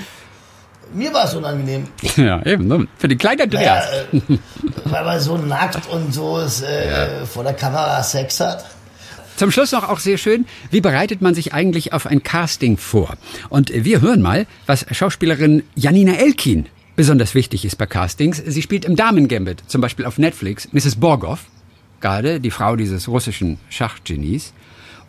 Mir 0.94 1.14
war 1.14 1.26
es 1.26 1.36
unangenehm. 1.36 1.88
Ja, 2.16 2.44
eben. 2.46 2.68
Ne? 2.68 2.88
Für 2.98 3.08
den 3.08 3.18
kleinen 3.18 3.42
Andreas. 3.42 3.86
Ja, 4.12 4.20
äh, 4.20 4.38
weil 4.86 5.04
man 5.04 5.20
so 5.20 5.38
nackt 5.38 5.88
und 5.90 6.14
so 6.14 6.40
ist, 6.40 6.64
äh, 6.64 7.26
vor 7.26 7.44
der 7.44 7.54
Kamera 7.54 8.02
Sex 8.04 8.40
hat. 8.40 8.66
Zum 9.38 9.52
Schluss 9.52 9.72
noch 9.72 9.88
auch 9.88 10.00
sehr 10.00 10.18
schön, 10.18 10.48
wie 10.72 10.82
bereitet 10.82 11.22
man 11.22 11.36
sich 11.36 11.54
eigentlich 11.54 11.94
auf 11.94 12.08
ein 12.08 12.24
Casting 12.24 12.76
vor? 12.76 13.18
Und 13.50 13.72
wir 13.72 14.02
hören 14.02 14.20
mal, 14.20 14.48
was 14.66 14.88
Schauspielerin 14.90 15.62
Janina 15.76 16.14
Elkin 16.14 16.66
besonders 16.96 17.36
wichtig 17.36 17.64
ist 17.64 17.76
bei 17.76 17.86
Castings. 17.86 18.42
Sie 18.44 18.64
spielt 18.64 18.84
im 18.84 18.96
Damen-Gambit, 18.96 19.62
zum 19.68 19.80
Beispiel 19.80 20.06
auf 20.06 20.18
Netflix, 20.18 20.74
Mrs. 20.74 20.96
Borgov, 20.96 21.46
gerade 22.02 22.40
die 22.40 22.50
Frau 22.50 22.76
dieses 22.76 23.08
russischen 23.08 23.60
Schachgenies. 23.70 24.54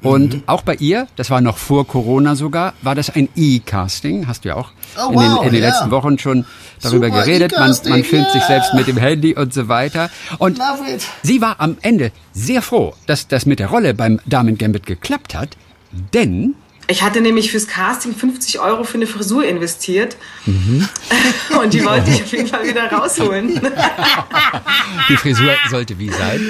Und 0.03 0.35
mhm. 0.35 0.43
auch 0.47 0.63
bei 0.63 0.75
ihr, 0.77 1.09
das 1.17 1.31
war 1.31 1.41
noch 1.41 1.59
vor 1.59 1.87
Corona 1.87 2.37
sogar, 2.37 2.75
war 2.83 2.95
das 2.95 3.11
ein 3.11 3.29
E-Casting. 3.35 4.29
Hast 4.29 4.45
du 4.45 4.51
ja 4.51 4.57
auch 4.57 4.71
oh, 4.97 5.11
in 5.11 5.19
den, 5.19 5.37
in 5.39 5.53
den 5.53 5.63
ja. 5.63 5.69
letzten 5.71 5.91
Wochen 5.91 6.19
schon 6.19 6.45
darüber 6.81 7.09
Super 7.09 7.21
geredet. 7.21 7.53
Man, 7.53 7.75
man 7.89 8.05
filmt 8.05 8.27
yeah. 8.27 8.33
sich 8.33 8.43
selbst 8.45 8.75
mit 8.75 8.87
dem 8.87 8.97
Handy 8.97 9.35
und 9.35 9.53
so 9.53 9.69
weiter. 9.69 10.11
Und 10.39 10.61
sie 11.23 11.41
war 11.41 11.57
am 11.59 11.77
Ende 11.83 12.13
sehr 12.33 12.63
froh, 12.63 12.95
dass 13.07 13.27
das 13.27 13.47
mit 13.47 13.59
der 13.59 13.69
Rolle 13.69 13.95
beim 13.95 14.21
Damen 14.27 14.57
Gambit 14.57 14.87
geklappt 14.87 15.35
hat, 15.35 15.57
denn 16.15 16.55
ich 16.91 17.03
hatte 17.03 17.21
nämlich 17.21 17.51
fürs 17.51 17.69
Casting 17.69 18.15
50 18.15 18.61
Euro 18.61 18.83
für 18.83 18.95
eine 18.95 19.07
Frisur 19.07 19.45
investiert. 19.45 20.17
Mhm. 20.47 20.89
Und 21.61 21.75
die 21.75 21.85
wollte 21.85 22.11
ich 22.11 22.23
auf 22.23 22.33
jeden 22.33 22.49
Fall 22.49 22.67
wieder 22.67 22.91
rausholen. 22.91 23.61
Die 25.11 25.17
Frisur 25.17 25.55
sollte 25.69 25.99
wie 25.99 26.09
sein? 26.09 26.41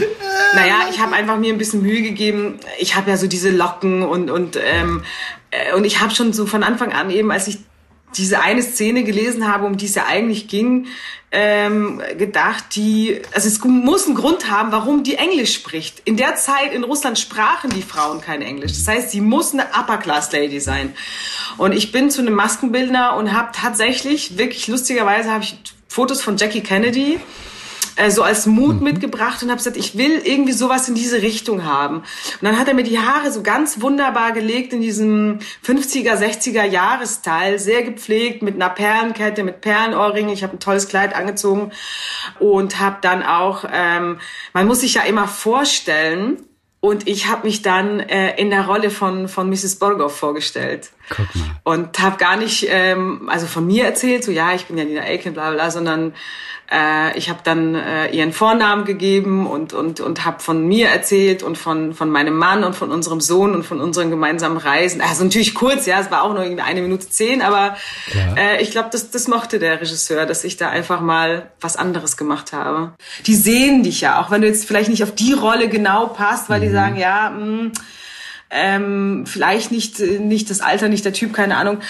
Naja, 0.55 0.87
ich 0.91 1.01
habe 1.01 1.15
einfach 1.15 1.37
mir 1.37 1.53
ein 1.53 1.59
bisschen 1.59 1.83
Mühe 1.83 2.03
gegeben. 2.03 2.61
Ich 2.79 2.95
habe 2.95 3.11
ja 3.11 3.17
so 3.17 3.27
diese 3.27 3.51
Locken 3.51 4.03
und, 4.03 4.31
und, 4.31 4.57
ähm, 4.57 5.03
äh, 5.51 5.75
und 5.75 5.85
ich 5.85 6.01
habe 6.01 6.15
schon 6.15 6.33
so 6.33 6.47
von 6.47 6.63
Anfang 6.63 6.93
an 6.93 7.11
eben, 7.11 7.33
als 7.33 7.49
ich 7.49 7.59
diese 8.17 8.41
eine 8.41 8.63
Szene 8.63 9.05
gelesen 9.05 9.53
habe, 9.53 9.67
um 9.67 9.77
die 9.77 9.87
es 9.87 9.95
ja 9.95 10.07
eigentlich 10.07 10.49
ging, 10.49 10.87
ähm, 11.31 12.01
gedacht, 12.17 12.75
die, 12.75 13.21
also 13.35 13.49
es 13.49 13.63
muss 13.63 14.07
einen 14.07 14.15
Grund 14.15 14.51
haben, 14.51 14.73
warum 14.73 15.03
die 15.05 15.17
Englisch 15.17 15.55
spricht. 15.55 16.01
In 16.07 16.17
der 16.17 16.37
Zeit 16.37 16.73
in 16.73 16.85
Russland 16.85 17.19
sprachen 17.19 17.71
die 17.71 17.83
Frauen 17.83 18.21
kein 18.21 18.41
Englisch. 18.41 18.73
Das 18.73 18.89
heißt, 18.89 19.11
sie 19.11 19.21
muss 19.21 19.53
eine 19.53 19.67
Upper-Class-Lady 19.79 20.61
sein. 20.61 20.95
Und 21.59 21.73
ich 21.73 21.93
bin 21.93 22.11
zu 22.11 22.23
einem 22.23 22.35
Maskenbildner 22.35 23.17
und 23.17 23.33
habe 23.33 23.51
tatsächlich, 23.53 24.39
wirklich 24.39 24.69
lustigerweise, 24.69 25.31
habe 25.31 25.45
ich 25.45 25.59
Fotos 25.89 26.23
von 26.23 26.37
Jackie 26.39 26.63
Kennedy 26.63 27.21
äh, 27.99 28.11
so 28.11 28.23
als 28.23 28.47
Mut 28.47 28.77
mhm. 28.77 28.85
mitgebracht 28.85 29.43
und 29.43 29.51
habe 29.51 29.59
gesagt, 29.59 29.77
ich 29.77 29.99
will 29.99 30.23
irgendwie 30.25 30.53
sowas 30.53 30.89
in 30.89 30.95
diese 30.95 31.21
Richtung 31.21 31.65
haben. 31.65 31.99
Und 31.99 32.43
dann 32.43 32.59
hat 32.59 32.69
er 32.69 32.75
mir 32.75 32.85
die 32.85 32.99
Haare 32.99 33.33
so 33.33 33.43
ganz 33.43 33.81
wunderbar 33.81 34.33
gelegt 34.33 34.73
in 34.73 34.81
diesem 34.81 35.41
50er, 35.67 36.15
60er 36.15 36.65
Jahresteil, 36.65 37.59
sehr 37.59 37.83
gepflegt 37.83 38.43
mit 38.43 38.55
einer 38.55 38.71
Perlenkette, 38.71 39.43
mit 39.43 39.61
Perlenohrringen. 39.61 40.33
Ich 40.33 40.43
habe 40.43 40.57
ein 40.57 40.61
tolles 40.61 40.89
Kleid 40.89 41.15
angezogen 41.15 41.73
und 42.39 42.79
habe 42.79 42.99
dann 43.01 43.23
auch, 43.23 43.65
ähm, 43.71 44.19
man 44.53 44.67
muss 44.67 44.81
sich 44.81 44.95
ja 44.95 45.03
immer 45.03 45.27
vorstellen, 45.27 46.45
und 46.81 47.09
ich 47.09 47.27
habe 47.27 47.45
mich 47.45 47.63
dann 47.63 47.99
äh, 47.99 48.41
in 48.41 48.51
der 48.51 48.67
Rolle 48.67 48.91
von, 48.91 49.27
von 49.27 49.51
Mrs. 49.51 49.81
Borgov 49.81 50.17
vorgestellt. 50.17 50.91
Guck 51.09 51.35
mal. 51.35 51.57
Und 51.65 51.99
habe 51.99 52.19
gar 52.19 52.37
nicht 52.37 52.69
ähm, 52.69 53.29
also 53.29 53.47
von 53.47 53.67
mir 53.67 53.85
erzählt, 53.85 54.23
so 54.23 54.31
ja, 54.31 54.55
ich 54.55 54.67
bin 54.67 54.79
ja 54.79 54.85
Nina 54.85 55.01
Aiken, 55.01 55.35
bla 55.35 55.51
bla, 55.51 55.73
sondern 55.73 56.15
äh, 56.71 57.17
ich 57.17 57.31
habe 57.31 57.41
dann 57.43 57.75
äh, 57.75 58.11
ihren 58.11 58.33
Vornamen 58.33 58.85
gegeben 58.85 59.47
und 59.47 59.73
und 59.73 60.01
und 60.01 60.25
habe 60.27 60.41
von 60.41 60.67
mir 60.67 60.89
erzählt 60.89 61.43
und 61.43 61.57
von 61.57 61.95
von 61.95 62.11
meinem 62.11 62.37
Mann 62.37 62.63
und 62.63 62.77
von 62.77 62.91
unserem 62.91 63.21
Sohn 63.21 63.55
und 63.55 63.65
von 63.65 63.81
unseren 63.81 64.11
gemeinsamen 64.11 64.59
Reisen. 64.59 65.01
Also 65.01 65.25
natürlich 65.25 65.55
kurz, 65.55 65.87
ja, 65.87 65.99
es 66.01 66.11
war 66.11 66.23
auch 66.23 66.35
nur 66.35 66.43
irgendwie 66.43 66.63
eine 66.63 66.83
Minute 66.83 67.09
zehn, 67.09 67.41
aber 67.41 67.77
ja. 68.13 68.35
äh, 68.37 68.63
ich 68.63 68.71
glaube, 68.71 68.91
das 68.93 69.11
das 69.11 69.29
mochte 69.29 69.59
der 69.59 69.81
Regisseur, 69.81 70.27
dass 70.27 70.45
ich 70.45 70.59
da 70.59 70.69
einfach 70.69 71.01
mal 71.01 71.51
was 71.61 71.77
anderes 71.77 72.19
gemacht 72.19 72.53
habe. 72.53 72.93
Die 73.27 73.35
sehen 73.35 73.83
dich 73.83 74.03
ja, 74.03 74.21
auch 74.21 74.31
wenn 74.31 74.43
du 74.43 74.47
jetzt 74.47 74.67
vielleicht 74.67 74.91
nicht 74.91 75.03
auf 75.03 75.15
die 75.15 75.33
Rolle 75.33 75.69
genau 75.69 76.09
passt, 76.09 76.51
weil 76.51 76.61
mhm. 76.61 76.65
die 76.65 76.71
sagen, 76.71 76.97
ja. 76.97 77.31
Mh, 77.31 77.47
mm, 77.47 77.73
ähm, 78.51 79.25
vielleicht 79.27 79.73
nicht, 79.73 80.01
nicht 80.01 80.49
das 80.49 80.63
Alter, 80.63 80.89
nicht 80.89 81.05
der 81.05 81.13
Typ, 81.13 81.35
keine 81.35 81.59
Ahnung 81.59 81.81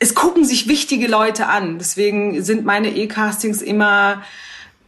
es 0.00 0.14
gucken 0.14 0.44
sich 0.44 0.66
wichtige 0.66 1.06
Leute 1.06 1.46
an. 1.46 1.78
Deswegen 1.78 2.42
sind 2.42 2.64
meine 2.64 2.88
E-Castings 2.88 3.62
immer 3.62 4.22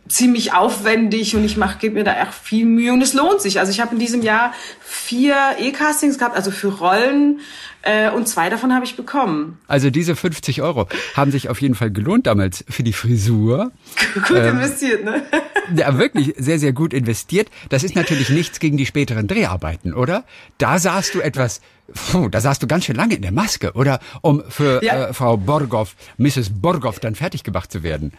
ziemlich 0.09 0.53
aufwendig 0.53 1.37
und 1.37 1.45
ich 1.45 1.57
mache 1.57 1.79
gebe 1.79 1.95
mir 1.95 2.05
da 2.05 2.21
echt 2.21 2.35
viel 2.35 2.67
Mühe 2.67 2.93
und 2.93 3.03
es 3.03 3.15
lohnt 3.15 3.41
sich. 3.41 3.61
Also 3.61 3.73
ich 3.73 3.81
habe 3.81 3.93
in 3.95 3.99
diesem 3.99 4.23
Jahr 4.23 4.53
vier 4.81 5.37
E-Castings 5.59 6.19
gehabt, 6.19 6.37
also 6.37 6.51
für 6.51 6.69
Rollen 6.69 7.41
äh, 7.83 8.11
und 8.11 8.29
zwei 8.29 8.51
davon 8.51 8.75
habe 8.75 8.85
ich 8.85 8.97
bekommen. 8.97 9.59
Also 9.69 9.91
diese 9.91 10.15
50 10.17 10.63
Euro 10.63 10.89
haben 11.15 11.31
sich 11.31 11.49
auf 11.49 11.61
jeden 11.61 11.75
Fall 11.75 11.91
gelohnt 11.91 12.27
damals 12.27 12.65
für 12.69 12.83
die 12.83 12.93
Frisur. 12.93 13.73
gut 14.15 14.37
ähm, 14.37 14.57
investiert, 14.57 15.05
ne? 15.05 15.23
ja, 15.77 15.99
wirklich 15.99 16.35
sehr, 16.37 16.59
sehr 16.59 16.73
gut 16.73 16.93
investiert. 16.93 17.49
Das 17.69 17.85
ist 17.85 17.95
natürlich 17.95 18.29
nichts 18.29 18.61
gegen 18.61 18.77
die 18.77 18.87
späteren 18.87 19.27
Dreharbeiten, 19.27 19.95
oder? 19.95 20.25
Da 20.59 20.79
sahst 20.79 21.15
du 21.15 21.21
etwas 21.21 21.61
Puh, 21.95 22.29
da 22.29 22.41
saßt 22.41 22.63
du 22.63 22.67
ganz 22.67 22.85
schön 22.85 22.97
lange 22.97 23.15
in 23.15 23.23
der 23.23 23.33
Maske, 23.33 23.73
oder? 23.73 24.01
Um 24.23 24.43
für 24.49 24.83
ja. 24.83 25.09
äh, 25.09 25.13
Frau 25.13 25.37
Borgov, 25.37 25.95
Mrs. 26.17 26.51
Borgov 26.61 27.01
dann 27.01 27.15
fertig 27.15 27.45
gemacht 27.45 27.71
zu 27.71 27.83
werden. 27.83 28.13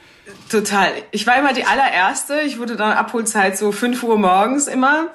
Total. 0.54 0.92
Ich 1.10 1.26
war 1.26 1.36
immer 1.36 1.52
die 1.52 1.66
allererste. 1.66 2.42
Ich 2.42 2.60
wurde 2.60 2.76
dann 2.76 2.92
Abholzeit 2.92 3.58
so 3.58 3.72
5 3.72 4.04
Uhr 4.04 4.20
morgens 4.20 4.68
immer. 4.68 5.08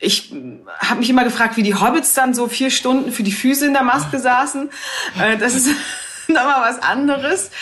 Ich 0.00 0.34
habe 0.80 0.98
mich 0.98 1.08
immer 1.08 1.22
gefragt, 1.22 1.56
wie 1.56 1.62
die 1.62 1.76
Hobbits 1.76 2.12
dann 2.14 2.34
so 2.34 2.48
vier 2.48 2.72
Stunden 2.72 3.12
für 3.12 3.22
die 3.22 3.30
Füße 3.30 3.66
in 3.66 3.72
der 3.72 3.84
Maske 3.84 4.18
saßen. 4.18 4.68
Äh, 5.20 5.38
das 5.38 5.54
ist 5.54 5.68
nochmal 6.26 6.68
was 6.68 6.82
anderes. 6.82 7.52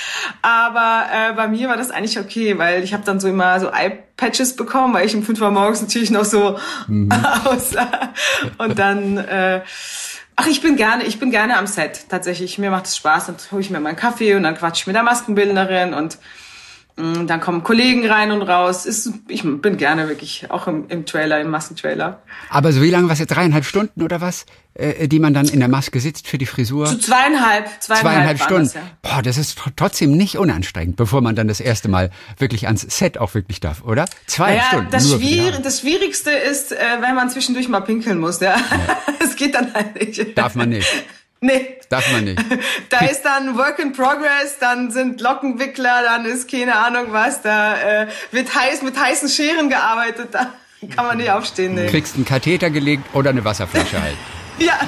Aber 0.41 1.05
äh, 1.13 1.35
bei 1.35 1.49
mir 1.49 1.69
war 1.69 1.77
das 1.77 1.91
eigentlich 1.91 2.19
okay, 2.19 2.57
weil 2.57 2.83
ich 2.83 2.95
habe 2.95 3.05
dann 3.05 3.21
so 3.21 3.29
immer 3.29 3.61
so 3.61 3.69
Eye-Patches 3.69 4.57
bekommen, 4.57 4.95
weil 4.95 5.05
ich 5.07 5.15
um 5.15 5.23
5 5.23 5.39
Uhr 5.39 5.51
morgens 5.51 5.83
natürlich 5.83 6.11
noch 6.11 6.25
so 6.25 6.59
mhm. 6.87 7.13
aussah. 7.45 8.15
Und 8.57 8.79
dann... 8.79 9.19
Äh, 9.19 9.61
Ach, 10.35 10.47
ich 10.47 10.63
bin 10.63 10.77
gerne, 10.77 11.05
ich 11.05 11.19
bin 11.19 11.31
gerne 11.31 11.59
am 11.59 11.67
Set. 11.67 12.07
Tatsächlich, 12.09 12.57
mir 12.57 12.71
macht 12.71 12.87
es 12.87 12.97
Spaß. 12.97 13.27
Dann 13.27 13.37
hole 13.51 13.61
ich 13.61 13.69
mir 13.69 13.81
meinen 13.81 13.97
Kaffee 13.97 14.35
und 14.35 14.45
dann 14.45 14.57
quatsch 14.57 14.81
ich 14.81 14.87
mit 14.87 14.97
der 14.97 15.03
Maskenbildnerin 15.03 15.93
und 15.93 16.17
dann 16.97 17.41
kommen 17.41 17.63
Kollegen 17.63 18.07
rein 18.07 18.33
und 18.33 18.43
raus. 18.43 18.85
Ist, 18.85 19.11
ich 19.29 19.43
bin 19.43 19.77
gerne 19.77 20.09
wirklich 20.09 20.51
auch 20.51 20.67
im, 20.67 20.89
im 20.89 21.07
Trailer, 21.07 21.41
im 21.41 21.51
Massentrailer. 21.51 22.23
Aber 22.51 22.73
so 22.73 22.83
wie 22.83 22.91
lange 22.91 23.09
was 23.09 23.19
jetzt 23.19 23.31
dreieinhalb 23.31 23.65
Stunden 23.65 24.03
oder 24.03 24.21
was, 24.21 24.45
äh, 24.75 25.09
die 25.09 25.19
man 25.19 25.33
dann 25.33 25.49
in 25.49 25.61
der 25.61 25.69
Maske 25.69 26.01
sitzt 26.01 26.29
für 26.29 26.37
die 26.37 26.45
Frisur? 26.45 26.87
Zu 26.87 26.99
zweieinhalb, 26.99 27.67
zweieinhalb, 27.81 28.01
zweieinhalb 28.03 28.43
Stunden. 28.43 28.65
Das, 28.65 28.75
ja. 28.75 28.81
Boah, 29.01 29.23
das 29.23 29.39
ist 29.39 29.59
trotzdem 29.77 30.17
nicht 30.17 30.37
unanstrengend, 30.37 30.97
bevor 30.97 31.23
man 31.23 31.35
dann 31.35 31.49
das 31.49 31.61
erste 31.61 31.89
Mal 31.89 32.11
wirklich 32.39 32.67
ans 32.67 32.83
Set 32.83 33.17
auch 33.17 33.35
wirklich 33.35 33.61
darf, 33.61 33.83
oder? 33.85 34.05
Zwei 34.27 34.57
naja, 34.57 34.63
Stunden. 34.69 34.91
Das, 34.91 35.11
Schwier 35.11 35.53
das 35.63 35.81
Schwierigste 35.81 36.31
ist, 36.31 36.73
äh, 36.73 36.77
wenn 37.01 37.15
man 37.15 37.31
zwischendurch 37.31 37.69
mal 37.69 37.81
pinkeln 37.81 38.19
muss. 38.19 38.41
Ja, 38.41 38.57
es 39.19 39.31
ja. 39.31 39.35
geht 39.37 39.55
dann 39.55 39.73
halt 39.73 39.95
nicht. 39.95 40.37
Darf 40.37 40.55
man 40.55 40.69
nicht. 40.69 40.93
Nee. 41.43 41.77
Darf 41.89 42.11
man 42.13 42.25
nicht. 42.25 42.43
Da 42.89 43.05
ist 43.07 43.23
dann 43.23 43.59
Work 43.59 43.81
in 43.81 43.93
Progress, 43.93 44.59
dann 44.61 44.93
sind 44.93 45.21
Lockenwickler, 45.21 46.03
dann 46.05 46.25
ist 46.25 46.49
keine 46.49 46.77
Ahnung 46.77 47.07
was, 47.09 47.43
da 47.43 48.03
äh, 48.03 48.07
wird 48.31 48.55
heiß 48.55 48.83
mit 48.83 48.99
heißen 48.99 49.29
Scheren 49.29 49.69
gearbeitet, 49.69 50.29
da 50.33 50.53
kann 50.95 51.07
man 51.07 51.17
nicht 51.17 51.31
aufstehen. 51.31 51.75
Nee. 51.75 51.87
Du 51.87 51.91
kriegst 51.91 52.15
einen 52.15 52.25
Katheter 52.25 52.71
gelegt 52.71 53.05
oder 53.13 53.31
eine 53.31 53.45
Wasserflasche 53.45 54.01
halt. 54.01 54.17
Ja. 54.59 54.79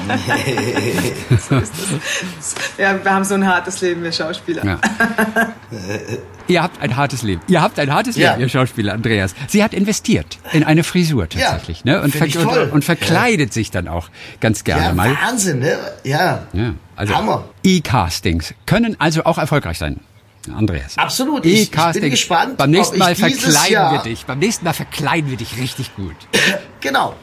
so 1.48 1.56
ist 1.56 1.72
das. 1.72 2.54
Ja, 2.78 3.02
wir 3.02 3.10
haben 3.10 3.24
so 3.24 3.34
ein 3.34 3.46
hartes 3.46 3.80
Leben, 3.80 4.02
wir 4.02 4.12
Schauspieler. 4.12 4.64
Ja. 4.64 4.80
ihr 6.48 6.62
habt 6.62 6.80
ein 6.80 6.96
hartes 6.96 7.22
Leben. 7.22 7.40
Ihr 7.48 7.62
habt 7.62 7.78
ein 7.78 7.92
hartes 7.92 8.16
ja. 8.16 8.30
Leben, 8.32 8.42
ihr 8.42 8.48
Schauspieler, 8.48 8.92
Andreas. 8.92 9.34
Sie 9.48 9.62
hat 9.62 9.74
investiert 9.74 10.38
in 10.52 10.64
eine 10.64 10.84
Frisur 10.84 11.28
tatsächlich, 11.28 11.82
ja, 11.84 11.94
ne? 11.96 12.02
Und, 12.02 12.14
ver 12.14 12.26
und, 12.26 12.72
und, 12.72 12.84
verkleidet 12.84 13.52
sich 13.52 13.70
dann 13.70 13.88
auch 13.88 14.10
ganz 14.40 14.64
gerne 14.64 14.86
ja, 14.86 14.92
mal. 14.92 15.16
Wahnsinn, 15.16 15.60
ne? 15.60 15.78
Ja. 16.04 16.46
ja 16.52 16.74
also 16.96 17.14
Hammer. 17.14 17.48
E-Castings 17.62 18.54
können 18.66 18.96
also 18.98 19.24
auch 19.24 19.38
erfolgreich 19.38 19.78
sein. 19.78 20.00
Andreas. 20.54 20.98
Absolut. 20.98 21.46
Ich, 21.46 21.72
ich 21.72 22.00
bin 22.00 22.10
gespannt. 22.10 22.58
Beim 22.58 22.70
nächsten 22.70 22.98
Mal 22.98 23.14
verkleiden 23.14 23.72
Jahr 23.72 23.92
wir 23.92 24.02
dich. 24.02 24.26
Beim 24.26 24.38
nächsten 24.38 24.66
Mal 24.66 24.74
verkleiden 24.74 25.30
wir 25.30 25.38
dich 25.38 25.56
richtig 25.56 25.96
gut. 25.96 26.16
genau 26.82 27.14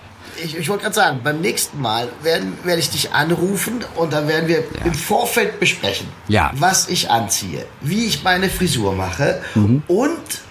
ich, 0.44 0.58
ich 0.58 0.70
wollte 0.70 0.84
gerade 0.84 0.96
sagen, 0.96 1.20
beim 1.24 1.42
nächsten 1.42 1.82
Mal 1.82 2.10
werden, 2.24 2.58
werde 2.64 2.80
ich 2.80 2.90
dich 2.90 3.14
anrufen 3.14 3.84
und 3.96 4.14
dann 4.14 4.28
werden 4.28 4.48
wir 4.48 4.60
ja. 4.60 4.86
im 4.86 4.94
Vorfeld 4.94 5.60
besprechen, 5.60 6.08
ja. 6.28 6.52
was 6.56 6.90
ich 6.90 7.10
anziehe, 7.10 7.66
wie 7.82 8.06
ich 8.06 8.24
meine 8.24 8.50
Frisur 8.50 8.94
mache 8.94 9.42
mhm. 9.56 9.84
und 9.88 10.42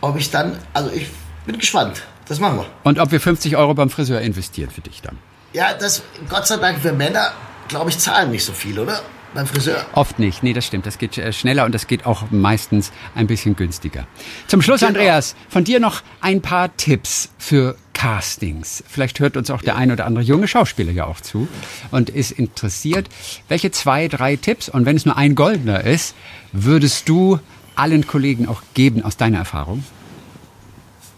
ob 0.00 0.18
ich 0.18 0.30
dann, 0.30 0.58
also 0.72 0.90
ich 0.90 1.08
bin 1.46 1.58
gespannt. 1.58 2.02
Das 2.26 2.40
machen 2.40 2.58
wir. 2.58 2.66
Und 2.84 2.98
ob 2.98 3.10
wir 3.12 3.20
50 3.20 3.56
Euro 3.56 3.74
beim 3.74 3.90
Friseur 3.90 4.20
investieren 4.20 4.70
für 4.70 4.80
dich 4.80 5.02
dann? 5.02 5.18
Ja, 5.52 5.74
das, 5.74 6.02
Gott 6.28 6.46
sei 6.46 6.56
Dank 6.56 6.80
für 6.80 6.92
Männer, 6.92 7.32
glaube 7.68 7.90
ich, 7.90 7.98
zahlen 7.98 8.30
nicht 8.30 8.44
so 8.44 8.52
viel, 8.52 8.78
oder? 8.78 9.02
Beim 9.34 9.46
Friseur. 9.46 9.84
Oft 9.92 10.18
nicht. 10.18 10.42
Nee, 10.42 10.52
das 10.52 10.64
stimmt. 10.64 10.86
Das 10.86 10.98
geht 10.98 11.18
äh, 11.18 11.32
schneller 11.32 11.64
und 11.64 11.74
das 11.74 11.86
geht 11.86 12.06
auch 12.06 12.30
meistens 12.30 12.92
ein 13.14 13.26
bisschen 13.26 13.56
günstiger. 13.56 14.06
Zum 14.46 14.62
Schluss, 14.62 14.80
genau. 14.80 14.90
Andreas, 14.90 15.34
von 15.48 15.64
dir 15.64 15.80
noch 15.80 16.02
ein 16.20 16.40
paar 16.40 16.76
Tipps 16.76 17.30
für 17.36 17.76
Castings. 18.04 18.84
Vielleicht 18.86 19.18
hört 19.18 19.34
uns 19.38 19.50
auch 19.50 19.62
der 19.62 19.76
ein 19.76 19.90
oder 19.90 20.04
andere 20.04 20.22
junge 20.22 20.46
Schauspieler 20.46 20.92
ja 20.92 21.06
auch 21.06 21.22
zu 21.22 21.48
und 21.90 22.10
ist 22.10 22.32
interessiert. 22.32 23.08
Welche 23.48 23.70
zwei, 23.70 24.08
drei 24.08 24.36
Tipps, 24.36 24.68
und 24.68 24.84
wenn 24.84 24.94
es 24.94 25.06
nur 25.06 25.16
ein 25.16 25.34
goldener 25.34 25.84
ist, 25.84 26.14
würdest 26.52 27.08
du 27.08 27.40
allen 27.76 28.06
Kollegen 28.06 28.46
auch 28.46 28.60
geben 28.74 29.02
aus 29.02 29.16
deiner 29.16 29.38
Erfahrung? 29.38 29.84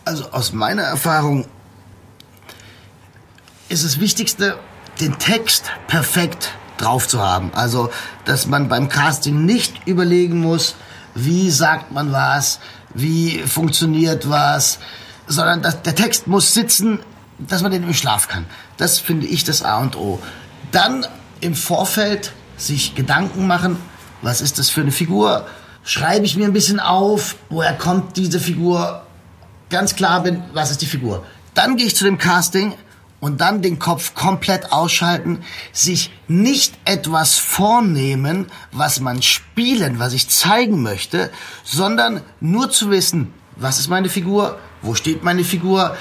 Also 0.05 0.31
aus 0.31 0.53
meiner 0.53 0.83
Erfahrung 0.83 1.49
ist 3.69 3.85
das 3.85 3.99
Wichtigste, 3.99 4.57
den 5.01 5.19
Text 5.19 5.73
perfekt 5.89 6.53
drauf 6.77 7.09
zu 7.09 7.21
haben. 7.21 7.51
Also, 7.53 7.91
dass 8.27 8.47
man 8.47 8.69
beim 8.69 8.89
Casting 8.89 9.45
nicht 9.45 9.89
überlegen 9.89 10.39
muss, 10.39 10.77
wie 11.17 11.51
sagt 11.51 11.91
man 11.91 12.13
was, 12.13 12.61
wie 12.95 13.39
funktioniert 13.41 14.31
was, 14.31 14.79
sondern 15.27 15.63
dass 15.63 15.83
der 15.83 15.95
Text 15.95 16.27
muss 16.27 16.55
sitzen, 16.55 17.01
dass 17.39 17.63
man 17.63 17.73
den 17.73 17.83
im 17.83 17.95
Schlaf 17.95 18.29
kann. 18.29 18.47
Das 18.77 18.99
finde 18.99 19.27
ich 19.27 19.45
das 19.45 19.63
A 19.63 19.79
und 19.79 19.97
O. 19.97 20.21
Dann 20.73 21.07
im 21.41 21.55
Vorfeld 21.55 22.33
sich 22.57 22.95
Gedanken 22.95 23.47
machen, 23.47 23.77
was 24.23 24.41
ist 24.41 24.59
das 24.59 24.71
für 24.71 24.81
eine 24.81 24.93
Figur? 24.93 25.47
Schreibe 25.85 26.25
ich 26.25 26.37
mir 26.37 26.47
ein 26.47 26.53
bisschen 26.53 26.81
auf, 26.81 27.37
woher 27.51 27.75
kommt 27.75 28.17
diese 28.17 28.41
Figur? 28.41 29.03
Ganz 29.69 29.95
klar 29.95 30.23
bin, 30.23 30.43
was 30.53 30.71
ist 30.71 30.81
die 30.81 30.87
Figur? 30.87 31.25
Dann 31.55 31.77
gehe 31.77 31.87
ich 31.87 31.97
zu 31.97 32.05
dem 32.05 32.19
Casting 32.19 32.75
und 33.21 33.41
dann 33.41 33.63
den 33.63 33.79
Kopf 33.79 34.15
komplett 34.15 34.73
ausschalten, 34.73 35.43
sich 35.73 36.11
nicht 36.29 36.75
etwas 36.85 37.37
vornehmen, 37.37 38.47
was 38.73 39.01
man 39.01 39.23
spielen, 39.23 39.99
was 39.99 40.13
ich 40.13 40.29
zeigen 40.29 40.83
möchte, 40.83 41.31
sondern 41.65 42.21
nur 42.41 42.71
zu 42.71 42.91
wissen, 42.91 43.33
was 43.57 43.79
ist 43.79 43.89
meine 43.89 44.09
Figur, 44.09 44.59
wo 44.83 44.95
steht 44.95 45.23
meine 45.23 45.45
Figur, 45.45 45.97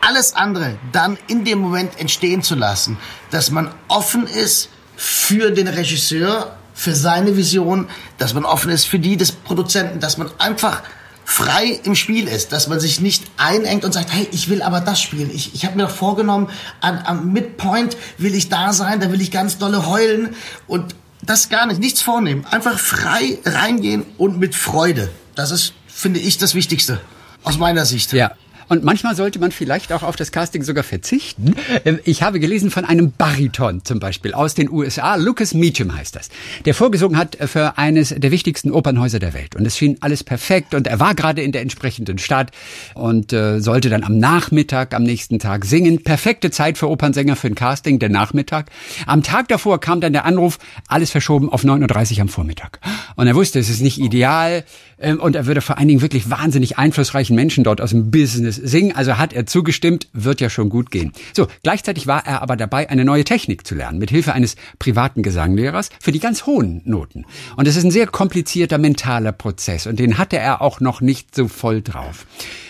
alles 0.00 0.34
andere 0.34 0.78
dann 0.92 1.18
in 1.28 1.44
dem 1.44 1.58
Moment 1.58 1.98
entstehen 1.98 2.42
zu 2.42 2.54
lassen, 2.54 2.96
dass 3.30 3.50
man 3.50 3.70
offen 3.88 4.26
ist 4.26 4.70
für 4.96 5.50
den 5.50 5.68
Regisseur, 5.68 6.56
für 6.74 6.94
seine 6.94 7.36
Vision, 7.36 7.88
dass 8.18 8.34
man 8.34 8.44
offen 8.44 8.70
ist 8.70 8.86
für 8.86 8.98
die 8.98 9.16
des 9.16 9.32
Produzenten, 9.32 10.00
dass 10.00 10.16
man 10.16 10.30
einfach 10.38 10.82
frei 11.24 11.80
im 11.84 11.94
Spiel 11.94 12.26
ist, 12.26 12.52
dass 12.52 12.68
man 12.68 12.80
sich 12.80 13.00
nicht 13.00 13.24
einengt 13.36 13.84
und 13.84 13.92
sagt, 13.92 14.12
hey, 14.12 14.26
ich 14.32 14.48
will 14.48 14.62
aber 14.62 14.80
das 14.80 15.00
spielen. 15.00 15.30
Ich, 15.32 15.54
ich 15.54 15.64
habe 15.64 15.76
mir 15.76 15.84
doch 15.84 15.90
vorgenommen, 15.90 16.48
am, 16.80 16.98
am 16.98 17.32
Midpoint 17.32 17.96
will 18.18 18.34
ich 18.34 18.48
da 18.48 18.72
sein, 18.72 19.00
da 19.00 19.12
will 19.12 19.20
ich 19.20 19.30
ganz 19.30 19.58
dolle 19.58 19.86
heulen 19.86 20.34
und 20.66 20.94
das 21.22 21.50
gar 21.50 21.66
nicht, 21.66 21.80
nichts 21.80 22.00
vornehmen. 22.00 22.46
Einfach 22.50 22.78
frei 22.78 23.38
reingehen 23.44 24.04
und 24.16 24.38
mit 24.38 24.54
Freude. 24.54 25.10
Das 25.34 25.50
ist, 25.50 25.74
finde 25.86 26.18
ich, 26.18 26.38
das 26.38 26.54
Wichtigste 26.54 27.00
aus 27.44 27.58
meiner 27.58 27.84
Sicht. 27.84 28.12
Ja, 28.12 28.32
und 28.70 28.84
manchmal 28.84 29.16
sollte 29.16 29.40
man 29.40 29.50
vielleicht 29.50 29.92
auch 29.92 30.04
auf 30.04 30.14
das 30.14 30.30
Casting 30.30 30.62
sogar 30.62 30.84
verzichten. 30.84 31.56
Ähm, 31.84 31.98
ich 32.04 32.22
habe 32.22 32.38
gelesen 32.38 32.70
von 32.70 32.84
einem 32.84 33.10
Bariton 33.10 33.84
zum 33.84 33.98
Beispiel 33.98 34.32
aus 34.32 34.54
den 34.54 34.70
USA. 34.70 35.16
Lucas 35.16 35.54
Meacham 35.54 35.96
heißt 35.96 36.14
das. 36.14 36.28
Der 36.66 36.72
vorgesungen 36.72 37.16
hat 37.16 37.36
für 37.46 37.78
eines 37.78 38.14
der 38.16 38.30
wichtigsten 38.30 38.70
Opernhäuser 38.70 39.18
der 39.18 39.34
Welt. 39.34 39.56
Und 39.56 39.66
es 39.66 39.76
schien 39.76 39.96
alles 40.00 40.22
perfekt. 40.22 40.72
Und 40.74 40.86
er 40.86 41.00
war 41.00 41.16
gerade 41.16 41.42
in 41.42 41.50
der 41.50 41.62
entsprechenden 41.62 42.18
Stadt 42.18 42.52
und 42.94 43.32
äh, 43.32 43.58
sollte 43.58 43.90
dann 43.90 44.04
am 44.04 44.18
Nachmittag, 44.18 44.94
am 44.94 45.02
nächsten 45.02 45.40
Tag 45.40 45.64
singen. 45.64 46.04
Perfekte 46.04 46.52
Zeit 46.52 46.78
für 46.78 46.88
Opernsänger 46.88 47.34
für 47.34 47.48
ein 47.48 47.56
Casting, 47.56 47.98
der 47.98 48.08
Nachmittag. 48.08 48.70
Am 49.04 49.24
Tag 49.24 49.48
davor 49.48 49.80
kam 49.80 50.00
dann 50.00 50.12
der 50.12 50.26
Anruf, 50.26 50.60
alles 50.86 51.10
verschoben 51.10 51.50
auf 51.50 51.64
9.30 51.64 52.14
Uhr 52.14 52.20
am 52.20 52.28
Vormittag. 52.28 52.78
Und 53.16 53.26
er 53.26 53.34
wusste, 53.34 53.58
es 53.58 53.68
ist 53.68 53.80
nicht 53.80 53.98
ideal. 53.98 54.64
Ähm, 55.00 55.18
und 55.18 55.34
er 55.34 55.46
würde 55.46 55.60
vor 55.60 55.78
allen 55.78 55.88
Dingen 55.88 56.02
wirklich 56.02 56.30
wahnsinnig 56.30 56.78
einflussreichen 56.78 57.34
Menschen 57.34 57.64
dort 57.64 57.80
aus 57.80 57.90
dem 57.90 58.10
Business 58.10 58.56
singen. 58.56 58.94
Also 58.94 59.18
hat 59.18 59.32
er 59.32 59.46
zugestimmt, 59.46 60.08
wird 60.12 60.40
ja 60.40 60.50
schon 60.50 60.68
gut 60.68 60.90
gehen. 60.90 61.12
So, 61.34 61.48
gleichzeitig 61.62 62.06
war 62.06 62.26
er 62.26 62.42
aber 62.42 62.56
dabei, 62.56 62.90
eine 62.90 63.04
neue 63.04 63.24
Technik 63.24 63.66
zu 63.66 63.74
lernen, 63.74 63.98
mit 63.98 64.10
Hilfe 64.10 64.32
eines 64.32 64.56
privaten 64.78 65.22
Gesanglehrers 65.22 65.90
für 66.00 66.12
die 66.12 66.20
ganz 66.20 66.46
hohen 66.46 66.82
Noten. 66.84 67.24
Und 67.56 67.66
es 67.66 67.76
ist 67.76 67.84
ein 67.84 67.90
sehr 67.90 68.06
komplizierter 68.06 68.78
mentaler 68.78 69.32
Prozess 69.32 69.86
und 69.86 69.98
den 69.98 70.18
hatte 70.18 70.38
er 70.38 70.62
auch 70.62 70.80
noch 70.80 71.00
nicht 71.00 71.34
so 71.34 71.48
voll 71.48 71.82
drauf. 71.82 72.26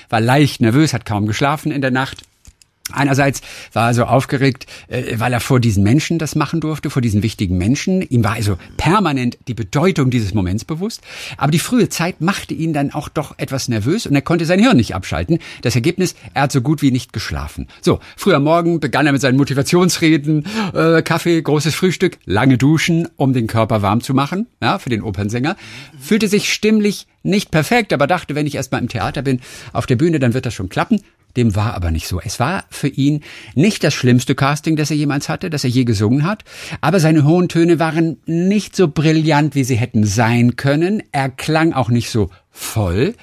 War 0.09 0.21
leicht 0.21 0.61
nervös, 0.61 0.93
hat 0.93 1.07
kaum 1.07 1.27
geschlafen 1.27 1.71
in 1.71 1.83
der 1.83 1.93
Nacht 1.93 2.23
Einerseits 2.93 3.41
war 3.73 3.89
er 3.89 3.95
so 3.95 4.05
aufgeregt, 4.05 4.67
äh, 4.89 5.19
weil 5.19 5.33
er 5.33 5.41
vor 5.41 5.61
diesen 5.61 5.83
Menschen 5.83 6.19
das 6.19 6.35
machen 6.35 6.61
durfte, 6.61 6.91
vor 6.91 7.03
diesen 7.03 7.23
wichtigen 7.23 7.59
Menschen. 7.59 8.03
Ihm 8.03 8.25
war 8.25 8.33
also 8.33 8.59
permanent 8.77 9.39
die 9.49 9.55
Bedeutung 9.55 10.11
dieses 10.11 10.35
Moments 10.35 10.65
bewusst. 10.65 11.03
Aber 11.37 11.51
die 11.51 11.59
frühe 11.59 11.89
Zeit 11.89 12.21
machte 12.21 12.55
ihn 12.55 12.73
dann 12.73 12.93
auch 12.93 13.09
doch 13.09 13.39
etwas 13.39 13.69
nervös 13.69 14.07
und 14.07 14.15
er 14.15 14.23
konnte 14.23 14.47
sein 14.47 14.59
Hirn 14.59 14.77
nicht 14.77 14.95
abschalten. 14.95 15.39
Das 15.63 15.75
Ergebnis, 15.75 16.15
er 16.35 16.43
hat 16.43 16.53
so 16.53 16.61
gut 16.61 16.83
wie 16.83 16.91
nicht 16.91 17.13
geschlafen. 17.13 17.69
So, 17.81 18.01
früher 18.17 18.41
Morgen 18.41 18.81
begann 18.81 19.07
er 19.07 19.13
mit 19.13 19.21
seinen 19.21 19.37
Motivationsreden, 19.37 20.47
äh, 20.75 21.03
Kaffee, 21.03 21.41
großes 21.41 21.75
Frühstück, 21.75 22.19
lange 22.25 22.59
Duschen, 22.59 23.09
um 23.17 23.33
den 23.33 23.47
Körper 23.47 23.83
warm 23.83 24.01
zu 24.01 24.15
machen, 24.15 24.47
ja, 24.63 24.79
für 24.79 24.91
den 24.91 25.03
Opernsänger. 25.03 25.57
Fühlte 25.99 26.29
sich 26.29 26.53
stimmlich 26.53 27.07
nicht 27.23 27.51
perfekt, 27.51 27.93
aber 27.93 28.07
dachte, 28.07 28.35
wenn 28.35 28.47
ich 28.47 28.55
erstmal 28.55 28.81
im 28.81 28.89
Theater 28.89 29.23
bin, 29.23 29.41
auf 29.73 29.87
der 29.87 29.97
Bühne, 29.97 30.19
dann 30.19 30.35
wird 30.35 30.47
das 30.47 30.55
schon 30.55 30.69
klappen. 30.69 31.03
Dem 31.37 31.55
war 31.55 31.75
aber 31.75 31.91
nicht 31.91 32.07
so. 32.07 32.21
Es 32.21 32.41
war 32.41 32.65
für 32.71 32.89
ihn 32.89 33.23
nicht 33.55 33.85
das 33.85 33.95
schlimmste 33.95 34.35
Casting, 34.35 34.77
das 34.77 34.91
er 34.91 34.97
jemals 34.97 35.29
hatte, 35.29 35.51
das 35.51 35.65
er 35.65 35.71
je 35.71 35.85
gesungen 35.85 36.25
hat, 36.25 36.45
aber 36.81 37.01
seine 37.01 37.25
hohen 37.25 37.49
Töne 37.49 37.79
waren 37.79 38.19
nicht 38.27 38.77
so 38.77 38.89
brillant, 38.89 39.55
wie 39.55 39.65
sie 39.65 39.77
hätten 39.77 40.05
sein 40.05 40.57
können. 40.57 41.03
Er 41.13 41.29
klang 41.29 41.73
auch 41.73 41.89
nicht 41.89 42.11
so 42.11 42.31
voll, 42.51 43.15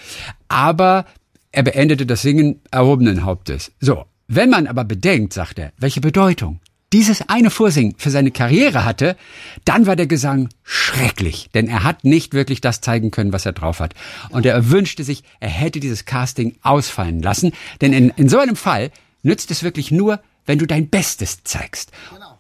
aber 0.48 1.06
er 1.52 1.64
beendete 1.64 2.06
das 2.06 2.22
Singen 2.22 2.62
erhobenen 2.72 3.24
Hauptes. 3.24 3.72
So, 3.80 4.06
wenn 4.28 4.50
man 4.50 4.68
aber 4.68 4.84
bedenkt, 4.84 5.34
sagt 5.34 5.60
er, 5.60 5.72
welche 5.78 6.02
Bedeutung 6.02 6.60
dieses 6.94 7.28
eine 7.28 7.50
Vorsingen 7.50 7.96
für 7.98 8.10
seine 8.10 8.32
Karriere 8.32 8.86
hatte, 8.86 9.18
dann 9.66 9.86
war 9.86 9.96
der 9.96 10.08
Gesang 10.08 10.50
schrecklich, 10.64 11.50
denn 11.54 11.68
er 11.68 11.84
hat 11.84 12.04
nicht 12.04 12.34
wirklich 12.34 12.62
das 12.62 12.82
zeigen 12.82 13.12
können, 13.12 13.34
was 13.34 13.46
er 13.46 13.54
drauf 13.54 13.80
hat. 13.80 13.94
Und 14.30 14.46
er 14.46 14.70
wünschte 14.70 15.04
sich, 15.04 15.24
er 15.40 15.50
hätte 15.50 15.80
dieses 15.80 16.06
Casting 16.06 16.56
ausfallen 16.62 17.22
lassen, 17.22 17.52
denn 17.82 17.94
in, 17.94 18.10
in 18.12 18.30
so 18.30 18.40
einem 18.40 18.56
Fall 18.56 18.92
nützt 19.22 19.52
es 19.52 19.64
wirklich 19.64 19.92
nur, 19.92 20.22
wenn 20.46 20.60
du 20.60 20.66
dein 20.66 20.88
Bestes 20.88 21.44
zeigst. 21.44 21.92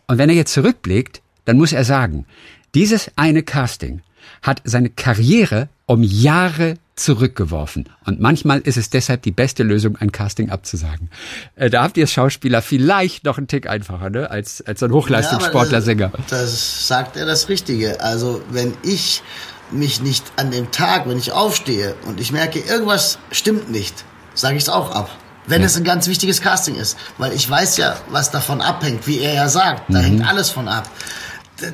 Und 0.08 0.18
wenn 0.18 0.30
er 0.30 0.36
jetzt 0.36 0.54
zurückblickt, 0.54 1.22
dann 1.46 1.58
muss 1.58 1.74
er 1.74 1.84
sagen, 1.84 2.26
dieses 2.74 3.12
eine 3.18 3.44
Casting 3.44 4.02
hat 4.42 4.62
seine 4.64 4.90
Karriere 4.90 5.70
um 5.86 6.04
Jahre 6.04 6.76
zurückgeworfen. 6.98 7.90
Und 8.06 8.20
manchmal 8.20 8.60
ist 8.60 8.78
es 8.78 8.90
deshalb 8.90 9.22
die 9.22 9.32
beste 9.32 9.64
Lösung, 9.64 9.96
ein 9.98 10.12
Casting 10.12 10.50
abzusagen. 10.50 11.10
Äh, 11.56 11.70
da 11.70 11.84
habt 11.84 11.98
ihr 11.98 12.04
als 12.04 12.12
Schauspieler 12.12 12.62
vielleicht 12.62 13.24
noch 13.24 13.38
einen 13.38 13.48
Tick 13.48 13.68
einfacher, 13.68 14.10
ne? 14.10 14.30
als, 14.30 14.62
als 14.66 14.84
ein 14.84 14.92
Hochleistungssportler-Sänger. 14.92 16.12
Ja, 16.14 16.24
das, 16.30 16.52
das 16.52 16.88
sagt 16.88 17.16
er 17.16 17.26
das 17.26 17.50
Richtige. 17.50 18.02
Also 18.02 18.42
wenn 18.50 18.74
ich 18.84 19.22
mich 19.72 20.02
nicht 20.02 20.26
an 20.38 20.52
dem 20.52 20.72
Tag, 20.72 21.08
wenn 21.08 21.18
ich 21.18 21.32
aufstehe 21.32 21.96
und 22.06 22.20
ich 22.20 22.32
merke, 22.32 22.60
irgendwas 22.60 23.20
stimmt 23.32 23.72
nicht, 23.72 24.04
sage 24.34 24.58
ich 24.58 24.64
es 24.64 24.70
auch 24.70 24.92
ab. 24.92 25.10
Wenn 25.46 25.62
ja. 25.62 25.68
es 25.68 25.78
ein 25.78 25.84
ganz 25.84 26.08
wichtiges 26.08 26.42
Casting 26.42 26.76
ist. 26.76 26.98
Weil 27.18 27.32
ich 27.32 27.50
weiß 27.50 27.78
ja, 27.78 27.96
was 28.10 28.32
davon 28.32 28.62
abhängt, 28.62 29.08
wie 29.08 29.20
er 29.20 29.34
ja 29.34 29.50
sagt. 29.50 29.84
Da 29.88 30.00
mhm. 30.00 30.04
hängt 30.04 30.28
alles 30.28 30.50
von 30.50 30.68
ab 30.68 30.90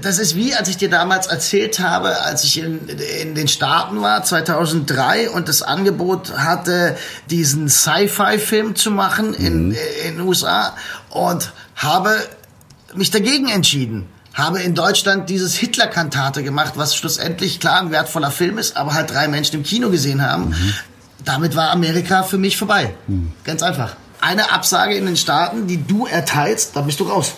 das 0.02 0.18
ist 0.18 0.36
wie, 0.36 0.56
als 0.56 0.70
ich 0.70 0.78
dir 0.78 0.90
damals 0.90 1.28
erzählt 1.28 1.80
habe, 1.80 2.22
als 2.22 2.44
ich 2.44 2.60
in, 2.60 2.88
in 3.22 3.36
den 3.36 3.48
Staaten 3.48 4.02
war, 4.02 4.24
2003, 4.24 5.30
und 5.30 5.50
das 5.50 5.62
Angebot 5.62 6.38
hatte, 6.38 6.98
diesen 7.30 7.70
Sci-Fi-Film 7.70 8.76
zu 8.76 8.92
machen 8.92 9.34
in, 9.34 9.70
mhm. 9.70 9.78
in 10.06 10.18
den 10.18 10.22
USA 10.22 10.76
und 11.10 11.52
habe 11.76 12.16
mich 12.96 13.12
dagegen 13.12 13.50
entschieden. 13.50 14.08
Habe 14.34 14.62
in 14.62 14.74
Deutschland 14.74 15.30
dieses 15.30 15.54
Hitler-Kantate 15.56 16.44
gemacht, 16.44 16.74
was 16.76 16.96
schlussendlich 16.96 17.60
klar 17.60 17.82
ein 17.82 17.92
wertvoller 17.92 18.32
Film 18.32 18.58
ist, 18.58 18.78
aber 18.78 18.94
halt 18.94 19.12
drei 19.12 19.28
Menschen 19.28 19.58
im 19.58 19.64
Kino 19.64 19.90
gesehen 19.90 20.26
haben. 20.26 20.50
Mhm. 20.50 20.74
Damit 21.24 21.56
war 21.56 21.70
Amerika 21.70 22.24
für 22.24 22.38
mich 22.38 22.58
vorbei. 22.58 22.96
Mhm. 23.08 23.32
Ganz 23.44 23.62
einfach. 23.62 23.96
Eine 24.22 24.52
Absage 24.52 24.96
in 24.96 25.06
den 25.06 25.18
Staaten, 25.18 25.68
die 25.68 25.86
du 25.86 26.08
erteilst, 26.08 26.76
da 26.76 26.82
bist 26.82 27.00
du 27.00 27.04
raus. 27.04 27.34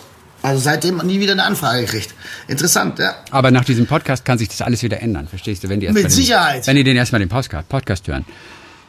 Also 0.46 0.60
seitdem 0.60 0.98
nie 0.98 1.18
wieder 1.18 1.32
eine 1.32 1.42
Anfrage 1.42 1.80
gekriegt. 1.80 2.14
Interessant, 2.46 3.00
ja. 3.00 3.16
Aber 3.32 3.50
nach 3.50 3.64
diesem 3.64 3.88
Podcast 3.88 4.24
kann 4.24 4.38
sich 4.38 4.48
das 4.48 4.62
alles 4.62 4.80
wieder 4.84 5.02
ändern, 5.02 5.26
verstehst 5.26 5.64
du? 5.64 5.68
Wenn 5.68 5.80
die 5.80 5.88
Mit 5.88 6.04
den, 6.04 6.10
Sicherheit. 6.10 6.64
Wenn 6.68 6.76
die 6.76 6.84
den 6.84 6.96
erstmal 6.96 7.18
den 7.18 7.28
Podcast, 7.28 7.68
Podcast 7.68 8.06
hören. 8.06 8.24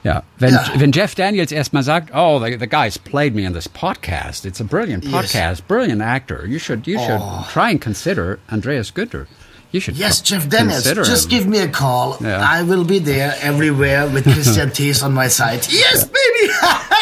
Ja, 0.04 0.22
wenn, 0.38 0.54
ja. 0.54 0.68
wenn 0.76 0.92
Jeff 0.92 1.16
Daniels 1.16 1.52
erstmal 1.52 1.82
sagt, 1.82 2.12
oh, 2.14 2.40
the, 2.40 2.58
the 2.60 2.68
guy's 2.68 3.00
played 3.00 3.34
me 3.34 3.44
in 3.44 3.54
this 3.54 3.68
podcast. 3.68 4.46
It's 4.46 4.62
a 4.62 4.64
brilliant 4.64 5.04
podcast, 5.06 5.34
yes. 5.34 5.62
brilliant 5.62 6.04
actor. 6.04 6.46
You 6.46 6.60
should, 6.60 6.86
you 6.86 7.00
should 7.00 7.20
oh. 7.20 7.48
try 7.52 7.72
and 7.72 7.82
consider 7.82 8.38
Andreas 8.52 8.94
Günther. 8.94 9.26
You 9.72 9.82
should 9.82 9.98
yes, 9.98 10.22
Jeff 10.22 10.48
Daniels. 10.48 10.84
Just 10.84 11.24
him. 11.24 11.30
give 11.32 11.48
me 11.48 11.58
a 11.58 11.68
call. 11.68 12.18
Yeah. 12.22 12.40
I 12.40 12.62
will 12.62 12.86
be 12.86 13.00
there 13.00 13.36
everywhere 13.42 14.08
with 14.08 14.26
Christian 14.26 14.70
Thies 14.76 15.02
on 15.04 15.14
my 15.14 15.28
side. 15.28 15.68
Yes, 15.72 16.06
baby. 16.06 16.54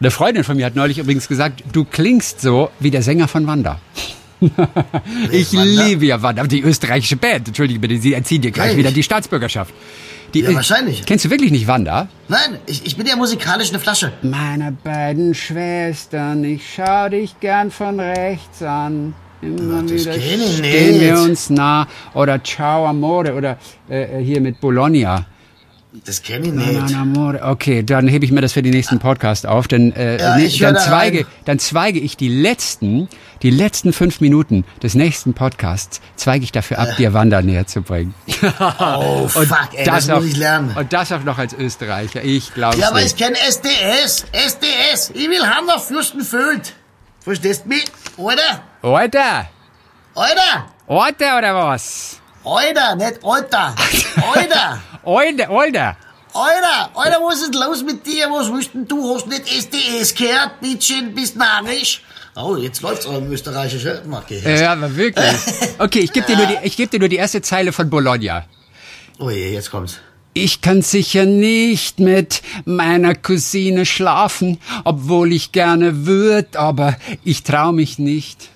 Eine 0.00 0.10
Freundin 0.10 0.44
von 0.44 0.56
mir 0.56 0.64
hat 0.64 0.76
neulich 0.76 0.98
übrigens 0.98 1.28
gesagt, 1.28 1.62
du 1.74 1.84
klingst 1.84 2.40
so 2.40 2.70
wie 2.80 2.90
der 2.90 3.02
Sänger 3.02 3.28
von 3.28 3.46
Wanda. 3.46 3.78
ich 5.30 5.52
Wanda? 5.52 5.84
liebe 5.84 6.06
ja 6.06 6.22
Wanda, 6.22 6.42
die 6.44 6.62
österreichische 6.62 7.16
Band. 7.16 7.48
Entschuldige 7.48 7.80
bitte, 7.80 7.98
sie 7.98 8.14
entziehen 8.14 8.40
dir 8.40 8.50
gleich 8.50 8.68
Nein. 8.68 8.78
wieder 8.78 8.92
die 8.92 9.02
Staatsbürgerschaft. 9.02 9.74
Die, 10.32 10.40
Ja, 10.40 10.54
wahrscheinlich. 10.54 11.04
Kennst 11.04 11.26
du 11.26 11.30
wirklich 11.30 11.50
nicht 11.50 11.66
Wanda? 11.66 12.08
Nein, 12.28 12.60
ich, 12.64 12.86
ich 12.86 12.96
bin 12.96 13.06
ja 13.06 13.16
musikalisch 13.16 13.68
eine 13.68 13.78
Flasche. 13.78 14.10
Meine 14.22 14.72
beiden 14.72 15.34
Schwestern, 15.34 16.44
ich 16.44 16.62
schau 16.74 17.10
dich 17.10 17.38
gern 17.40 17.70
von 17.70 18.00
rechts 18.00 18.62
an. 18.62 19.12
Immer 19.42 19.82
das 19.82 19.92
wieder 19.92 20.14
stehen 20.14 21.00
wir 21.00 21.20
uns 21.20 21.50
nah. 21.50 21.86
Oder 22.14 22.42
Ciao 22.42 22.86
Amore 22.86 23.34
oder 23.34 23.58
äh, 23.90 24.18
hier 24.22 24.40
mit 24.40 24.62
Bologna. 24.62 25.26
Das 26.06 26.22
kenne 26.22 26.46
ich 26.46 26.52
nicht. 26.52 26.94
Amore. 26.94 27.40
Okay, 27.42 27.82
dann 27.82 28.06
hebe 28.06 28.24
ich 28.24 28.30
mir 28.30 28.40
das 28.40 28.52
für 28.52 28.62
den 28.62 28.72
nächsten 28.72 29.00
Podcast 29.00 29.44
auf, 29.44 29.66
denn 29.66 29.92
äh, 29.96 30.18
Ja, 30.20 30.36
nee, 30.36 30.48
dann 30.60 30.74
da 30.74 30.80
zweige, 30.80 31.18
rein. 31.18 31.26
dann 31.46 31.58
zweige 31.58 31.98
ich 31.98 32.16
die 32.16 32.28
letzten, 32.28 33.08
die 33.42 33.50
letzten 33.50 33.92
fünf 33.92 34.20
Minuten 34.20 34.64
des 34.84 34.94
nächsten 34.94 35.34
Podcasts, 35.34 36.00
zweige 36.14 36.44
ich 36.44 36.52
dafür 36.52 36.78
ab, 36.78 36.90
dir 36.96 37.12
Wanda 37.12 37.42
näher 37.42 37.66
zu 37.66 37.82
bringen. 37.82 38.14
Oh, 38.60 39.22
Und 39.22 39.46
fuck, 39.48 39.70
ey, 39.74 39.84
das, 39.84 40.08
auch, 40.10 40.20
muss 40.20 40.26
ich 40.26 40.36
lernen. 40.36 40.76
Und 40.76 40.92
das 40.92 41.10
auch 41.10 41.24
noch 41.24 41.38
als 41.38 41.54
Österreicher. 41.54 42.22
Ich 42.22 42.54
glaube 42.54 42.76
Ja, 42.78 42.90
aber 42.90 43.00
nicht. 43.00 43.12
ich 43.12 43.16
kenne 43.16 43.36
SDS. 43.48 44.26
SDS. 44.32 45.10
Ich 45.14 45.28
will 45.28 45.44
haben 45.44 45.68
auf 45.70 45.88
Fürstenfeld. 45.88 46.72
Verstehst 47.20 47.64
du 47.64 47.68
mich? 47.70 47.84
Alter? 48.16 48.62
Alter! 48.82 49.48
Alter? 50.14 50.66
Alter 50.86 51.38
oder 51.38 51.54
was? 51.54 52.20
Alter, 52.44 52.94
nicht 52.96 53.18
Alter. 53.24 53.74
Alter. 54.16 54.80
Alter, 55.04 55.50
Alter! 55.50 55.96
Alter, 56.32 56.90
Alter, 56.94 57.18
was 57.22 57.42
ist 57.42 57.54
los 57.54 57.82
mit 57.82 58.06
dir? 58.06 58.28
Was 58.30 58.52
willst 58.52 58.72
denn 58.74 58.86
du? 58.86 59.14
Hast 59.14 59.26
nicht 59.26 59.48
SDS 59.50 60.14
gehört? 60.14 60.60
Bitchen, 60.60 61.12
bist 61.14 61.36
narrisch? 61.36 62.02
Oh, 62.36 62.56
jetzt 62.56 62.80
läuft's 62.82 63.06
auch 63.06 63.18
im 63.18 63.30
Österreichischen. 63.32 64.12
Okay. 64.12 64.40
Ja, 64.60 64.72
aber 64.72 64.94
wirklich. 64.94 65.24
Okay, 65.78 66.00
ich 66.00 66.12
gebe 66.12 66.26
dir, 66.26 66.36
nur 66.36 66.46
die- 66.46 66.58
ich 66.62 66.76
geb 66.76 66.90
dir 66.90 67.00
nur 67.00 67.08
die 67.08 67.16
erste 67.16 67.42
Zeile 67.42 67.72
von 67.72 67.90
Bologna. 67.90 68.44
Oh 69.18 69.30
je, 69.30 69.52
jetzt 69.52 69.70
kommt's. 69.70 69.96
Ich 70.32 70.60
kann 70.60 70.82
sicher 70.82 71.24
nicht 71.26 71.98
mit 71.98 72.42
meiner 72.64 73.16
Cousine 73.16 73.84
schlafen, 73.84 74.60
obwohl 74.84 75.32
ich 75.32 75.50
gerne 75.50 76.06
würd, 76.06 76.54
aber 76.56 76.96
ich 77.24 77.42
trau 77.42 77.72
mich 77.72 77.98
nicht. 77.98 78.48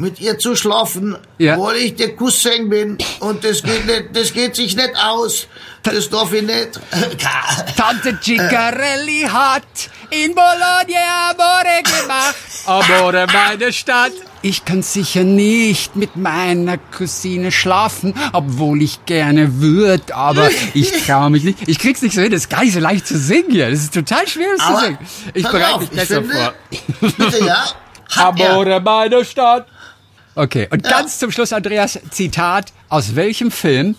Mit 0.00 0.18
ihr 0.18 0.38
zu 0.38 0.56
schlafen, 0.56 1.16
Ja. 1.36 1.58
weil 1.60 1.76
ich 1.76 1.94
der 1.94 2.16
Cousin 2.16 2.70
bin. 2.70 2.96
Und 3.20 3.44
das 3.44 3.62
geht 3.62 3.84
nicht, 3.86 4.04
das 4.14 4.32
geht 4.32 4.56
sich 4.56 4.74
nicht 4.74 4.92
aus. 4.96 5.46
Das 5.82 6.08
darf 6.08 6.32
ich 6.32 6.40
nicht. 6.42 6.80
Tante 7.76 8.18
Ciccarelli 8.22 9.28
hat 9.30 9.62
in 10.08 10.34
Bologna 10.34 11.30
Amore 11.30 11.82
gemacht. 11.82 12.34
Amore, 12.64 13.26
meine 13.30 13.72
Stadt. 13.74 14.12
Ich 14.42 14.64
kann 14.64 14.82
sicher 14.82 15.22
nicht 15.22 15.96
mit 15.96 16.16
meiner 16.16 16.78
Cousine 16.78 17.52
schlafen, 17.52 18.14
obwohl 18.32 18.80
ich 18.80 19.04
gerne 19.04 19.60
würd, 19.60 20.12
aber 20.12 20.48
ich 20.72 20.90
trau 21.06 21.28
mich 21.28 21.44
nicht. 21.44 21.58
Ich 21.68 21.78
krieg's 21.78 22.00
nicht 22.00 22.14
so 22.14 22.22
hin, 22.22 22.30
das 22.30 22.42
ist 22.44 22.48
gar 22.48 22.62
nicht 22.64 22.72
so 22.72 22.80
leicht 22.80 23.06
zu 23.06 23.18
singen 23.18 23.50
hier. 23.50 23.68
Das 23.70 23.80
ist 23.80 23.92
total 23.92 24.26
schwer, 24.26 24.48
das 24.56 24.66
zu 24.66 24.76
singen. 24.80 24.98
Ich 25.34 25.42
bereite 25.46 25.80
mich 25.80 25.90
ich 25.92 25.96
besser 25.98 26.22
vor. 26.24 26.54
Bitte, 27.18 27.44
ja? 27.44 27.64
Amore, 28.16 28.80
meine 28.80 29.24
Stadt. 29.26 29.66
Okay, 30.40 30.68
und 30.70 30.82
ganz 30.84 31.18
zum 31.18 31.30
Schluss, 31.30 31.52
Andreas, 31.52 31.98
Zitat 32.08 32.72
aus 32.88 33.14
welchem 33.14 33.50
Film? 33.50 33.94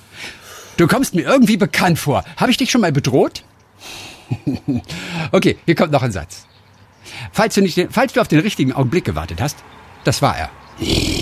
Du 0.76 0.88
kommst 0.88 1.14
mir 1.14 1.22
irgendwie 1.22 1.56
bekannt 1.56 2.00
vor. 2.00 2.24
Habe 2.36 2.50
ich 2.50 2.58
dich 2.58 2.72
schon 2.72 2.82
mal 2.82 2.92
bedroht? 2.92 3.44
okay, 5.32 5.60
hier 5.68 5.76
kommt 5.76 5.92
noch 5.92 6.02
ein 6.02 6.12
Satz. 6.12 6.48
Falls 7.32 7.54
du, 7.54 7.62
nicht 7.62 7.78
den, 7.78 7.92
falls 7.92 8.14
du 8.14 8.22
auf 8.22 8.28
den 8.28 8.40
richtigen 8.40 8.74
Augenblick 8.74 9.06
gewartet 9.06 9.40
hast, 9.40 9.58
das 10.04 10.24
war 10.24 10.36
er. 10.36 10.50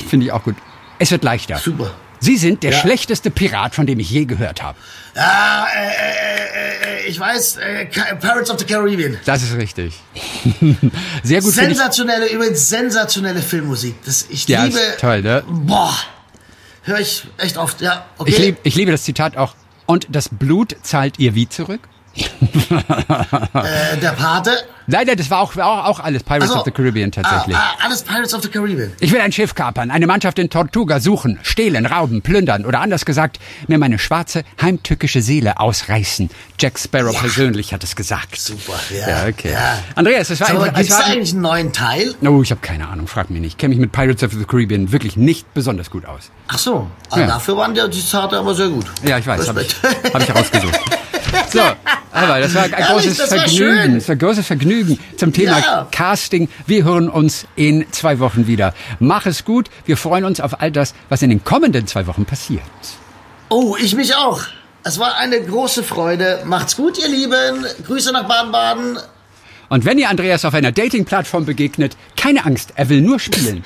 Finde 0.07 0.27
ich 0.27 0.31
auch 0.31 0.43
gut. 0.43 0.55
Es 0.99 1.11
wird 1.11 1.25
leichter. 1.25 1.57
Super. 1.57 1.91
Sie 2.19 2.37
sind 2.37 2.63
der 2.63 2.71
schlechteste 2.73 3.29
Pirat, 3.31 3.75
von 3.75 3.85
dem 3.85 3.99
ich 3.99 4.09
je 4.09 4.25
gehört 4.25 4.61
habe. 4.61 4.77
Ja, 5.15 5.67
äh, 5.73 5.87
äh, 5.87 7.05
äh, 7.05 7.07
ich 7.07 7.19
weiß, 7.19 7.57
äh, 7.57 7.85
Pirates 7.85 8.49
of 8.49 8.59
the 8.59 8.65
Caribbean. 8.65 9.17
Das 9.25 9.41
ist 9.43 9.55
richtig. 9.55 9.95
Sehr 11.23 11.41
gut. 11.41 11.53
Sensationelle, 11.53 12.27
übrigens 12.27 12.67
sensationelle 12.69 13.41
Filmmusik. 13.41 13.95
Das, 14.05 14.25
ich 14.29 14.47
Ja, 14.47 14.65
liebe. 14.65 14.77
ist 14.79 14.99
toll, 14.99 15.21
ne? 15.21 15.43
Boah, 15.47 15.95
höre 16.83 16.99
ich 16.99 17.25
echt 17.37 17.57
oft. 17.57 17.81
Ja, 17.81 18.05
okay. 18.17 18.29
Ich, 18.31 18.37
lieb, 18.39 18.57
ich 18.63 18.75
liebe 18.75 18.91
das 18.91 19.03
Zitat 19.03 19.37
auch. 19.37 19.55
Und 19.85 20.07
das 20.09 20.29
Blut 20.29 20.75
zahlt 20.83 21.17
ihr 21.19 21.33
wie 21.35 21.49
zurück? 21.49 21.81
Äh, 22.15 23.97
der 24.01 24.11
Pate. 24.11 24.51
Nein, 24.87 25.05
nein, 25.05 25.17
das 25.17 25.29
war 25.29 25.41
auch, 25.41 25.55
auch, 25.55 25.85
auch 25.85 25.99
alles 25.99 26.23
Pirates 26.23 26.49
Ach 26.49 26.53
so. 26.53 26.59
of 26.59 26.65
the 26.65 26.71
Caribbean 26.71 27.11
tatsächlich. 27.11 27.55
Ah, 27.55 27.75
ah, 27.77 27.85
alles 27.85 28.01
Pirates 28.01 28.33
of 28.33 28.41
the 28.41 28.49
Caribbean. 28.49 28.91
Ich 28.99 29.11
will 29.11 29.21
ein 29.21 29.31
Schiff 29.31 29.53
kapern, 29.53 29.91
eine 29.91 30.07
Mannschaft 30.07 30.39
in 30.39 30.49
Tortuga 30.49 30.99
suchen, 30.99 31.39
stehlen, 31.43 31.85
rauben, 31.85 32.23
plündern 32.23 32.65
oder 32.65 32.81
anders 32.81 33.05
gesagt, 33.05 33.37
mir 33.67 33.77
meine 33.77 33.99
schwarze, 33.99 34.43
heimtückische 34.59 35.21
Seele 35.21 35.59
ausreißen. 35.59 36.31
Jack 36.57 36.79
Sparrow 36.79 37.15
persönlich 37.19 37.71
hat 37.71 37.83
es 37.83 37.95
gesagt. 37.95 38.39
Super, 38.39 38.79
ja. 38.89 39.09
Ja, 39.09 39.27
okay. 39.27 39.51
Ja. 39.51 39.77
Andreas, 39.93 40.31
es 40.31 40.39
war, 40.41 40.47
Sag 40.47 40.57
mal, 40.57 40.73
es 40.75 40.89
war 40.89 41.05
eigentlich 41.05 41.33
einen 41.33 41.41
neuen 41.41 41.71
Teil? 41.71 42.15
Oh, 42.25 42.41
ich 42.41 42.49
habe 42.49 42.61
keine 42.61 42.87
Ahnung, 42.87 43.05
frag 43.05 43.29
mich 43.29 43.41
nicht. 43.41 43.51
Ich 43.51 43.57
kenne 43.57 43.69
mich 43.75 43.79
mit 43.79 43.91
Pirates 43.91 44.23
of 44.23 44.31
the 44.33 44.45
Caribbean 44.45 44.91
wirklich 44.91 45.15
nicht 45.17 45.53
besonders 45.53 45.91
gut 45.91 46.05
aus. 46.05 46.31
Ach 46.47 46.57
so, 46.57 46.87
ah, 47.11 47.19
Ja. 47.19 47.27
dafür 47.27 47.57
waren 47.57 47.75
die 47.75 47.81
Zitate 47.91 48.39
aber 48.39 48.55
sehr 48.55 48.69
gut. 48.69 48.87
Ja, 49.03 49.19
ich 49.19 49.27
weiß, 49.27 49.47
habe 49.47 49.61
ich, 49.61 49.75
hab 50.13 50.19
ich 50.19 50.27
herausgesucht. 50.29 50.79
So, 51.51 51.61
aber 52.11 52.39
das 52.39 52.53
war 52.53 52.63
ein 52.63 52.71
Ehrlich, 52.71 52.87
großes 52.87 53.17
das 53.17 53.31
war 53.31 53.37
Vergnügen. 53.39 53.57
schön. 53.81 53.95
Das 53.95 54.07
war 54.07 54.15
ein 54.15 54.19
großes 54.19 54.45
Vergnügen 54.47 54.99
zum 55.17 55.33
Thema 55.33 55.59
Ja. 55.59 55.87
Casting. 55.91 56.47
Wir 56.67 56.83
hören 56.83 57.09
uns 57.09 57.45
in 57.55 57.85
zwei 57.91 58.19
Wochen 58.19 58.45
wieder. 58.47 58.73
Mach 58.99 59.25
es 59.25 59.45
gut. 59.45 59.69
Wir 59.85 59.97
freuen 59.97 60.25
uns 60.25 60.39
auf 60.39 60.61
all 60.61 60.71
das, 60.71 60.93
was 61.09 61.21
in 61.21 61.29
den 61.31 61.43
kommenden 61.43 61.87
zwei 61.87 62.05
Wochen 62.07 62.25
passiert. 62.25 62.61
Oh, 63.49 63.75
ich 63.79 63.95
mich 63.95 64.15
auch. 64.15 64.41
Es 64.83 64.99
war 64.99 65.17
eine 65.17 65.41
große 65.41 65.83
Freude. 65.83 66.41
Macht's 66.45 66.75
gut, 66.75 66.97
ihr 66.99 67.07
Lieben. 67.09 67.65
Grüße 67.85 68.11
nach 68.11 68.27
Baden-Baden. 68.27 68.99
Und 69.69 69.85
wenn 69.85 69.97
ihr 69.97 70.09
Andreas 70.09 70.45
auf 70.45 70.53
einer 70.53 70.71
Dating-Plattform 70.71 71.45
begegnet, 71.45 71.95
keine 72.15 72.45
Angst, 72.45 72.73
er 72.75 72.89
will 72.89 73.01
nur 73.01 73.19
spielen. 73.19 73.63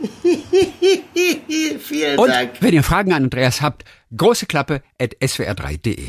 Vielen 1.80 2.18
Und 2.18 2.28
Dank. 2.28 2.50
wenn 2.60 2.72
ihr 2.74 2.82
Fragen 2.82 3.12
an 3.12 3.24
Andreas 3.24 3.60
habt, 3.60 3.84
große 4.16 4.46
Klappe 4.46 4.82
at 5.00 5.16
swr3.de. 5.20 6.08